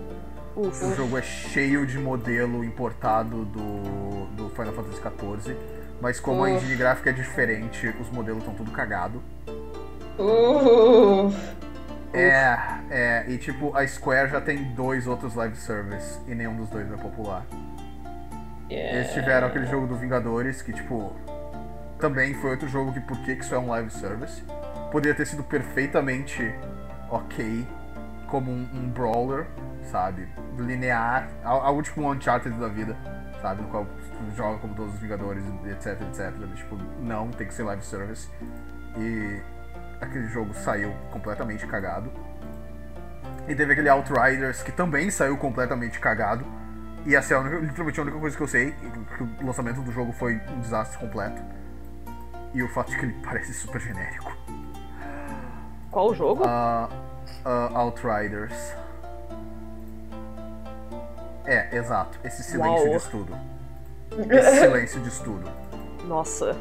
[0.57, 0.87] Ufa.
[0.87, 5.78] O jogo é cheio de modelo importado do, do Final Fantasy XIV.
[6.01, 6.57] Mas como a Uf.
[6.57, 9.23] engine gráfica é diferente, os modelos estão tudo cagado.
[10.19, 11.33] Uh.
[12.13, 12.57] É,
[12.91, 16.91] é, e tipo, a Square já tem dois outros live service e nenhum dos dois
[16.91, 17.45] é popular.
[18.71, 18.99] Yeah.
[18.99, 21.13] Eles tiveram aquele jogo do Vingadores, que tipo.
[21.99, 24.43] Também foi outro jogo que por que que isso é um live service?
[24.93, 26.55] Poderia ter sido perfeitamente
[27.11, 27.67] ok
[28.29, 29.47] como um, um brawler,
[29.91, 30.29] sabe?
[30.57, 32.97] Linear, ao, ao último Uncharted da vida,
[33.41, 33.63] sabe?
[33.63, 36.33] No qual tu joga como todos os Vingadores, etc, etc.
[36.55, 38.29] Tipo, não, tem que ser live service.
[38.97, 39.41] E
[40.01, 42.11] aquele jogo saiu completamente cagado.
[43.47, 46.45] E teve aquele Outriders que também saiu completamente cagado.
[47.07, 48.73] E essa é a única, literalmente a única coisa que eu sei,
[49.17, 51.41] que o lançamento do jogo foi um desastre completo.
[52.53, 54.37] E o fato de que ele parece super genérico.
[55.91, 56.43] Qual o jogo?
[56.47, 56.89] Ah,
[57.45, 58.75] ah, Outriders.
[61.49, 62.19] É, exato.
[62.23, 62.93] Esse silêncio Uau.
[62.93, 63.35] diz tudo.
[64.31, 65.51] Esse silêncio diz tudo.
[66.07, 66.55] Nossa.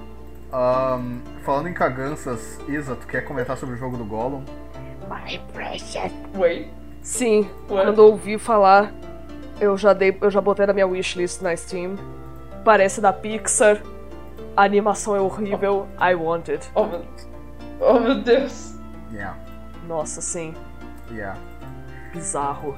[0.51, 4.45] Ahn, falando em caganças, Isa, tu quer comentar sobre o jogo do Gollum?
[6.35, 6.69] Wait.
[7.01, 7.83] Sim, Ué?
[7.83, 8.93] quando eu ouvi falar,
[9.59, 11.95] eu já dei, eu já botei na minha wishlist na Steam.
[12.63, 13.81] Parece da Pixar.
[14.55, 15.85] A animação é horrível.
[15.99, 16.69] I want it.
[16.73, 17.05] Oh meu,
[17.81, 18.75] oh, meu Deus.
[19.11, 19.37] Yeah,
[19.87, 20.53] Nossa, sim.
[21.11, 21.37] yeah.
[22.13, 22.75] Bizarro.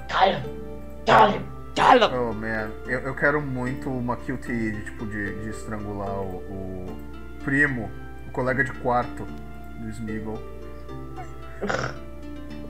[1.06, 1.59] Calma.
[1.76, 2.12] Calma.
[2.14, 6.98] Oh man, eu, eu quero muito uma QT de tipo de, de estrangular o, o
[7.44, 7.90] primo,
[8.28, 10.40] o colega de quarto do Smeagol.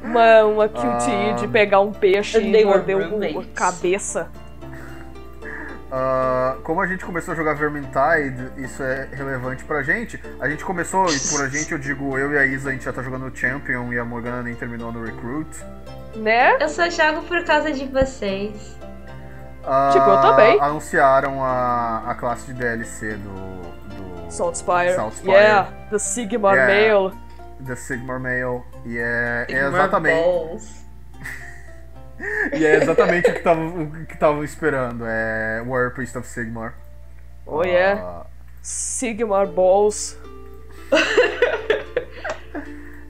[0.04, 1.36] Uma, uma QT Ah.
[1.40, 4.30] de pegar um peixe e morder a cabeça.
[5.92, 10.20] Ah, como a gente começou a jogar Vermintide, isso é relevante pra gente.
[10.40, 12.86] A gente começou, e por a gente eu digo eu e a Isa, a gente
[12.86, 15.50] já tá jogando Champion e a Morgana nem terminou no Recruit.
[16.16, 16.56] Né?
[16.62, 18.79] Eu só jogo por causa de vocês.
[19.64, 20.60] Ah, Tipo, eu também.
[20.62, 24.96] Anunciaram a, a classe de DLC do, do Saltspire.
[24.96, 25.32] Saltspire.
[25.34, 26.98] Yeah, the Sigmar Yeah.
[27.00, 27.16] Male.
[27.66, 28.64] The Sigmar Male.
[28.86, 30.24] E é, é Sigmar exatamente.
[30.24, 30.80] Balls.
[32.54, 35.06] E é exatamente o que estavam o que estavam esperando.
[35.08, 36.74] É Warrior Priest of Sigmar.
[37.46, 38.02] Oh yeah.
[38.02, 38.26] Ah,
[38.62, 40.18] Sigmar Balls.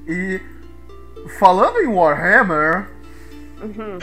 [0.08, 0.40] e
[1.40, 2.88] falando em Warhammer.
[3.62, 3.98] Uhum.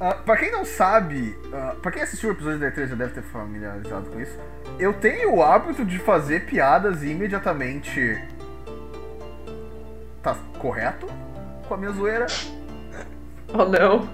[0.00, 3.14] Ah, pra quem não sabe, ah, pra quem assistiu o episódio da E3 já deve
[3.14, 4.38] ter familiarizado com isso.
[4.78, 8.20] Eu tenho o hábito de fazer piadas imediatamente.
[10.22, 11.06] Tá correto?
[11.68, 12.26] Com a minha zoeira.
[13.52, 14.08] Oh não.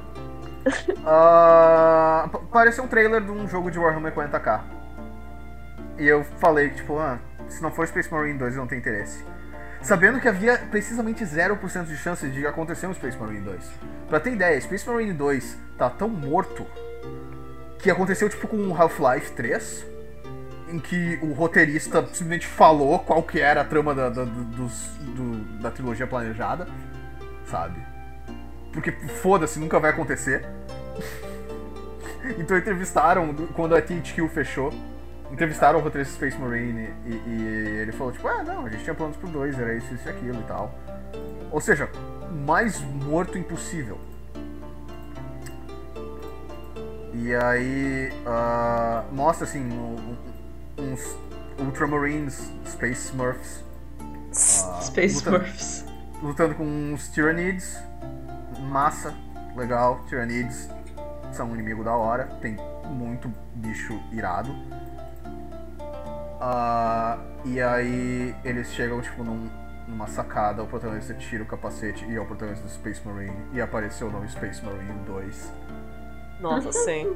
[2.51, 4.61] Pareceu um trailer de um jogo de Warhammer 40k.
[5.99, 8.81] E eu falei que, tipo, ah, se não for Space Marine 2, eu não tenho
[8.81, 9.25] interesse.
[9.83, 13.71] Sabendo que havia precisamente 0% de chance de acontecer um Space Marine 2.
[14.09, 16.67] Pra ter ideia, Space Marine 2 tá tão morto
[17.79, 19.87] que aconteceu tipo com Half-Life 3,
[20.69, 24.87] em que o roteirista simplesmente falou qual que era a trama da, da, do- dos-
[25.01, 26.69] do- da trilogia planejada,
[27.47, 27.81] sabe?
[28.73, 30.47] Porque foda-se, nunca vai acontecer.
[32.39, 34.73] então entrevistaram, quando a THQ fechou,
[35.33, 38.95] entrevistaram o roteirista Space Marine e, e ele falou, tipo, ah, não, a gente tinha
[38.95, 40.75] planos pro dois, era isso, isso e aquilo e tal.
[41.51, 41.89] Ou seja,
[42.45, 43.99] mais morto impossível.
[47.13, 50.17] E aí ah, mostra assim um-
[50.79, 51.17] uns
[51.59, 53.65] Ultramarines, Space Smurfs.
[54.01, 55.85] ah, Space lutando- Smurfs.
[56.23, 57.79] lutando com uns Tyranids.
[58.71, 59.13] Massa,
[59.57, 60.01] legal.
[60.09, 60.69] Tyranids
[61.33, 62.27] são um inimigo da hora.
[62.41, 62.57] Tem
[62.89, 64.55] muito bicho irado.
[66.41, 69.51] Ah, e aí eles chegam tipo num-
[69.87, 73.37] numa sacada, o protagonista tira o capacete e é o protagonista do Space Marine.
[73.53, 75.53] E apareceu o nome Space Marine 2.
[76.41, 77.15] Nossa, sim.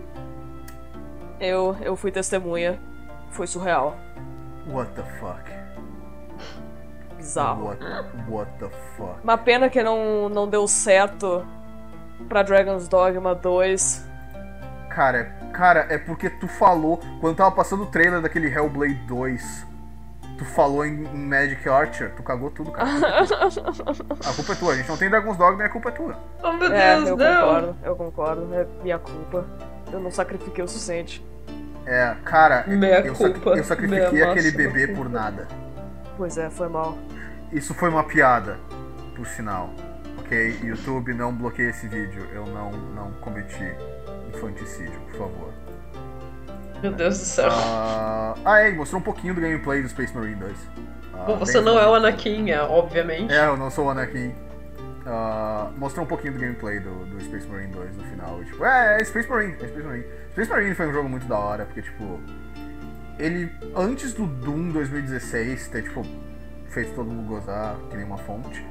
[1.41, 2.79] Eu, eu fui testemunha.
[3.31, 3.97] Foi surreal.
[4.69, 5.51] What the fuck?
[7.17, 7.65] Bizarro.
[7.69, 7.85] What,
[8.29, 9.23] what the fuck?
[9.23, 11.45] Uma pena que não, não deu certo
[12.29, 14.07] pra Dragon's Dogma 2.
[14.91, 19.67] Cara, cara, é porque tu falou, quando tava passando o trailer daquele Hellblade 2,
[20.37, 22.89] tu falou em, Magic Archer, tu cagou tudo, cara.
[24.29, 26.19] A culpa é tua, a gente não tem Dragon's Dogma e a culpa é tua.
[26.43, 27.27] Oh meu É, Deus, eu não.
[27.41, 28.55] concordo, eu concordo.
[28.55, 29.47] É minha culpa.
[29.93, 31.25] Eu não sacrifiquei o suficiente.
[31.87, 35.47] É, cara, Meia eu, sac- culpa, eu sacrifiquei aquele bebê por nada.
[36.17, 36.97] Pois é, foi mal.
[37.53, 38.59] Isso foi uma piada,
[39.15, 39.71] por sinal.
[40.19, 40.59] Ok?
[40.63, 42.27] YouTube, não bloqueie esse vídeo.
[42.33, 43.73] Eu não, não cometi
[44.37, 45.53] infanticídio, por favor.
[46.83, 47.49] Meu Deus do céu.
[47.51, 50.57] Ah, ah, é, mostrou um pouquinho do gameplay do Space Marine 2.
[51.15, 51.95] Ah, Bom, você não é o.
[51.95, 53.33] Anakin, é, obviamente.
[53.33, 54.35] É, eu não sou o Anakin.
[55.07, 58.43] Ah, mostrou um pouquinho do gameplay do, do Space Marine 2 no final.
[58.43, 60.05] E, tipo, é, é Space Marine, é Space Marine.
[60.33, 62.21] Space Marine foi um jogo muito da hora, porque, tipo,
[63.19, 66.05] ele, antes do Doom 2016 ter, tipo,
[66.69, 68.65] feito todo mundo gozar, que nem uma fonte,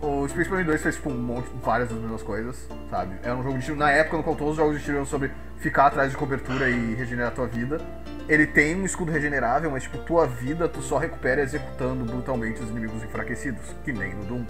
[0.00, 3.16] o Space Marine 2 fez, tipo, um monte, várias das mesmas coisas, sabe?
[3.22, 5.06] Era um jogo de tiro, na época no qual todos os jogos de tiro eram
[5.06, 7.80] sobre ficar atrás de cobertura e regenerar a tua vida.
[8.28, 12.70] Ele tem um escudo regenerável, mas, tipo, tua vida tu só recupera executando brutalmente os
[12.70, 14.44] inimigos enfraquecidos, que nem no Doom.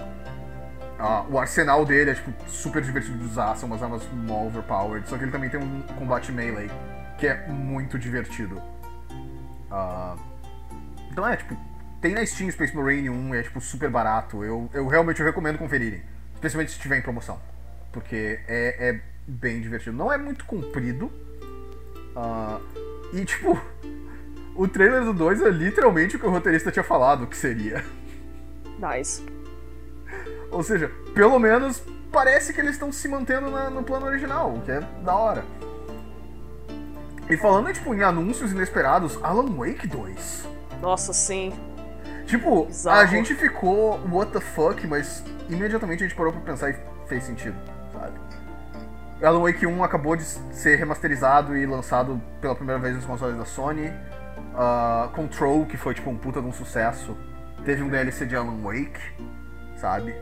[0.99, 5.09] Ah, o arsenal dele é, tipo, super divertido de usar, são umas armas mó overpowered,
[5.09, 6.69] só que ele também tem um combate melee,
[7.17, 8.61] que é muito divertido.
[9.71, 10.17] Ah,
[11.11, 11.57] então é, tipo,
[12.01, 16.03] tem na Steam Space Marine 1, é, tipo, super barato, eu, eu realmente recomendo conferirem,
[16.35, 17.41] especialmente se estiver em promoção,
[17.93, 19.97] porque é, é bem divertido.
[19.97, 21.11] Não é muito comprido,
[22.15, 22.61] ah,
[23.13, 23.61] e, tipo,
[24.55, 27.85] o trailer do 2 é literalmente o que o roteirista tinha falado que seria.
[28.79, 29.25] Nice.
[30.51, 34.63] Ou seja, pelo menos parece que eles estão se mantendo na- no plano original, o
[34.63, 35.45] que é da hora.
[37.29, 40.49] E falando tipo, em anúncios inesperados, Alan Wake 2.
[40.81, 41.53] Nossa, sim.
[42.29, 43.01] Tipo, Bizarro.
[43.01, 46.77] a gente ficou what the fuck, mas imediatamente a gente parou pra pensar e
[47.07, 47.57] fez sentido,
[47.91, 48.13] sabe?
[49.23, 53.47] Alan Wake 1 acabou de ser remasterizado e lançado pela primeira vez nos consoles da
[53.47, 53.91] Sony.
[54.55, 57.17] Ah, Control, que foi tipo um puta de um sucesso,
[57.65, 59.01] teve um DLC de Alan Wake,
[59.77, 60.13] sabe?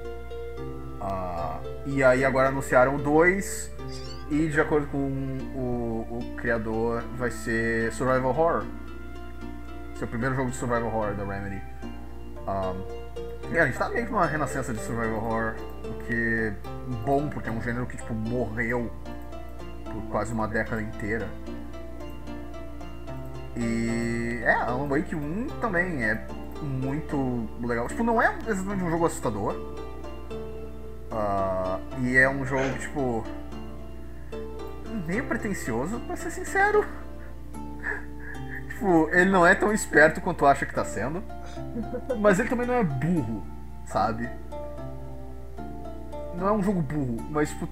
[1.01, 3.71] Uh, e aí agora anunciaram o 2
[4.31, 4.99] e de acordo com
[5.55, 8.65] o, o criador vai ser Survival Horror.
[10.01, 11.63] O primeiro jogo de Survival Horror da Remedy.
[12.47, 15.55] Um, e a gente tá meio que numa renascença de Survival Horror,
[15.85, 16.55] o que é
[17.05, 18.91] bom, porque é um gênero que tipo, morreu
[19.85, 21.29] por quase uma década inteira.
[23.57, 26.27] E é, Alan Wake 1 também é
[26.63, 27.89] muito legal.
[27.89, 29.55] Tipo, não é exatamente um jogo assustador.
[31.11, 33.25] Uh, e é um jogo, tipo.
[35.07, 36.85] meio pretencioso, pra ser sincero.
[38.77, 41.23] Tipo, ele não é tão esperto quanto acha que tá sendo.
[42.21, 43.45] Mas ele também não é burro,
[43.87, 44.29] sabe?
[46.37, 47.69] Não é um jogo burro, mas tipo,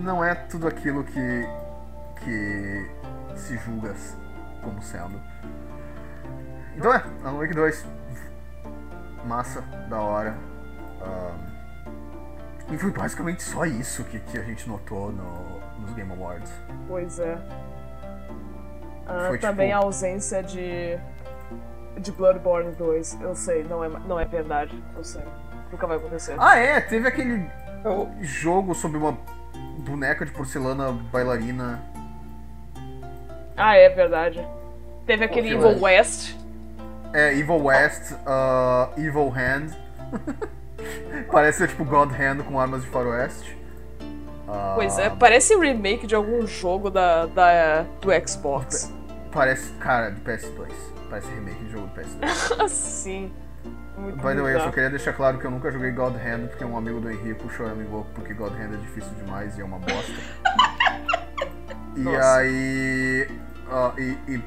[0.00, 1.48] não é tudo aquilo que.
[2.24, 2.90] que
[3.36, 3.94] se julga
[4.62, 5.20] como sendo.
[6.76, 7.86] Então é, Alan Wake 2.
[9.24, 10.36] Massa, da hora.
[11.00, 16.52] Um, e foi basicamente só isso que, que a gente notou no, nos Game Awards.
[16.88, 17.38] Pois é.
[19.08, 19.80] Ah, foi, também tipo...
[19.80, 20.98] a ausência de.
[21.98, 23.20] de Bloodborne 2.
[23.22, 24.82] Eu sei, não é, não é verdade.
[24.96, 25.22] Eu sei.
[25.72, 26.36] Nunca vai acontecer.
[26.38, 26.80] Ah, é?
[26.80, 27.50] Teve aquele
[28.20, 29.16] jogo sobre uma
[29.78, 31.82] boneca de porcelana bailarina.
[33.56, 34.46] Ah, é verdade.
[35.06, 36.36] Teve aquele Evil West.
[37.12, 39.70] É, Evil West, uh, Evil Hand.
[41.32, 43.56] parece tipo God Hand com armas de faroeste.
[44.46, 48.92] Uh, pois é, parece remake de algum jogo da, da, do Xbox.
[49.32, 50.68] Parece, cara, do PS2.
[51.08, 52.68] Parece remake de jogo do PS2.
[52.68, 53.32] Sim.
[53.96, 56.48] Muito By the way, eu só queria deixar claro que eu nunca joguei God Hand
[56.48, 57.84] porque um amigo do Henrique puxou me
[58.14, 60.12] porque God Hand é difícil demais e é uma bosta.
[61.96, 62.36] e Nossa.
[62.36, 63.28] aí.
[63.66, 64.42] Uh, e, e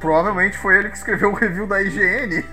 [0.00, 2.42] Provavelmente foi ele que escreveu o review da IGN.
[2.42, 2.44] de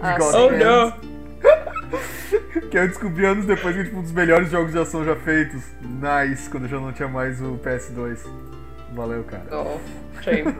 [0.00, 0.92] ah, God oh, não!
[2.70, 5.16] que eu descobri anos depois que é tipo, um dos melhores jogos de ação já
[5.16, 5.62] feitos.
[5.80, 8.47] Nice, quando eu já não tinha mais o PS2.
[8.92, 9.44] Valeu, cara.
[9.52, 10.54] Oh, shame.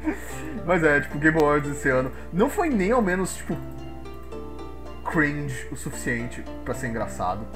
[0.66, 3.56] Mas é, tipo, Game Awards esse ano não foi nem ao menos, tipo,
[5.04, 7.46] cringe o suficiente para ser engraçado.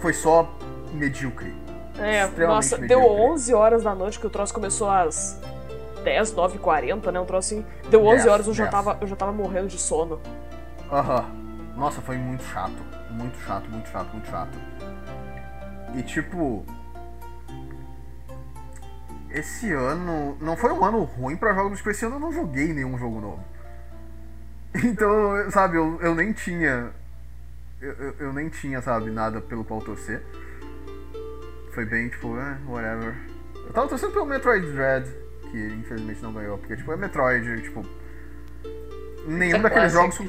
[0.00, 0.52] Foi só
[0.92, 1.54] medíocre.
[1.98, 2.88] É, nossa, medíocre.
[2.88, 5.40] deu 11 horas da noite que o troço começou às
[6.04, 7.20] 10, 9 40, né?
[7.20, 7.66] Um troço assim.
[7.90, 10.20] Deu 11 10, horas, eu já, tava, eu já tava morrendo de sono.
[10.90, 11.24] Aham.
[11.76, 12.82] Nossa, foi muito chato.
[13.10, 14.58] Muito chato, muito chato, muito chato.
[15.94, 16.64] E tipo.
[19.30, 20.36] Esse ano.
[20.40, 23.20] Não foi um ano ruim pra jogos, tipo, esse ano eu não joguei nenhum jogo
[23.20, 23.44] novo.
[24.84, 26.90] Então, sabe, eu, eu nem tinha.
[27.80, 30.22] Eu, eu, eu nem tinha, sabe, nada pelo qual torcer.
[31.74, 33.14] Foi bem, tipo, eh, whatever.
[33.54, 35.08] Eu tava torcendo pelo Metroid Dread
[35.50, 37.84] que infelizmente não ganhou, porque tipo, é Metroid, tipo.
[39.26, 40.20] Nenhum é daqueles jogos.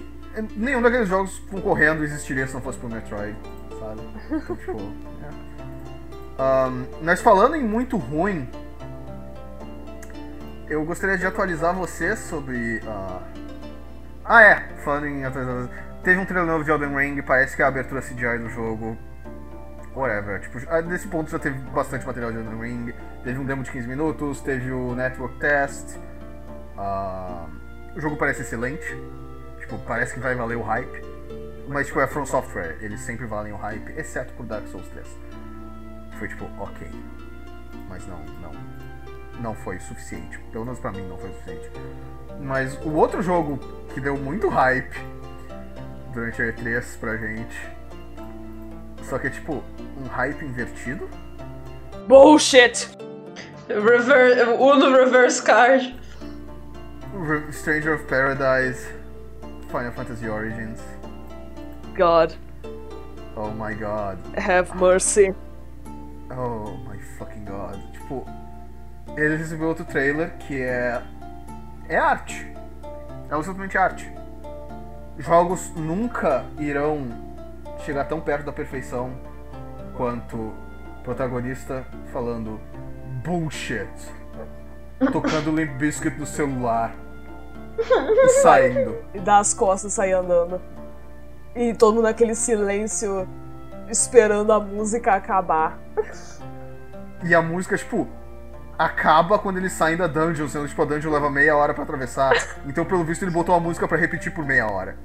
[0.55, 3.35] Nenhum daqueles jogos concorrendo existiria se não fosse pro Metroid,
[3.79, 4.01] sabe?
[4.31, 4.77] Então, tipo.
[5.23, 5.49] É.
[6.41, 8.47] Um, mas falando em muito ruim,
[10.69, 12.77] eu gostaria de atualizar você sobre.
[12.77, 13.21] Uh...
[14.23, 14.59] Ah, é!
[14.83, 15.69] Falando em atualização.
[16.03, 18.97] Teve um trailer novo de Elden Ring, parece que é a abertura CGI do jogo
[19.95, 20.39] whatever.
[20.39, 22.93] Tipo, nesse ponto já teve bastante material de Elden Ring.
[23.23, 25.97] Teve um demo de 15 minutos, teve o Network Test.
[26.77, 27.49] Uh,
[27.95, 28.85] o jogo parece excelente.
[29.59, 31.01] Tipo, parece que vai valer o hype.
[31.67, 32.77] Mas, tipo, é From Software.
[32.81, 35.07] Eles sempre valem o hype, exceto por Dark Souls 3.
[36.17, 36.87] Foi, tipo, ok.
[37.89, 38.78] Mas não, não.
[39.39, 40.37] Não foi suficiente.
[40.51, 41.71] Pelo menos pra mim não foi suficiente.
[42.41, 43.59] Mas o outro jogo
[43.93, 44.97] que deu muito hype
[46.13, 47.79] durante a E3 pra gente
[49.09, 49.63] só que é tipo
[49.97, 51.09] um hype invertido.
[52.07, 52.89] Bullshit!
[53.67, 55.95] Rever Uno Reverse Card.
[57.51, 58.87] Stranger of Paradise.
[59.71, 60.79] Final Fantasy Origins.
[61.95, 62.35] God.
[63.35, 64.19] Oh my god.
[64.37, 65.33] Have mercy.
[66.29, 67.79] Oh my fucking god.
[67.93, 68.25] Tipo,
[69.19, 71.01] ele recebeu outro trailer que é.
[71.87, 72.51] É arte.
[73.29, 74.11] É absolutamente arte.
[75.17, 77.07] Jogos nunca irão
[77.83, 79.11] chegar tão perto da perfeição
[79.95, 80.53] quanto
[81.03, 82.59] protagonista falando
[83.23, 83.89] bullshit,
[85.11, 86.93] tocando Limp Biscuit no celular
[87.77, 88.97] e saindo.
[89.13, 90.61] E dá as costas e sair andando.
[91.55, 93.27] E todo mundo naquele silêncio
[93.89, 95.79] esperando a música acabar.
[97.23, 98.07] E a música, tipo,
[98.79, 102.31] acaba quando eles saem da dungeon, sendo tipo a dungeon leva meia hora para atravessar.
[102.65, 104.95] Então, pelo visto, ele botou a música para repetir por meia hora.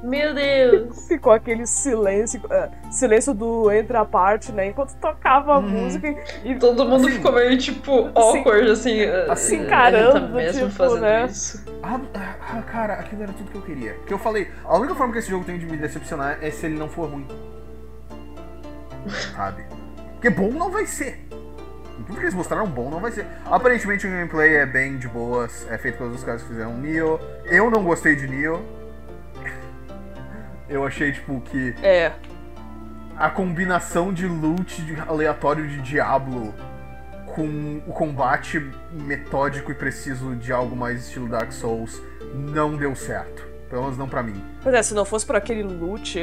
[0.00, 1.08] Meu Deus!
[1.08, 4.68] Ficou aquele silêncio, uh, silêncio do entre a parte, né?
[4.68, 5.68] Enquanto tocava a uhum.
[5.68, 6.14] música
[6.44, 10.78] e todo mundo assim, ficou meio tipo awkward, assim, assim, assim encarando, tá mesmo tipo,
[10.78, 11.26] fazendo né?
[11.26, 11.64] Isso.
[11.82, 13.94] A, a, ah, cara, aquilo era tudo que eu queria.
[13.94, 16.66] Porque eu falei, a única forma que esse jogo tem de me decepcionar é se
[16.66, 17.26] ele não for ruim.
[19.34, 19.64] Sabe?
[20.12, 21.26] Porque bom não vai ser.
[22.06, 23.26] Tudo que eles mostraram bom não vai ser.
[23.44, 27.18] Aparentemente o gameplay é bem de boas, é feito pelos caras que fizeram Nioh.
[27.44, 28.62] Eu não gostei de Nioh.
[30.68, 32.12] Eu achei, tipo, que É.
[33.16, 36.54] a combinação de loot aleatório de Diablo
[37.34, 38.58] com o combate
[38.92, 42.00] metódico e preciso de algo mais estilo Dark Souls
[42.34, 43.46] não deu certo.
[43.70, 44.42] Pelo menos não pra mim.
[44.62, 46.18] Pois é, se não fosse por aquele loot,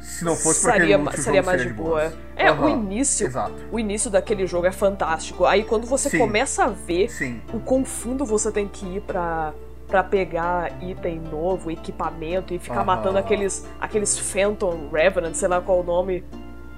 [0.00, 2.00] Se não fosse pra seria, o seria mais seria de boa.
[2.00, 2.14] boas.
[2.36, 3.26] É, o Aham, início.
[3.26, 3.54] Exato.
[3.70, 5.44] O início daquele jogo é fantástico.
[5.44, 6.18] Aí quando você Sim.
[6.18, 7.40] começa a ver Sim.
[7.52, 9.52] o quão fundo você tem que ir pra,
[9.86, 12.84] pra pegar item novo, equipamento e ficar Aham.
[12.84, 16.24] matando aqueles, aqueles Phantom Revenant, sei lá qual o nome,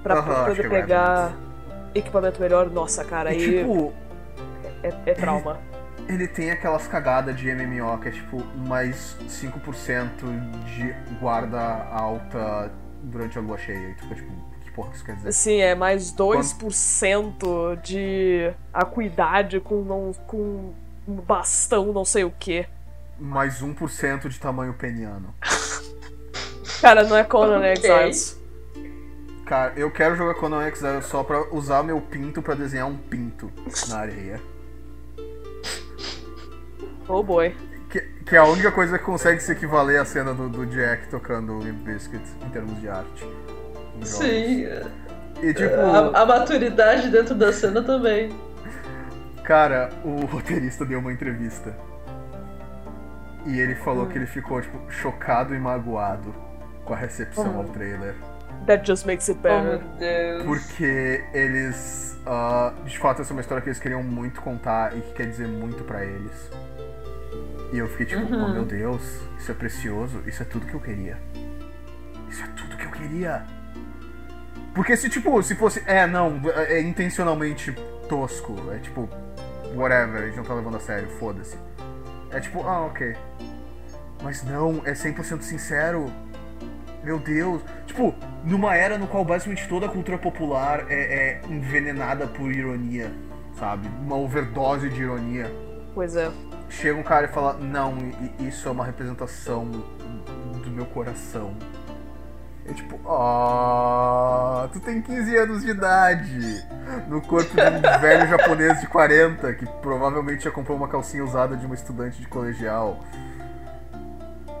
[0.01, 1.33] pra acho poder é pegar
[1.95, 2.69] equipamento melhor.
[2.69, 3.93] Nossa, cara, aí tipo,
[4.83, 5.59] é, é trauma.
[6.09, 10.09] ele tem aquelas cagadas de MMO que é tipo mais 5%
[10.75, 12.69] de guarda alta
[13.03, 13.89] durante a lua cheia.
[13.89, 14.31] E tu fica tipo,
[14.63, 15.31] que porra que isso quer dizer?
[15.31, 20.73] Sim, é mais 2% de acuidade com, não, com
[21.07, 22.65] um bastão, não sei o que.
[23.19, 25.33] Mais 1% de tamanho peniano.
[26.81, 27.71] Cara, não é Conan Ok.
[27.71, 28.41] Exiles.
[29.45, 33.51] Cara, eu quero jogar Conan Exile só pra usar meu pinto pra desenhar um pinto
[33.89, 34.41] na areia.
[37.07, 37.55] Oh boy.
[37.93, 41.09] Que, que é a única coisa que consegue se equivaler à cena do, do Jack
[41.09, 43.23] tocando Limp Bizkit em termos de arte.
[44.01, 44.65] Sim.
[45.39, 48.31] E tipo, A, a maturidade dentro da cena também.
[49.43, 51.77] cara, o roteirista deu uma entrevista.
[53.45, 56.33] E ele falou que ele ficou, tipo, chocado e magoado
[56.85, 58.15] com a recepção ao trailer.
[58.65, 59.87] That just makes it Oh meu better.
[59.99, 60.43] Deus.
[60.45, 62.17] Porque eles.
[62.25, 65.27] ah, de fato, essa é uma história que eles queriam muito contar e que quer
[65.27, 66.49] dizer muito pra eles.
[67.73, 68.45] E eu fiquei tipo, Uhum.
[68.45, 69.01] oh meu Deus,
[69.37, 71.17] isso é precioso, isso é tudo que eu queria.
[72.29, 73.43] Isso é tudo que eu queria.
[74.75, 75.83] Porque se, tipo, se fosse.
[75.85, 77.71] É, não, é intencionalmente
[78.07, 78.55] tosco.
[78.71, 79.09] É tipo,
[79.75, 81.57] whatever, a gente não tá levando a sério, foda-se.
[82.31, 83.15] É tipo, ah, ok.
[84.23, 86.11] Mas não, é 100% sincero.
[87.03, 87.61] Meu Deus.
[87.87, 93.11] Tipo, numa era no qual basicamente toda a cultura popular é, é envenenada por ironia,
[93.59, 93.87] sabe?
[93.99, 95.51] Uma overdose de ironia.
[95.93, 96.31] Pois é.
[96.79, 97.95] Chega um cara e fala, não,
[98.39, 99.65] isso é uma representação
[100.63, 101.55] do meu coração.
[102.65, 106.65] É tipo, ah, tu tem 15 anos de idade,
[107.09, 111.57] no corpo de um velho japonês de 40, que provavelmente já comprou uma calcinha usada
[111.57, 113.03] de uma estudante de colegial.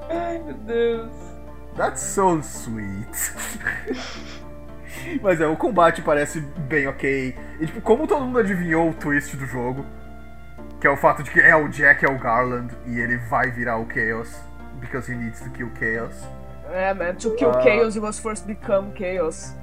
[0.09, 1.11] Ai, meu Deus.
[1.75, 3.33] That's so sweet.
[5.21, 7.35] Mas é, o combate parece bem ok.
[7.59, 9.85] E tipo, como todo mundo adivinhou o twist do jogo,
[10.83, 13.49] que é o fato de que é o Jack é o Garland e ele vai
[13.49, 14.37] virar o Chaos,
[14.81, 16.13] because he needs to kill Chaos.
[16.69, 17.15] É, man.
[17.15, 17.63] To kill Ah.
[17.63, 19.55] chaos, you must first become chaos.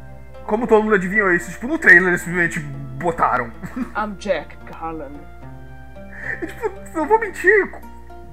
[0.47, 3.53] Como todo mundo adivinhou isso, tipo, no trailer eles simplesmente botaram.
[3.95, 5.21] I'm Jack Garland.
[6.41, 7.71] E, tipo, não vou mentir,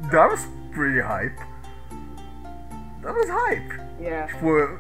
[0.10, 1.36] that was pretty hype.
[3.02, 3.82] That was hype.
[4.00, 4.32] Yeah.
[4.32, 4.80] Tipo,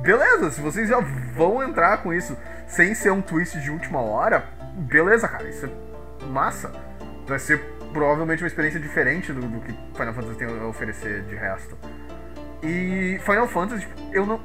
[0.00, 1.00] beleza, se vocês já
[1.34, 2.34] vão entrar com isso
[2.66, 5.81] sem ser um twist de última hora, beleza, cara, isso é
[6.26, 6.72] massa.
[7.26, 7.58] Vai ser
[7.92, 11.76] provavelmente uma experiência diferente do, do que Final Fantasy tem a oferecer de resto.
[12.62, 14.40] E Final Fantasy, tipo, eu não.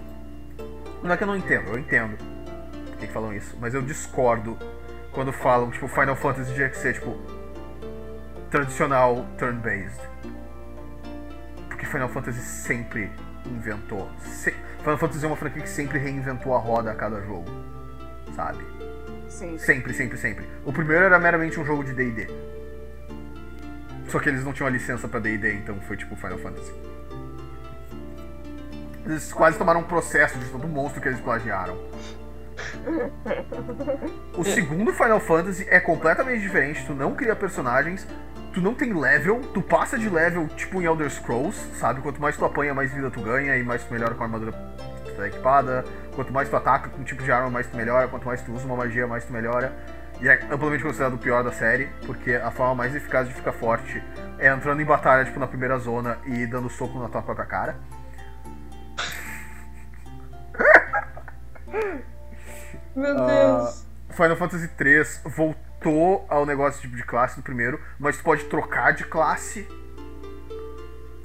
[1.03, 4.57] Não é que eu não entendo, eu entendo por que falam isso, mas eu discordo
[5.11, 7.15] quando falam, tipo, Final Fantasy tinha que ser, tipo,
[8.49, 10.01] tradicional turn-based.
[11.67, 13.11] Porque Final Fantasy sempre
[13.45, 14.09] inventou.
[14.19, 17.45] se- Final Fantasy é uma franquia que sempre reinventou a roda a cada jogo.
[18.35, 18.63] Sabe?
[19.37, 19.55] Sim.
[19.59, 20.47] Sempre, sempre, sempre.
[20.65, 22.27] O primeiro era meramente um jogo de DD.
[24.07, 26.73] Só que eles não tinham a licença pra DD, então foi tipo Final Fantasy.
[29.05, 31.77] Eles quase tomaram um processo de todo monstro que eles plagiaram.
[34.35, 38.07] O segundo Final Fantasy é completamente diferente, tu não cria personagens,
[38.53, 42.01] tu não tem level, tu passa de level tipo em Elder Scrolls, sabe?
[42.01, 44.51] Quanto mais tu apanha, mais vida tu ganha e mais tu melhora com a armadura
[45.17, 45.83] tá equipada.
[46.15, 48.07] Quanto mais tu ataca com um tipo de arma, mais tu melhora.
[48.07, 49.73] Quanto mais tu usa uma magia, mais tu melhora.
[50.19, 53.51] E é amplamente considerado o pior da série, porque a forma mais eficaz de ficar
[53.53, 54.03] forte
[54.39, 57.75] é entrando em batalha, tipo, na primeira zona e dando soco na tua própria cara.
[62.95, 63.85] Meu Ah, Deus.
[64.09, 68.93] Final Fantasy 3 voltou ao negócio tipo de classe do primeiro, mas tu pode trocar
[68.93, 69.67] de classe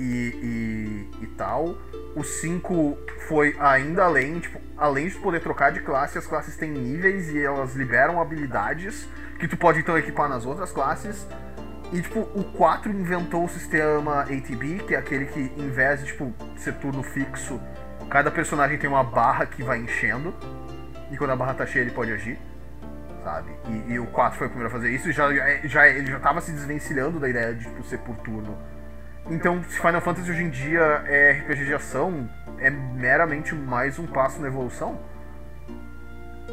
[0.03, 1.77] e, e, e tal.
[2.17, 2.99] O 5
[3.29, 7.31] foi ainda além, tipo, além de tu poder trocar de classe, as classes têm níveis
[7.31, 9.09] e elas liberam habilidades
[9.39, 11.27] que tu pode então equipar nas outras classes.
[11.93, 16.07] E, tipo, o 4 inventou o sistema ATB, que é aquele que, em vez de,
[16.07, 17.61] tipo, ser turno fixo,
[18.09, 20.35] cada personagem tem uma barra que vai enchendo.
[21.11, 22.39] E quando a barra tá cheia, ele pode agir.
[23.23, 23.51] Sabe?
[23.69, 25.09] E, e o 4 foi o primeiro a fazer isso.
[25.11, 25.29] E já,
[25.65, 28.57] já, ele já tava se desvencilhando da ideia de, tipo, ser por turno.
[29.31, 32.29] Então, se Final Fantasy hoje em dia é RPG de ação,
[32.59, 34.99] é meramente mais um passo na evolução.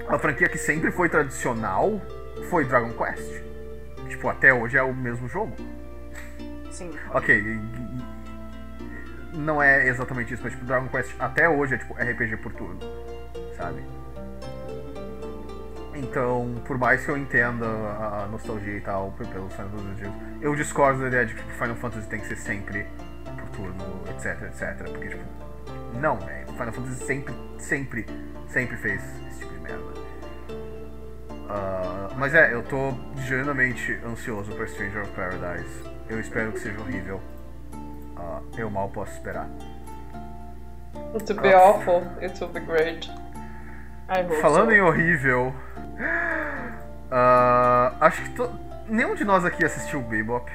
[0.07, 1.99] A franquia que sempre foi tradicional
[2.49, 3.43] foi Dragon Quest.
[4.07, 5.55] Tipo, até hoje é o mesmo jogo.
[6.71, 6.91] Sim.
[7.13, 7.59] Ok,
[9.33, 12.79] não é exatamente isso, mas tipo, Dragon Quest até hoje é tipo RPG por turno,
[13.57, 13.83] sabe?
[15.95, 21.01] Então, por mais que eu entenda a nostalgia e tal pelos Final Fantasy, eu discordo
[21.01, 22.87] da ideia de que tipo, Final Fantasy tem que ser sempre
[23.37, 24.89] por turno, etc, etc.
[24.89, 25.23] Porque, tipo,
[25.99, 26.47] não, velho.
[26.47, 28.05] Final Fantasy sempre, sempre,
[28.47, 29.99] sempre fez esse tipo de merda.
[31.49, 35.83] Uh, mas é, eu tô genuinamente ansioso pra Stranger of Paradise.
[36.07, 37.21] Eu espero que seja horrível.
[37.73, 39.49] Uh, eu mal posso esperar.
[41.13, 43.09] Will be awful, it will be great.
[44.41, 44.75] Falando so.
[44.75, 45.53] em horrível,
[47.09, 48.68] uh, acho que to...
[48.89, 50.51] nenhum de nós aqui assistiu Bebop.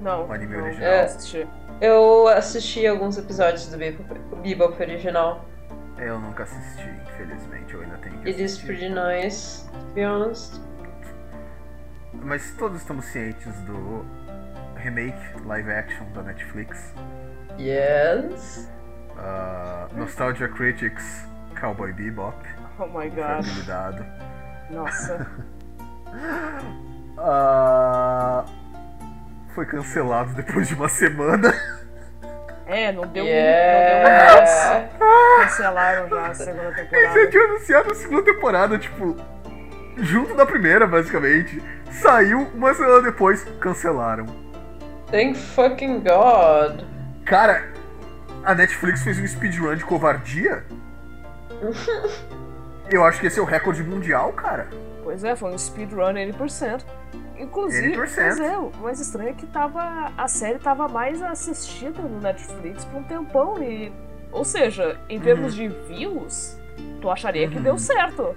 [0.00, 0.26] Não.
[0.28, 0.64] O anime não.
[0.64, 0.88] original.
[0.90, 1.48] Eu assisti.
[1.80, 5.44] Eu assisti alguns episódios do Bebop, original.
[5.96, 7.74] Eu nunca assisti, infelizmente.
[7.74, 8.72] Eu ainda tenho que It assistir.
[8.72, 10.60] is pretty nice, to be honest.
[12.12, 14.04] Mas todos estamos cientes do
[14.76, 16.92] remake live action da Netflix.
[17.58, 18.68] Yes.
[19.16, 21.26] Uh, Nostalgia Critics
[21.60, 22.36] Cowboy Bebop.
[22.78, 23.40] Oh my Foi god.
[23.40, 24.06] habilitado.
[24.70, 25.26] Nossa.
[27.20, 28.44] Ah,
[29.54, 31.52] foi cancelado depois de uma semana.
[32.66, 34.10] É, não deu, Yeah.
[34.10, 35.08] não deu
[35.38, 35.42] um.
[35.42, 37.30] Cancelaram já a segunda Eles já temporada.
[37.30, 39.16] tinham anunciado a segunda temporada, tipo,
[39.96, 41.62] junto da primeira, basicamente.
[41.90, 44.26] Saiu, uma semana depois, cancelaram.
[45.10, 46.82] Thank fucking God.
[47.24, 47.64] Cara,
[48.44, 50.62] a Netflix fez um speedrun de covardia.
[52.90, 54.66] Eu acho que esse é o recorde mundial, cara.
[55.08, 56.82] Pois é, foi um speedrun 80%.
[57.38, 57.96] Inclusive, 80%.
[57.96, 62.84] pois é, o mais estranho é que tava, a série tava mais assistida no Netflix
[62.84, 63.90] por um tempão e...
[64.30, 66.58] Ou seja, em termos de views,
[67.00, 67.62] tu acharia que Uhum.
[67.62, 68.34] deu certo.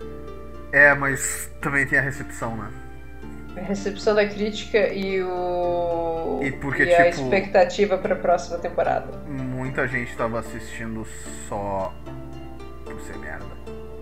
[0.71, 2.71] É, mas também tem a recepção, né?
[3.57, 6.39] A recepção da crítica e o.
[6.41, 9.11] E porque, a tipo- expectativa pra próxima temporada.
[9.27, 11.05] Muita gente tava assistindo
[11.49, 11.93] só
[12.85, 13.45] por ser merda.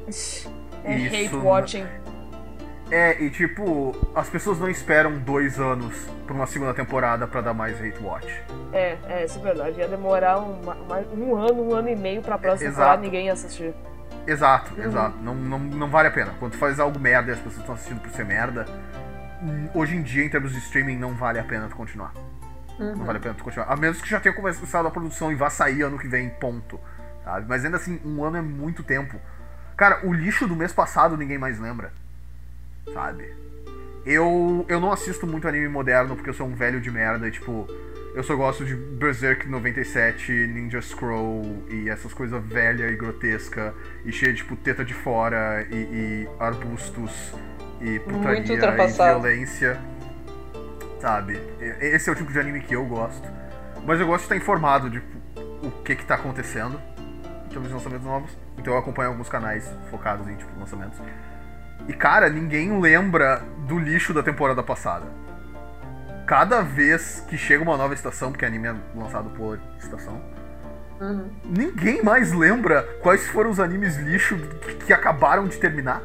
[0.81, 1.85] É Isso hate watching.
[2.91, 5.95] É, e tipo, as pessoas não esperam dois anos
[6.25, 8.27] pra uma segunda temporada pra dar mais hate watch.
[8.73, 9.79] É, é, isso é verdade.
[9.79, 13.03] Ia demorar uma- uma- um ano, um ano e meio pra próxima É, temporada exato.
[13.03, 13.75] ninguém ia assistir.
[14.25, 14.83] Exato, Uhum.
[14.83, 15.17] exato.
[15.21, 16.33] Não, não, não vale a pena.
[16.39, 18.65] Quando tu faz algo merda e as pessoas estão assistindo por ser merda,
[19.73, 22.11] hoje em dia, em termos de streaming, não vale a pena tu continuar.
[22.79, 23.71] Não vale a pena tu continuar.
[23.71, 26.79] A menos que já tenha começado a produção e vá sair ano que vem, ponto.
[27.23, 27.45] Sabe?
[27.47, 29.19] Mas ainda assim, um ano é muito tempo.
[29.77, 31.91] Cara, o lixo do mês passado ninguém mais lembra.
[32.93, 33.33] Sabe?
[34.05, 37.31] Eu, eu não assisto muito anime moderno porque eu sou um velho de merda e,
[37.31, 37.67] tipo,
[38.15, 44.11] eu só gosto de Berserk 97, Ninja Scroll e essas coisas velha e grotesca e
[44.11, 47.33] cheia de, tipo, teta de fora e, e arbustos
[47.81, 49.79] e putaria e violência.
[50.99, 51.39] Sabe?
[51.79, 53.27] Esse é o tipo de anime que eu gosto.
[53.85, 55.01] Mas eu gosto de estar informado de
[55.63, 56.81] o que que tá acontecendo
[57.45, 58.37] em termos de lançamentos novos.
[58.57, 60.99] Então eu acompanho alguns canais focados em, tipo, lançamentos.
[61.87, 65.05] E, cara, ninguém lembra do lixo da temporada passada.
[66.25, 70.21] Cada vez que chega uma nova estação, porque anime é lançado por estação,
[71.01, 71.29] Uhum.
[71.45, 76.03] ninguém mais lembra quais foram os animes lixo que, que acabaram de terminar.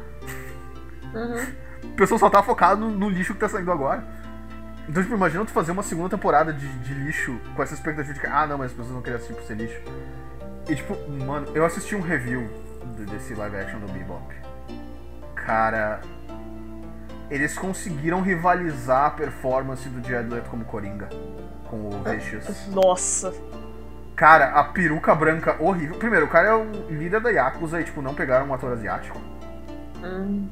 [1.13, 1.45] Uhum.
[1.83, 4.03] O pessoal só tá focado no, no lixo que tá saindo agora.
[4.87, 8.19] Então, tipo, imagina tu fazer uma segunda temporada de, de lixo com essa expectativa de
[8.19, 9.81] que, ah, não, mas as pessoas não queriam assistir por ser lixo.
[10.69, 10.95] E, tipo,
[11.25, 12.47] mano, eu assisti um review
[12.95, 14.33] de- desse live action do Bebop.
[15.45, 16.01] Cara,
[17.29, 21.07] eles conseguiram rivalizar a performance do Jared Leto como Coringa,
[21.69, 22.67] com o Vicious.
[22.67, 23.33] Nossa.
[24.15, 25.97] Cara, a peruca branca horrível.
[25.97, 29.19] Primeiro, o cara é o líder da Yakuza e, tipo, não pegaram um ator asiático.
[30.03, 30.47] Hum.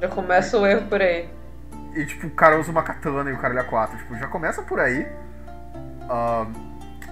[0.00, 1.28] Já começa o erro por aí.
[1.94, 3.98] E tipo, o cara usa uma katana e o cara é 4.
[3.98, 5.06] Tipo, já começa por aí.
[6.08, 6.52] Ahn,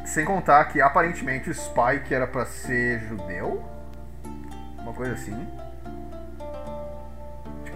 [0.06, 3.62] sem contar que aparentemente o Spike era pra ser judeu.
[4.78, 5.36] Uma coisa assim.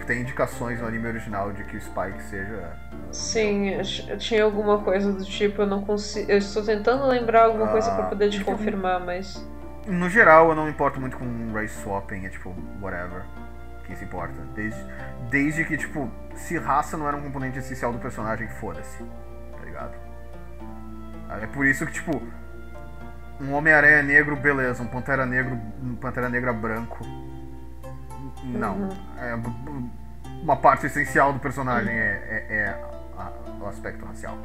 [0.05, 2.73] Tem indicações no anime original de que o Spike seja.
[3.11, 6.29] Sim, eu ch- eu tinha alguma coisa do tipo, eu não consigo.
[6.29, 9.47] Eu estou tentando lembrar alguma coisa pra Ah, poder te tipo- confirmar, mas.
[9.87, 13.21] No geral, eu não importo muito com race swapping, é tipo, whatever.
[13.81, 14.33] Que quem se importa.
[14.55, 14.79] Desde,
[15.29, 19.03] desde que, tipo, se raça não era um componente essencial do personagem, foda-se.
[19.57, 19.93] Tá ligado?
[21.41, 22.21] É por isso que, tipo,
[23.41, 24.83] um Homem-Aranha negro, beleza.
[24.83, 27.03] Um Pantera Negro, um Pantera Negra branco.
[28.43, 28.75] Não.
[28.75, 28.89] Uhum.
[29.17, 29.35] É,
[30.41, 32.67] uma parte essencial do personagem é, é, é
[33.17, 33.31] a,
[33.61, 34.37] o aspecto racial.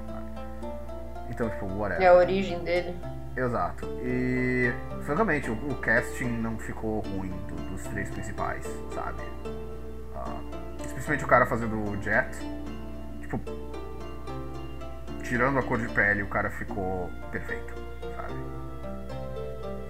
[1.30, 2.02] Então, tipo, whatever.
[2.02, 2.96] É a origem dele.
[3.36, 3.86] Exato.
[4.02, 4.72] E,
[5.04, 8.64] francamente, o, o casting não ficou ruim do, dos três principais,
[8.94, 9.20] sabe?
[9.44, 12.36] Uh, especialmente o cara fazendo o Jet.
[13.20, 13.38] Tipo,
[15.22, 17.74] tirando a cor de pele, o cara ficou perfeito,
[18.16, 18.34] sabe?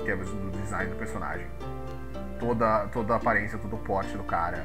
[0.01, 1.47] Em termos do design do personagem.
[2.39, 4.65] Toda, toda a aparência, todo o porte do cara,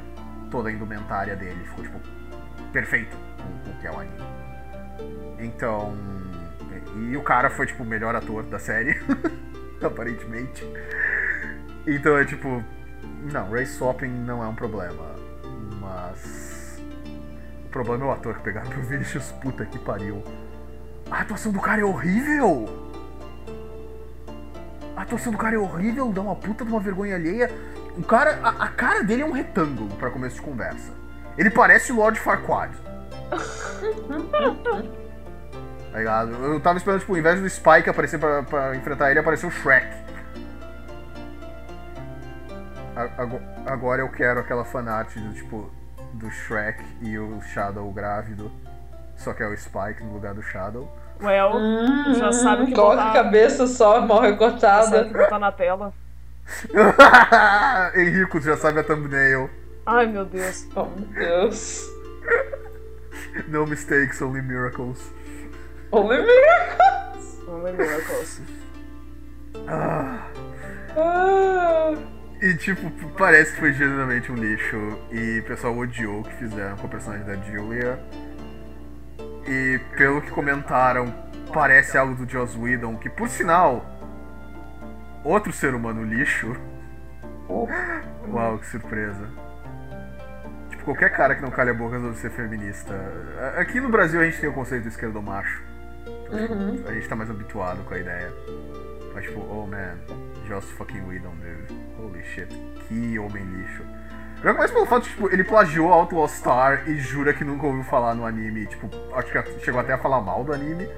[0.52, 2.00] toda a indumentária dele ficou, tipo,
[2.72, 4.44] perfeito com o que é o anime.
[5.40, 5.98] Então.
[6.96, 9.00] E o cara foi, tipo, o melhor ator da série,
[9.84, 10.64] aparentemente.
[11.88, 12.64] Então é tipo.
[13.32, 15.16] Não, race swapping não é um problema.
[15.80, 16.82] Mas.
[17.66, 20.24] O problema é o ator que pegaram pro Vinicius, puta que pariu.
[21.10, 22.83] A atuação do cara é horrível!
[24.96, 27.50] A atuação do cara é horrível, dá uma puta de uma vergonha alheia.
[27.98, 28.40] O cara.
[28.44, 30.92] A, a cara dele é um retângulo para começo de conversa.
[31.38, 32.76] Ele parece o Lord Farquaad.
[35.92, 36.32] tá ligado?
[36.32, 39.52] Eu tava esperando, tipo, ao invés do Spike aparecer pra, pra enfrentar ele, apareceu o
[39.52, 40.04] Shrek.
[43.66, 45.72] Agora eu quero aquela fanart do tipo
[46.14, 48.52] do Shrek e o Shadow grávido.
[49.16, 50.88] Só que é o Spike no lugar do Shadow.
[51.22, 53.12] Well, hum, já sabe que Coloca botar...
[53.12, 54.86] a cabeça só, mal recortada.
[54.86, 55.94] Já sabe que botar na tela.
[57.96, 59.50] Henrico já sabe a thumbnail.
[59.86, 60.68] Ai meu Deus.
[60.76, 61.84] Oh meu Deus.
[63.48, 65.12] No mistakes, only miracles.
[65.92, 67.42] Only miracles.
[67.48, 68.42] Only miracles.
[69.68, 70.28] Ah.
[70.96, 71.94] Ah.
[72.42, 75.00] E tipo, parece que foi genuinamente um lixo.
[75.12, 78.00] E o pessoal odiou o que fizeram com a personagem da Julia.
[79.48, 81.14] E pelo que comentaram,
[81.54, 83.86] parece algo do Joss Whedon, que por sinal,
[85.24, 86.56] outro ser humano lixo.
[87.48, 87.68] Oh.
[88.30, 89.28] Uau, que surpresa.
[90.70, 92.94] Tipo, qualquer cara que não calha a boca resolve ser feminista.
[93.58, 95.62] Aqui no Brasil a gente tem o conceito do esquerdo macho.
[96.32, 96.84] Uhum.
[96.88, 98.34] A gente tá mais habituado com a ideia.
[99.14, 99.98] Mas tipo, oh man,
[100.48, 101.80] Joss fucking Whedon, dude.
[102.00, 102.48] Holy shit.
[102.88, 103.84] Que homem lixo.
[104.44, 107.84] Eu começo pelo fato de, tipo, ele plagiou Outlaw Star e jura que nunca ouviu
[107.86, 108.66] falar no anime.
[108.66, 110.90] Tipo, acho que chegou até a falar mal do anime.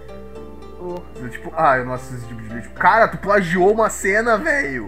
[0.79, 1.29] Oh.
[1.29, 2.71] Tipo, ah, eu não assisto esse tipo de vídeo.
[2.71, 4.87] Cara, tu plagiou uma cena, velho!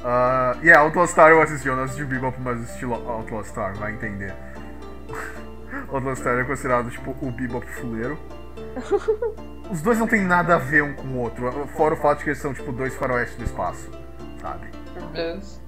[0.00, 3.74] Uh, e yeah, Outlaw Star eu assisti, eu não assisti Bebop, mas estilo Outlaw Star,
[3.74, 4.34] vai entender.
[5.92, 8.18] Outlaw Star é considerado, tipo, o Bebop fuleiro.
[9.70, 12.24] Os dois não tem nada a ver um com o outro, fora o fato de
[12.24, 13.90] que eles são, tipo, dois faroestes do espaço,
[14.40, 14.68] sabe?
[15.12, 15.59] Deus.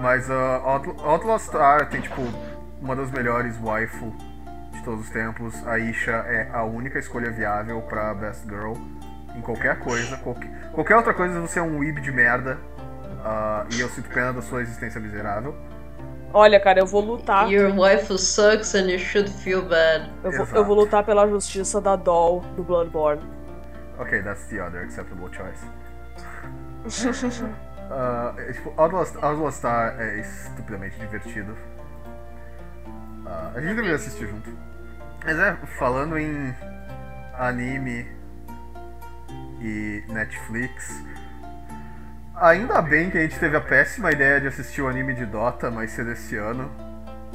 [0.00, 2.22] Mas uh, Outlaw Star tem, tipo,
[2.80, 4.12] uma das melhores waifu
[4.72, 5.54] de todos os tempos.
[5.66, 8.74] A Isha é a única escolha viável pra Best Girl
[9.36, 10.16] em qualquer coisa.
[10.16, 12.58] Qualquer, qualquer outra coisa você é um weeb de merda.
[13.20, 15.54] Uh, e eu sinto pena da sua existência miserável.
[16.32, 17.50] Olha, cara, eu vou lutar.
[17.50, 20.10] Your wife sucks and you should feel bad.
[20.22, 23.20] Eu vou, eu vou lutar pela justiça da doll do Bloodborne.
[23.98, 25.66] Ok, that's the other acceptable choice.
[27.90, 31.52] uh, tipo, Outlaw Star é estupidamente divertido.
[33.24, 34.50] Uh, a gente deveria assistir junto.
[35.24, 36.54] Mas é, falando em
[37.34, 38.06] anime
[39.60, 41.02] e Netflix,
[42.40, 45.70] Ainda bem que a gente teve a péssima ideia de assistir o anime de Dota
[45.70, 46.70] mais cedo esse ano.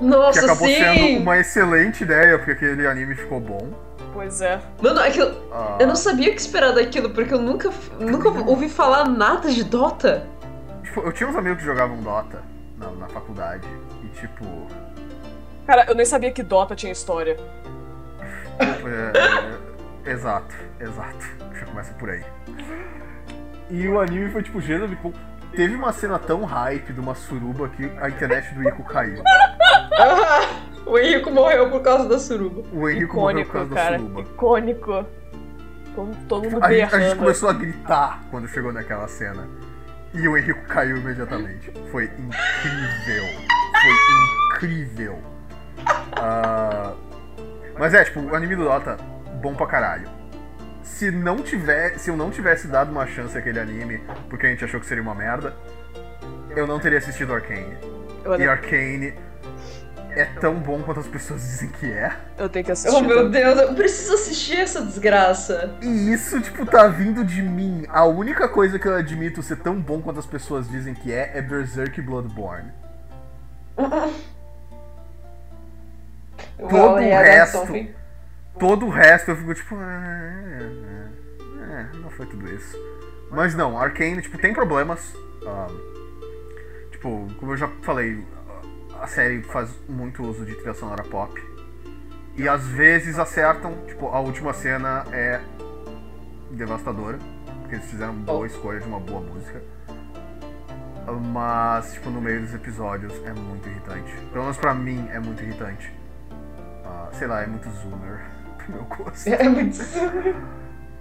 [0.01, 0.73] Nossa, que acabou sim.
[0.73, 3.69] sendo uma excelente ideia, porque aquele anime ficou bom.
[4.11, 4.59] Pois é.
[4.81, 5.77] Mano, aquilo, ah.
[5.79, 7.69] eu não sabia o que esperar daquilo, porque eu nunca,
[7.99, 10.25] nunca ouvi falar nada de Dota.
[10.95, 12.41] Tipo, eu tinha uns amigos que jogavam Dota
[12.77, 13.67] na, na faculdade,
[14.01, 14.45] e tipo.
[15.67, 17.35] Cara, eu nem sabia que Dota tinha história.
[18.59, 21.25] É, é, exato, exato.
[21.59, 22.23] Já começa por aí.
[23.69, 25.11] E o anime foi tipo gênero tipo,
[25.53, 29.21] teve uma cena tão hype de uma suruba que a internet do Ico caiu.
[30.87, 32.63] o Henrico morreu por causa da suruba.
[32.71, 34.21] O Henrico morreu por causa cara, da suruba.
[34.21, 35.05] Icônico.
[36.29, 39.45] Todo mundo a, gente, a gente começou a gritar quando chegou naquela cena.
[40.15, 41.71] E o Henrico caiu imediatamente.
[41.91, 43.25] Foi incrível.
[43.81, 45.13] Foi incrível.
[46.17, 46.97] Uh,
[47.77, 48.97] mas é, tipo, o anime do Dota,
[49.41, 50.15] bom pra caralho
[50.95, 54.63] se não tiver, se eu não tivesse dado uma chance àquele anime, porque a gente
[54.63, 55.53] achou que seria uma merda,
[56.55, 57.75] eu não teria assistido Arcane.
[58.39, 59.13] E Arcane
[60.15, 62.15] é tão bom quanto as pessoas dizem que é.
[62.37, 62.95] Eu tenho que assistir.
[62.95, 63.43] Oh meu também.
[63.43, 65.75] Deus, eu preciso assistir essa desgraça.
[65.81, 67.85] E isso, tipo, tá vindo de mim.
[67.89, 71.31] A única coisa que eu admito ser tão bom quanto as pessoas dizem que é
[71.37, 72.71] é Berserk Bloodborne.
[76.57, 77.89] Todo o yeah, that's resto.
[78.57, 79.75] Todo o resto eu fico tipo.
[79.75, 82.77] "Ah, É, é, é, não foi tudo isso.
[83.31, 85.13] Mas não, Arcane, tipo, tem problemas.
[85.45, 85.67] Ah,
[86.91, 88.25] tipo, como eu já falei,
[89.01, 91.33] a série faz muito uso de trilha sonora pop.
[92.37, 95.39] E às vezes acertam, tipo, a última cena é
[96.51, 97.17] devastadora.
[97.61, 99.61] Porque eles fizeram boa escolha de uma boa música.
[101.31, 104.11] Mas, tipo, no meio dos episódios é muito irritante.
[104.31, 105.91] Pelo menos pra mim é muito irritante.
[106.83, 108.25] Ah, sei lá, é muito zoomer
[108.57, 109.27] pro meu gosto.
[109.27, 109.77] É muito.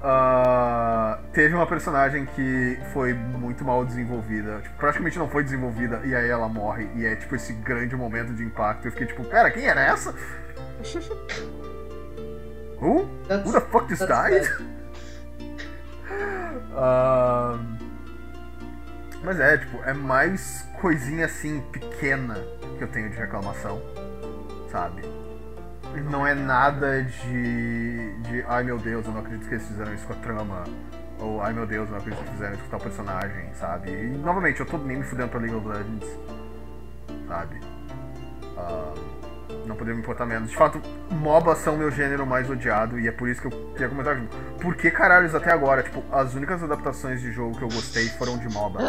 [0.06, 4.60] Ah, teve uma personagem que foi muito mal desenvolvida.
[4.60, 6.90] Tipo, praticamente não foi desenvolvida e aí ela morre.
[6.94, 8.84] E é tipo esse grande momento de impacto.
[8.86, 10.14] Eu fiquei tipo, pera, quem era essa?
[12.82, 13.08] Who?
[13.28, 14.46] That's- Who the fuck this that's died?
[16.76, 17.56] Ah,
[19.22, 22.34] mas é, tipo, é mais coisinha assim pequena
[22.76, 23.80] que eu tenho de reclamação,
[24.72, 25.02] sabe?
[26.02, 28.12] Não é nada de.
[28.22, 30.64] de ai meu Deus, eu não acredito que eles fizeram isso com a trama.
[31.20, 33.90] Ou ai meu Deus, eu não acredito que fizeram isso com tal personagem, sabe?
[33.90, 36.18] E novamente, eu tô nem me fudendo pra League of Legends,
[37.28, 37.60] sabe?
[38.56, 38.94] Ah,
[39.66, 40.50] não poderia me importar menos.
[40.50, 40.80] De fato,
[41.10, 44.20] MOBA são meu gênero mais odiado e é por isso que eu queria comentar.
[44.60, 45.82] Por que caralhos até agora?
[45.82, 48.80] Tipo, as únicas adaptações de jogo que eu gostei foram de MOBA.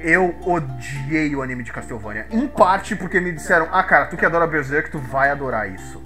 [0.00, 2.26] Eu odiei o anime de Castlevania.
[2.30, 6.02] Em parte porque me disseram, ah cara, tu que adora Berserk, tu vai adorar isso.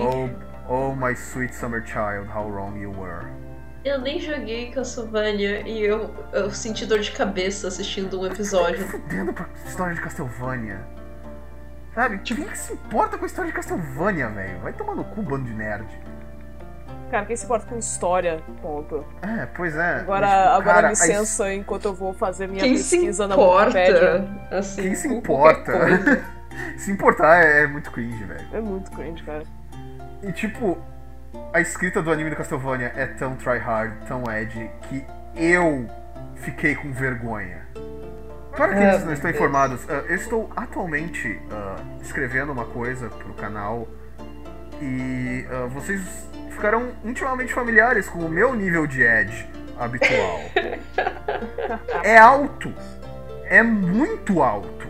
[0.00, 0.30] Oh,
[0.66, 3.43] oh my sweet summer child, how wrong you were.
[3.84, 8.86] Eu nem joguei Castlevania e eu, eu senti dor de cabeça assistindo um episódio.
[8.88, 10.80] Fudendo pra história de Castlevania.
[11.94, 14.58] Sabe, quem que se importa com a história de Castlevania, velho?
[14.60, 15.86] Vai tomar no cu, bando de nerd.
[17.10, 18.42] Cara, quem se importa com história?
[18.62, 19.04] Ponto.
[19.22, 20.00] É, pois é.
[20.00, 23.36] Agora, Mas, tipo, agora cara, a licença enquanto eu vou fazer minha Quem pesquisa na
[23.36, 24.16] Wikipedia.
[24.16, 24.56] importa?
[24.56, 25.72] Assim, Quem se importa?
[26.78, 28.48] se importar é, é muito cringe, velho.
[28.52, 29.42] É muito cringe, cara.
[30.22, 30.78] E tipo,
[31.52, 35.04] a escrita do anime do Castlevania é tão tryhard, tão edgy, que
[35.36, 35.88] eu
[36.36, 37.64] fiquei com vergonha.
[38.56, 39.42] Para aqueles que não meu estão Deus.
[39.42, 43.88] informados, ah, eu estou atualmente ah, escrevendo uma coisa pro canal
[44.80, 46.00] e ah, vocês
[46.50, 49.48] ficarão intimamente familiares com o meu nível de edge
[49.78, 50.40] habitual.
[52.04, 52.72] é alto.
[53.44, 54.88] É muito alto.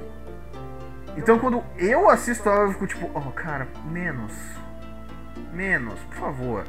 [1.17, 4.33] Então quando eu assisto ela, eu fico tipo, oh cara, menos.
[5.55, 6.65] Menos, por favor.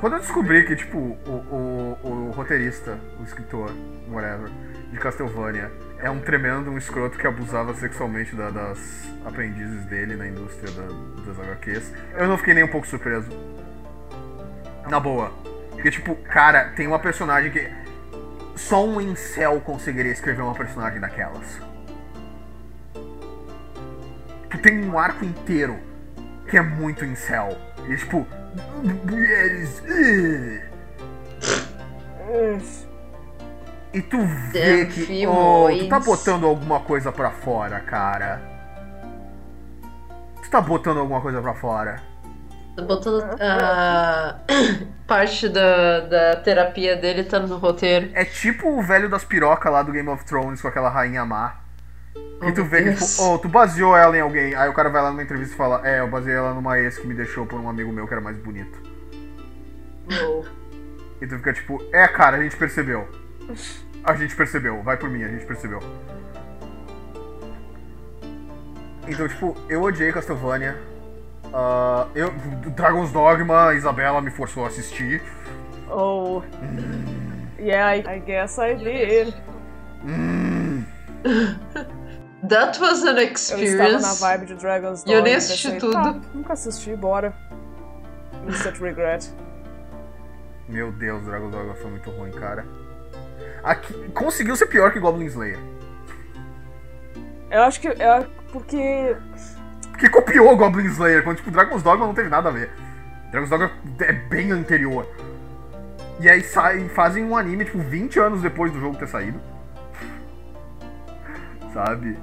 [0.00, 3.70] Quando eu descobri que, tipo, o, o, o roteirista, o escritor,
[4.10, 4.48] whatever,
[4.90, 8.78] de Castlevania é um tremendo um escroto que abusava sexualmente da- das
[9.24, 13.28] aprendizes dele na indústria da- das HQs, eu não fiquei nem um pouco surpreso.
[14.88, 15.32] Na boa.
[15.70, 17.68] Porque, tipo, cara, tem uma personagem que.
[18.56, 21.58] Só um incel conseguiria escrever uma personagem daquelas.
[24.50, 25.78] Tu tem um arco inteiro
[26.48, 27.56] que é muito incel.
[27.88, 28.26] E tipo.
[29.04, 29.82] Mulheres.
[33.92, 34.18] E tu
[34.50, 35.26] vê que.
[35.26, 38.40] Oh, tu tá botando alguma coisa pra fora, cara.
[40.42, 42.00] Tu tá botando alguma coisa pra fora.
[42.76, 44.38] Tô Botando a
[45.06, 48.10] parte da, da terapia dele tá no roteiro.
[48.14, 51.61] É tipo o velho das pirocas lá do Game of Thrones com aquela rainha má.
[52.14, 54.54] Oh, E tu vê que, tipo, oh, tu baseou ela em alguém.
[54.54, 56.98] Aí o cara vai lá numa entrevista e fala: É, eu baseei ela numa ex
[56.98, 58.78] que me deixou por um amigo meu que era mais bonito.
[60.24, 60.44] Oh.
[61.20, 63.08] E tu fica tipo: É, cara, a gente percebeu.
[64.04, 65.78] A gente percebeu, vai por mim, a gente percebeu.
[69.06, 70.76] Então, tipo, eu odiei Castlevania.
[71.52, 72.30] Ah, eu,
[72.74, 75.22] Dragon's Dogma, a Isabela me forçou a assistir.
[75.90, 76.42] Oh.
[77.58, 79.34] Yeah, I, I guess I did.
[80.04, 80.84] Hum,
[82.48, 83.64] That was an Eu estava na
[84.02, 84.20] experience.
[84.20, 85.92] vibe de Dragon's E eu nem assisti pensei, tudo.
[85.92, 87.32] "Tá, nunca assisti, bora.
[88.48, 89.30] Instant regret.
[90.68, 92.64] meu Deus, Dragon's Dogma foi muito ruim, cara.
[93.62, 95.58] Aqui, conseguiu ser pior que Goblin Slayer.
[97.50, 99.16] Eu acho que é porque.
[99.90, 102.70] Porque copiou Goblin Slayer, quando tipo, Dragon's Dogma não teve nada a ver.
[103.30, 103.70] Dragon's Dogma
[104.00, 105.06] é bem anterior.
[106.18, 109.40] E aí sai, fazem um anime, tipo, 20 anos depois do jogo ter saído.
[111.72, 112.18] Sabe?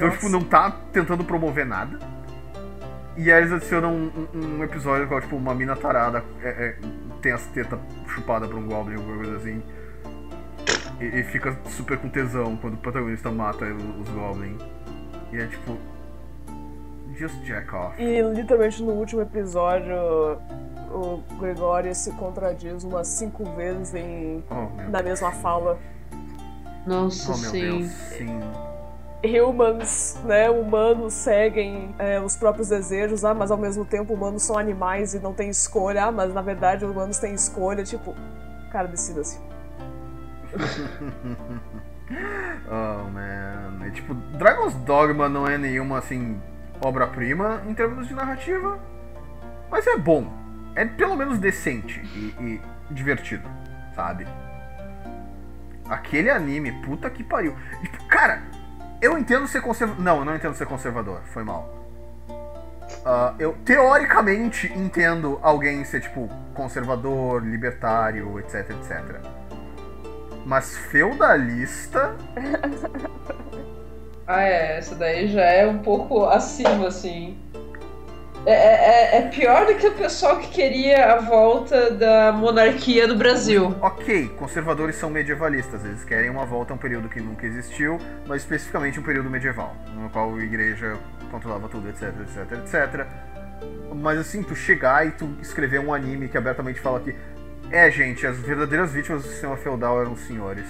[0.00, 0.18] Então, Nossa.
[0.20, 1.98] tipo, não tá tentando promover nada.
[3.16, 6.76] E aí eles adicionam um, um- um episódio com, tipo, uma mina tarada é, é,
[7.20, 7.78] tem as tetas
[8.08, 9.62] chupadas por um Goblin ou alguma coisa assim.
[11.00, 14.62] E, e fica super com tesão quando o protagonista mata os Goblins.
[15.32, 15.76] E é tipo.
[17.18, 18.00] Just jack off.
[18.02, 19.94] E literalmente no último episódio
[20.90, 25.78] o Gregório se contradiz umas cinco vezes em, Oh, na mesma fala.
[26.86, 27.60] Nossa, Oh, meu sim.
[27.60, 28.40] Deus, sim.
[29.22, 34.58] Humans, né, humanos seguem é, os próprios desejos, ah, mas ao mesmo tempo humanos são
[34.58, 38.16] animais e não têm escolha, ah, mas na verdade humanos têm escolha, tipo,
[38.72, 39.38] cara, decida-se.
[42.68, 43.86] Oh, man.
[43.86, 46.40] É tipo, Dragon's Dogma não é nenhuma, assim,
[46.84, 48.78] obra-prima em termos de narrativa,
[49.70, 50.26] mas é bom.
[50.74, 52.60] É pelo menos decente e, e
[52.92, 53.48] divertido,
[53.94, 54.26] sabe?
[55.88, 57.56] Aquele anime, puta que pariu.
[57.80, 58.42] Tipo, cara,
[59.00, 60.02] eu entendo ser conservador.
[60.02, 61.80] Não, eu não entendo ser conservador, foi mal.
[63.04, 69.20] Ah, eu teoricamente entendo alguém ser, tipo, conservador, libertário, etc, etc.
[70.44, 72.14] Mas feudalista.
[74.32, 77.36] Ah, é, essa daí já é um pouco acima, assim.
[78.46, 83.14] É, é, é pior do que o pessoal que queria a volta da monarquia do
[83.14, 83.74] Brasil.
[83.82, 88.40] Ok, conservadores são medievalistas, eles querem uma volta a um período que nunca existiu, mas
[88.42, 90.96] especificamente um período medieval, no qual a igreja
[91.30, 93.06] controlava tudo, etc, etc, etc.
[93.94, 97.14] Mas assim, tu chegar e tu escrever um anime que abertamente fala que
[97.70, 100.66] é, gente, as verdadeiras vítimas do sistema feudal eram os senhores.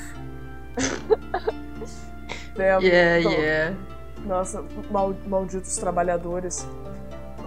[2.56, 2.76] Né?
[2.82, 3.76] Yeah, Então, yeah.
[4.26, 6.66] Nossa, mal- malditos trabalhadores.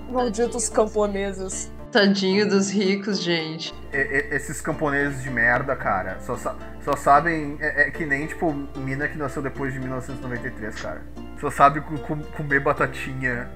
[0.09, 1.71] Malditos camponeses.
[1.91, 3.73] Tadinho dos ricos, gente.
[3.93, 6.35] E- e- esses camponeses de merda, cara, só,
[6.83, 7.57] só sabem.
[7.59, 11.01] É, é que nem, tipo, mina que nasceu depois de 1993, cara.
[11.39, 13.47] Só sabe co- co- comer batatinha,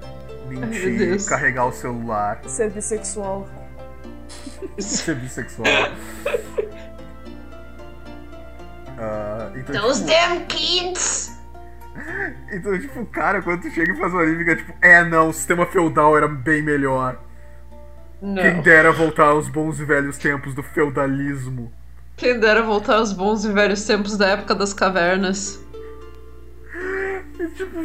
[0.46, 2.40] mentir, carregar o celular.
[2.46, 3.48] Ser bissexual.
[4.78, 5.66] ser bissexual.
[9.00, 11.37] Ah, então, Those tipo, damn kids!
[12.52, 15.32] então, tipo, cara, quando tu chega e faz uma anime, fica tipo, é não, o
[15.32, 17.18] sistema feudal era bem melhor.
[18.20, 18.62] Quem Não.
[18.62, 21.72] dera voltar aos bons e velhos tempos do feudalismo.
[22.16, 25.64] Quem dera voltar aos bons e velhos tempos da época das cavernas.
[27.38, 27.80] E, tipo,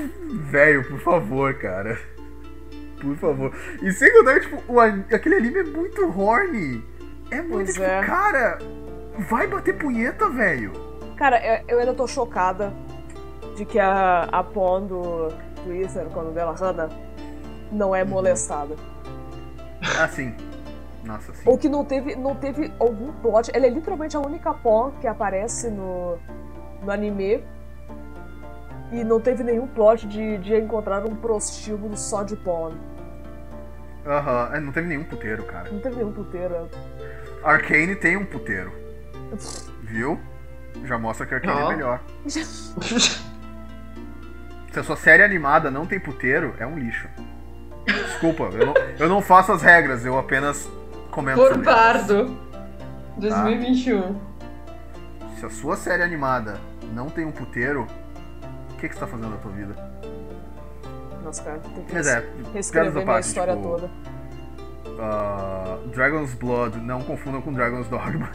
[0.49, 1.99] velho, por favor, cara.
[2.99, 3.53] Por favor.
[3.81, 6.83] E sem contar, tipo, o aquele anime é muito horny.
[7.29, 8.03] É muito, Pois tipo, é.
[8.03, 8.57] cara,
[9.29, 10.71] vai bater punheta, velho.
[11.15, 12.73] Cara, eu, eu ainda tô chocada
[13.55, 15.29] de que a, a Pon do
[15.63, 16.89] Twitter, quando dela, Hannah,
[17.71, 18.75] não é molestada.
[19.99, 20.35] Ah, sim.
[21.03, 21.43] Nossa, sim.
[21.45, 23.51] Ou que não teve, não teve algum plot.
[23.53, 26.17] Ela é literalmente a única Pon que aparece no,
[26.81, 27.43] no anime.
[28.91, 32.73] E não teve nenhum plot de, de encontrar um prostíbulo só de Pon.
[34.05, 35.69] Aham, é, não teve nenhum puteiro, cara.
[35.71, 36.69] Não teve nenhum puteiro.
[37.43, 38.71] Arcane tem um puteiro,
[39.83, 40.19] viu?
[40.85, 41.71] Já mostra que Arcane Ó.
[41.71, 42.03] é melhor.
[44.73, 47.07] Se a sua série animada não tem puteiro, é um lixo.
[47.85, 50.67] Desculpa, eu não, eu não faço as regras, eu apenas
[51.11, 52.07] comento Por sobre elas.
[52.07, 52.37] bardo.
[53.17, 54.19] 2021.
[55.37, 56.59] Se a sua série animada
[56.91, 57.85] não tem um puteiro,
[58.71, 59.75] o que, que você tá fazendo na tua vida?
[61.23, 63.89] Nossa, cara, tem que Mas é, reescrever minha parte, história tipo, toda.
[64.99, 68.29] ah, Dragon's Blood, não confundam com Dragon's Dogma.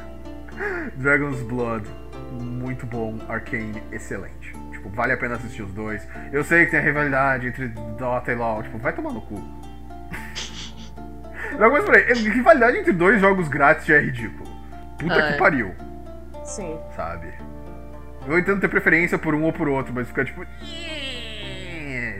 [0.95, 1.85] Dragon's Blood,
[2.41, 3.19] muito bom.
[3.29, 4.58] Arcane, excelente.
[4.79, 6.07] Tipo, vale a pena assistir os dois.
[6.33, 9.37] Eu sei que tem a rivalidade entre Dota e LoL, tipo, vai tomar no cu.
[11.57, 14.49] Dragon's Blood, rivalidade entre dois jogos grátis já é ridículo.
[14.99, 15.37] Puta Ah, que é.
[15.37, 15.75] pariu,
[16.45, 16.79] Sim.
[16.95, 17.33] sabe?
[18.27, 20.45] Eu entendo ter preferência por um ou por outro, mas fica tipo.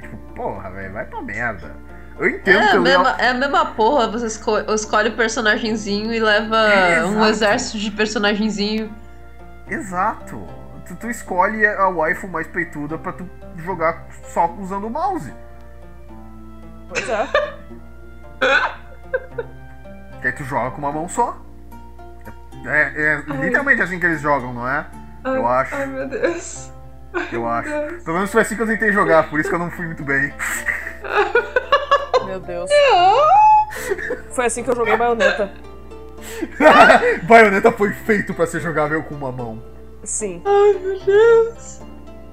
[0.01, 1.73] Tipo, porra, velho, vai pra merda.
[2.19, 6.19] Eu entendo É a, mesma, é a mesma porra, você esco- escolhe o personagenzinho e
[6.19, 8.93] leva É, um exército de personagenzinho.
[9.69, 10.45] Exato.
[10.89, 15.33] Tu, tu escolhe a waifu mais peituda pra tu jogar só usando o mouse.
[16.89, 17.29] Pois é.
[20.21, 21.37] Que aí tu joga com uma mão só.
[22.67, 24.87] É, é literalmente assim que eles jogam, não é?
[25.25, 25.75] Eu acho.
[25.75, 26.73] Ai, meu Deus.
[27.33, 27.71] Eu acho.
[28.05, 30.03] Pelo menos foi assim que eu tentei jogar, por isso que eu não fui muito
[30.03, 30.33] bem.
[32.25, 32.71] Meu Deus.
[34.31, 35.53] Foi assim que eu joguei baioneta.
[37.25, 39.63] Bayonetta foi feito pra ser jogável com uma mão.
[40.05, 40.43] Sim.
[40.45, 41.81] Ai, meu Deus.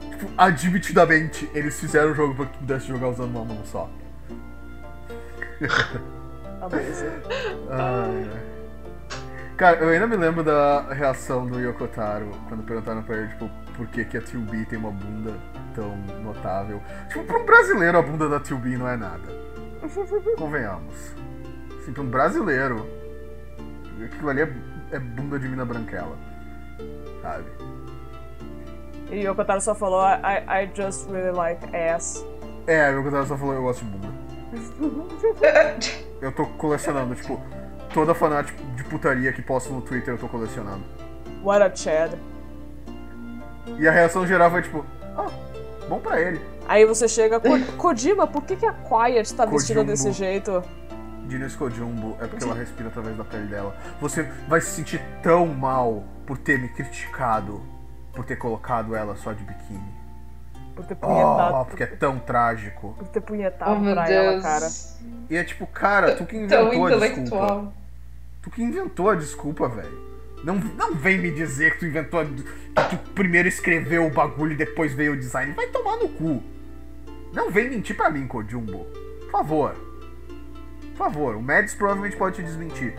[0.09, 3.89] Tipo, admitidamente, eles fizeram o jogo pra que tu pudesse jogar usando uma mão só.
[6.61, 7.05] Amazing.
[7.69, 8.55] Ai, ai.
[9.57, 13.87] Cara, eu ainda me lembro da reação do Yokotaro quando perguntaram pra ele, tipo, por
[13.87, 15.33] que, que a 2B tem uma bunda
[15.73, 16.81] tão notável.
[17.07, 19.23] Tipo, pra um brasileiro a bunda da 2B não é nada.
[20.37, 21.13] Convenhamos.
[21.79, 22.85] Assim, pra um brasileiro,
[24.03, 24.53] aquilo ali é,
[24.91, 26.17] é bunda de mina branquela.
[27.25, 27.45] Sabe?
[29.09, 32.23] E o Kotaro só falou, I, I just really like ass.
[32.67, 34.13] É, o Kotaro só falou, eu gosto de bunda.
[36.21, 37.39] Eu tô colecionando, tipo,
[37.93, 40.81] toda fanática de putaria que posto no Twitter eu tô colecionando.
[41.43, 42.13] What a Chad.
[43.77, 44.83] E a reação geral foi tipo,
[45.17, 45.27] ah,
[45.89, 46.39] bom pra ele.
[46.67, 50.63] Aí você chega, "Ko- Kojima, por que, que a Quiet tá vestida desse jeito?
[51.27, 53.75] Dino Kojumbo é porque ela respira através da pele dela.
[53.99, 57.61] Você vai se sentir tão mal por ter me criticado,
[58.13, 59.93] por ter colocado ela só de biquíni.
[60.75, 62.93] Por ter punhetado, Oh, porque é tão trágico.
[62.97, 64.43] por ter punhetado Oh, pra ela, Deus.
[64.43, 64.67] cara.
[65.29, 67.73] E é tipo, cara, tu que inventou a desculpa.
[68.41, 70.05] Tu que inventou a desculpa, velho.
[70.43, 74.51] Não, não vem me dizer que tu inventou a, que tu primeiro escreveu o bagulho
[74.51, 75.53] e depois veio o design.
[75.53, 76.43] Vai tomar no cu.
[77.33, 78.85] Não vem mentir pra mim, Kojumbo.
[79.21, 79.75] Por favor.
[80.95, 82.95] Por favor, o Mads provavelmente pode te desmentir.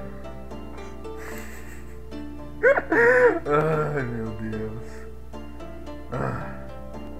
[3.46, 4.82] Ai, meu Deus.
[6.12, 6.52] Ah.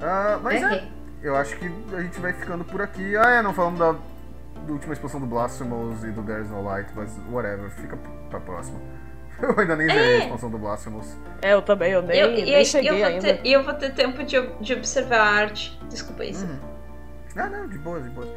[0.02, 0.84] Ah, mas é,
[1.22, 3.16] eu acho que a gente vai ficando por aqui.
[3.16, 6.90] Ah, é, não falamos da, da última expansão do Blasphemous e do There's No Light,
[6.94, 7.96] mas whatever, fica
[8.28, 8.78] pra próxima.
[9.40, 11.14] Eu ainda nem zerei a expansão do Blasphemous.
[11.42, 13.20] É, eu também, eu nem, Eu, nem e aí, cheguei eu vou ainda.
[13.20, 15.78] ter, e eu vou ter tempo de, de observar a arte.
[15.90, 16.46] Desculpa isso.
[16.46, 16.58] Uhum.
[17.36, 18.28] Ah, não, de boas, de boas.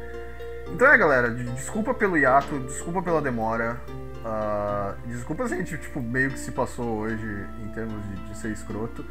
[0.72, 3.80] Então é, galera, de- desculpa pelo hiato, desculpa pela demora.
[4.24, 8.36] ah, desculpa se a gente, tipo, meio que se passou hoje em termos de, de
[8.36, 9.04] ser escroto.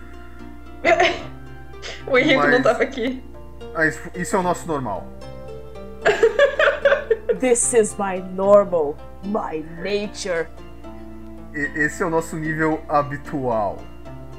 [2.07, 3.23] O Henrique não Mas- tava aqui.
[3.73, 5.07] Mas isso é o nosso normal.
[7.39, 10.47] This is my normal, my nature.
[11.53, 13.77] Esse é o nosso nível habitual,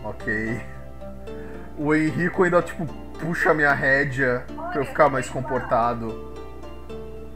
[0.05, 0.60] ok?
[1.78, 2.84] O Henrico ainda, tipo,
[3.18, 6.30] puxa a minha rédea pra eu ficar mais comportado.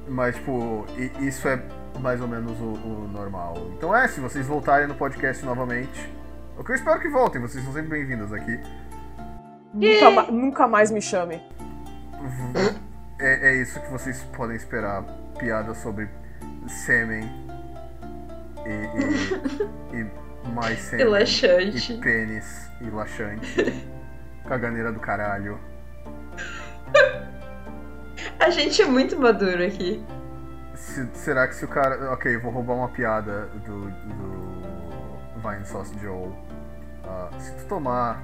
[0.09, 0.85] Mas, tipo,
[1.21, 1.63] isso é
[2.01, 3.55] mais ou menos o, o normal.
[3.77, 6.13] Então é, se vocês voltarem no podcast novamente.
[6.59, 8.61] O que eu espero que voltem, vocês são sempre bem-vindas aqui.
[9.73, 11.43] Nunca, ma- nunca mais me chame.
[13.19, 15.03] É, é isso que vocês podem esperar.
[15.39, 16.09] Piadas sobre
[16.69, 17.29] sêmen
[18.65, 20.01] e, e,
[20.47, 21.07] e mais sêmen.
[21.07, 21.93] E laxante.
[21.93, 23.89] E pênis e laxante.
[24.47, 25.59] Caganeira do caralho.
[28.39, 30.05] A gente é muito maduro aqui.
[30.75, 32.13] Se- será que se o cara.
[32.13, 36.33] Ok, vou roubar uma piada do, do Vine Sauce Joe.
[37.07, 38.23] Ah, se tu tomar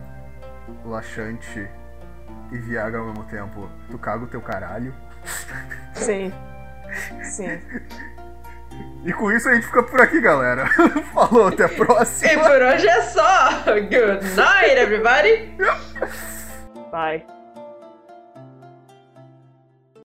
[0.84, 1.68] laxante
[2.52, 4.94] e Viagra ao mesmo tempo, tu caga o teu caralho.
[5.94, 6.32] Sim.
[7.22, 7.60] Sim.
[9.04, 10.66] E com isso a gente fica por aqui, galera.
[11.12, 12.42] Falou, até a E próxima.
[12.42, 13.50] por hoje é só.
[13.64, 15.54] Good night, everybody.
[16.92, 17.24] Bye.